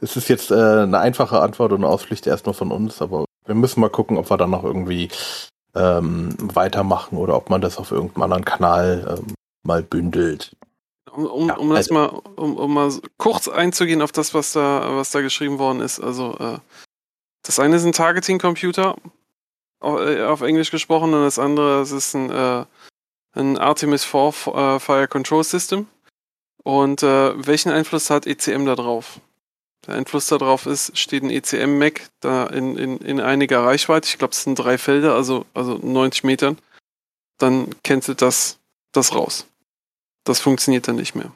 [0.00, 3.54] es ist jetzt äh, eine einfache Antwort und eine Auspflicht erstmal von uns, aber wir
[3.54, 5.08] müssen mal gucken, ob wir dann noch irgendwie
[5.74, 9.34] ähm, weitermachen oder ob man das auf irgendeinem anderen Kanal ähm,
[9.64, 10.54] mal bündelt.
[11.10, 12.06] Um, um, Ja, um das also- mal,
[12.36, 16.00] um, um mal so kurz einzugehen auf das, was da, was da geschrieben worden ist.
[16.00, 16.58] Also, äh,
[17.44, 18.96] das eine ist ein Targeting-Computer,
[19.80, 22.64] au- äh, auf Englisch gesprochen, und das andere das ist ein, äh,
[23.34, 25.86] ein Artemis 4 F- äh, Fire Control System.
[26.62, 29.20] Und äh, welchen Einfluss hat ECM da drauf?
[29.86, 34.32] Der Einfluss darauf ist, steht ein ECM-Mac da in, in, in einiger Reichweite, ich glaube,
[34.32, 36.58] es sind drei Felder, also, also 90 Metern,
[37.38, 38.58] dann cancelt das,
[38.92, 39.46] das raus.
[40.24, 41.32] Das funktioniert dann nicht mehr.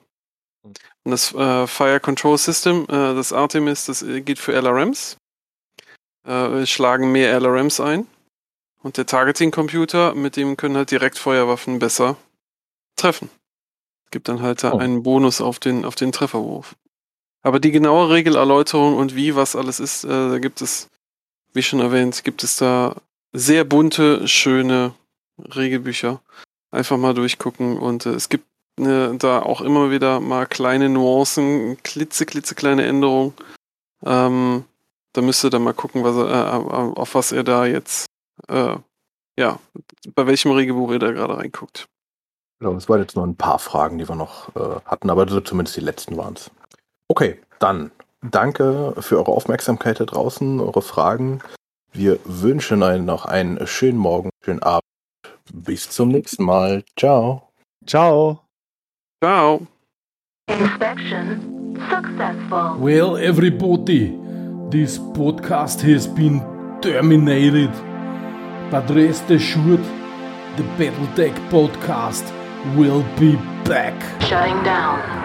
[0.62, 5.16] Und das äh, Fire Control System, äh, das Artemis, das äh, geht für LRMs.
[6.24, 8.06] Äh, wir schlagen mehr LRMs ein.
[8.82, 12.16] Und der Targeting Computer, mit dem können halt Direktfeuerwaffen besser
[12.94, 13.28] treffen.
[14.10, 14.78] Gibt dann halt da Oh.
[14.78, 16.76] einen Bonus auf den, auf den Trefferwurf.
[17.42, 20.88] Aber die genaue Regelerläuterung und wie was alles ist, äh, da gibt es,
[21.52, 22.96] wie schon erwähnt, gibt es da
[23.32, 24.94] sehr bunte, schöne
[25.38, 26.20] Regelbücher.
[26.70, 28.46] Einfach mal durchgucken und äh, es gibt
[28.80, 33.34] äh, da auch immer wieder mal kleine Nuancen, klitze, klitzekleine Änderungen.
[34.04, 34.64] Ähm,
[35.12, 38.06] da müsst ihr dann mal gucken, was er, äh, auf was ihr da jetzt,
[38.48, 38.76] äh,
[39.38, 39.58] ja,
[40.14, 41.86] bei welchem Regelbuch ihr da gerade reinguckt.
[42.58, 45.40] Genau, es waren jetzt nur ein paar Fragen, die wir noch äh, hatten, aber so
[45.40, 46.50] zumindest die letzten waren es.
[47.08, 47.90] Okay, dann
[48.22, 51.40] danke für eure Aufmerksamkeit da draußen, eure Fragen.
[51.92, 54.82] Wir wünschen euch noch einen schönen Morgen, schönen Abend.
[55.52, 56.82] Bis zum nächsten Mal.
[56.98, 57.50] Ciao.
[57.86, 58.40] Ciao.
[59.22, 59.66] Ciao!
[60.48, 61.56] Inspection
[61.88, 62.76] successful.
[62.78, 64.18] Well, everybody,
[64.70, 66.40] this podcast has been
[66.80, 67.70] terminated.
[68.70, 69.84] But rest assured,
[70.56, 72.35] the Battletech podcast
[72.74, 73.94] We'll be back.
[74.22, 75.16] Shutting down.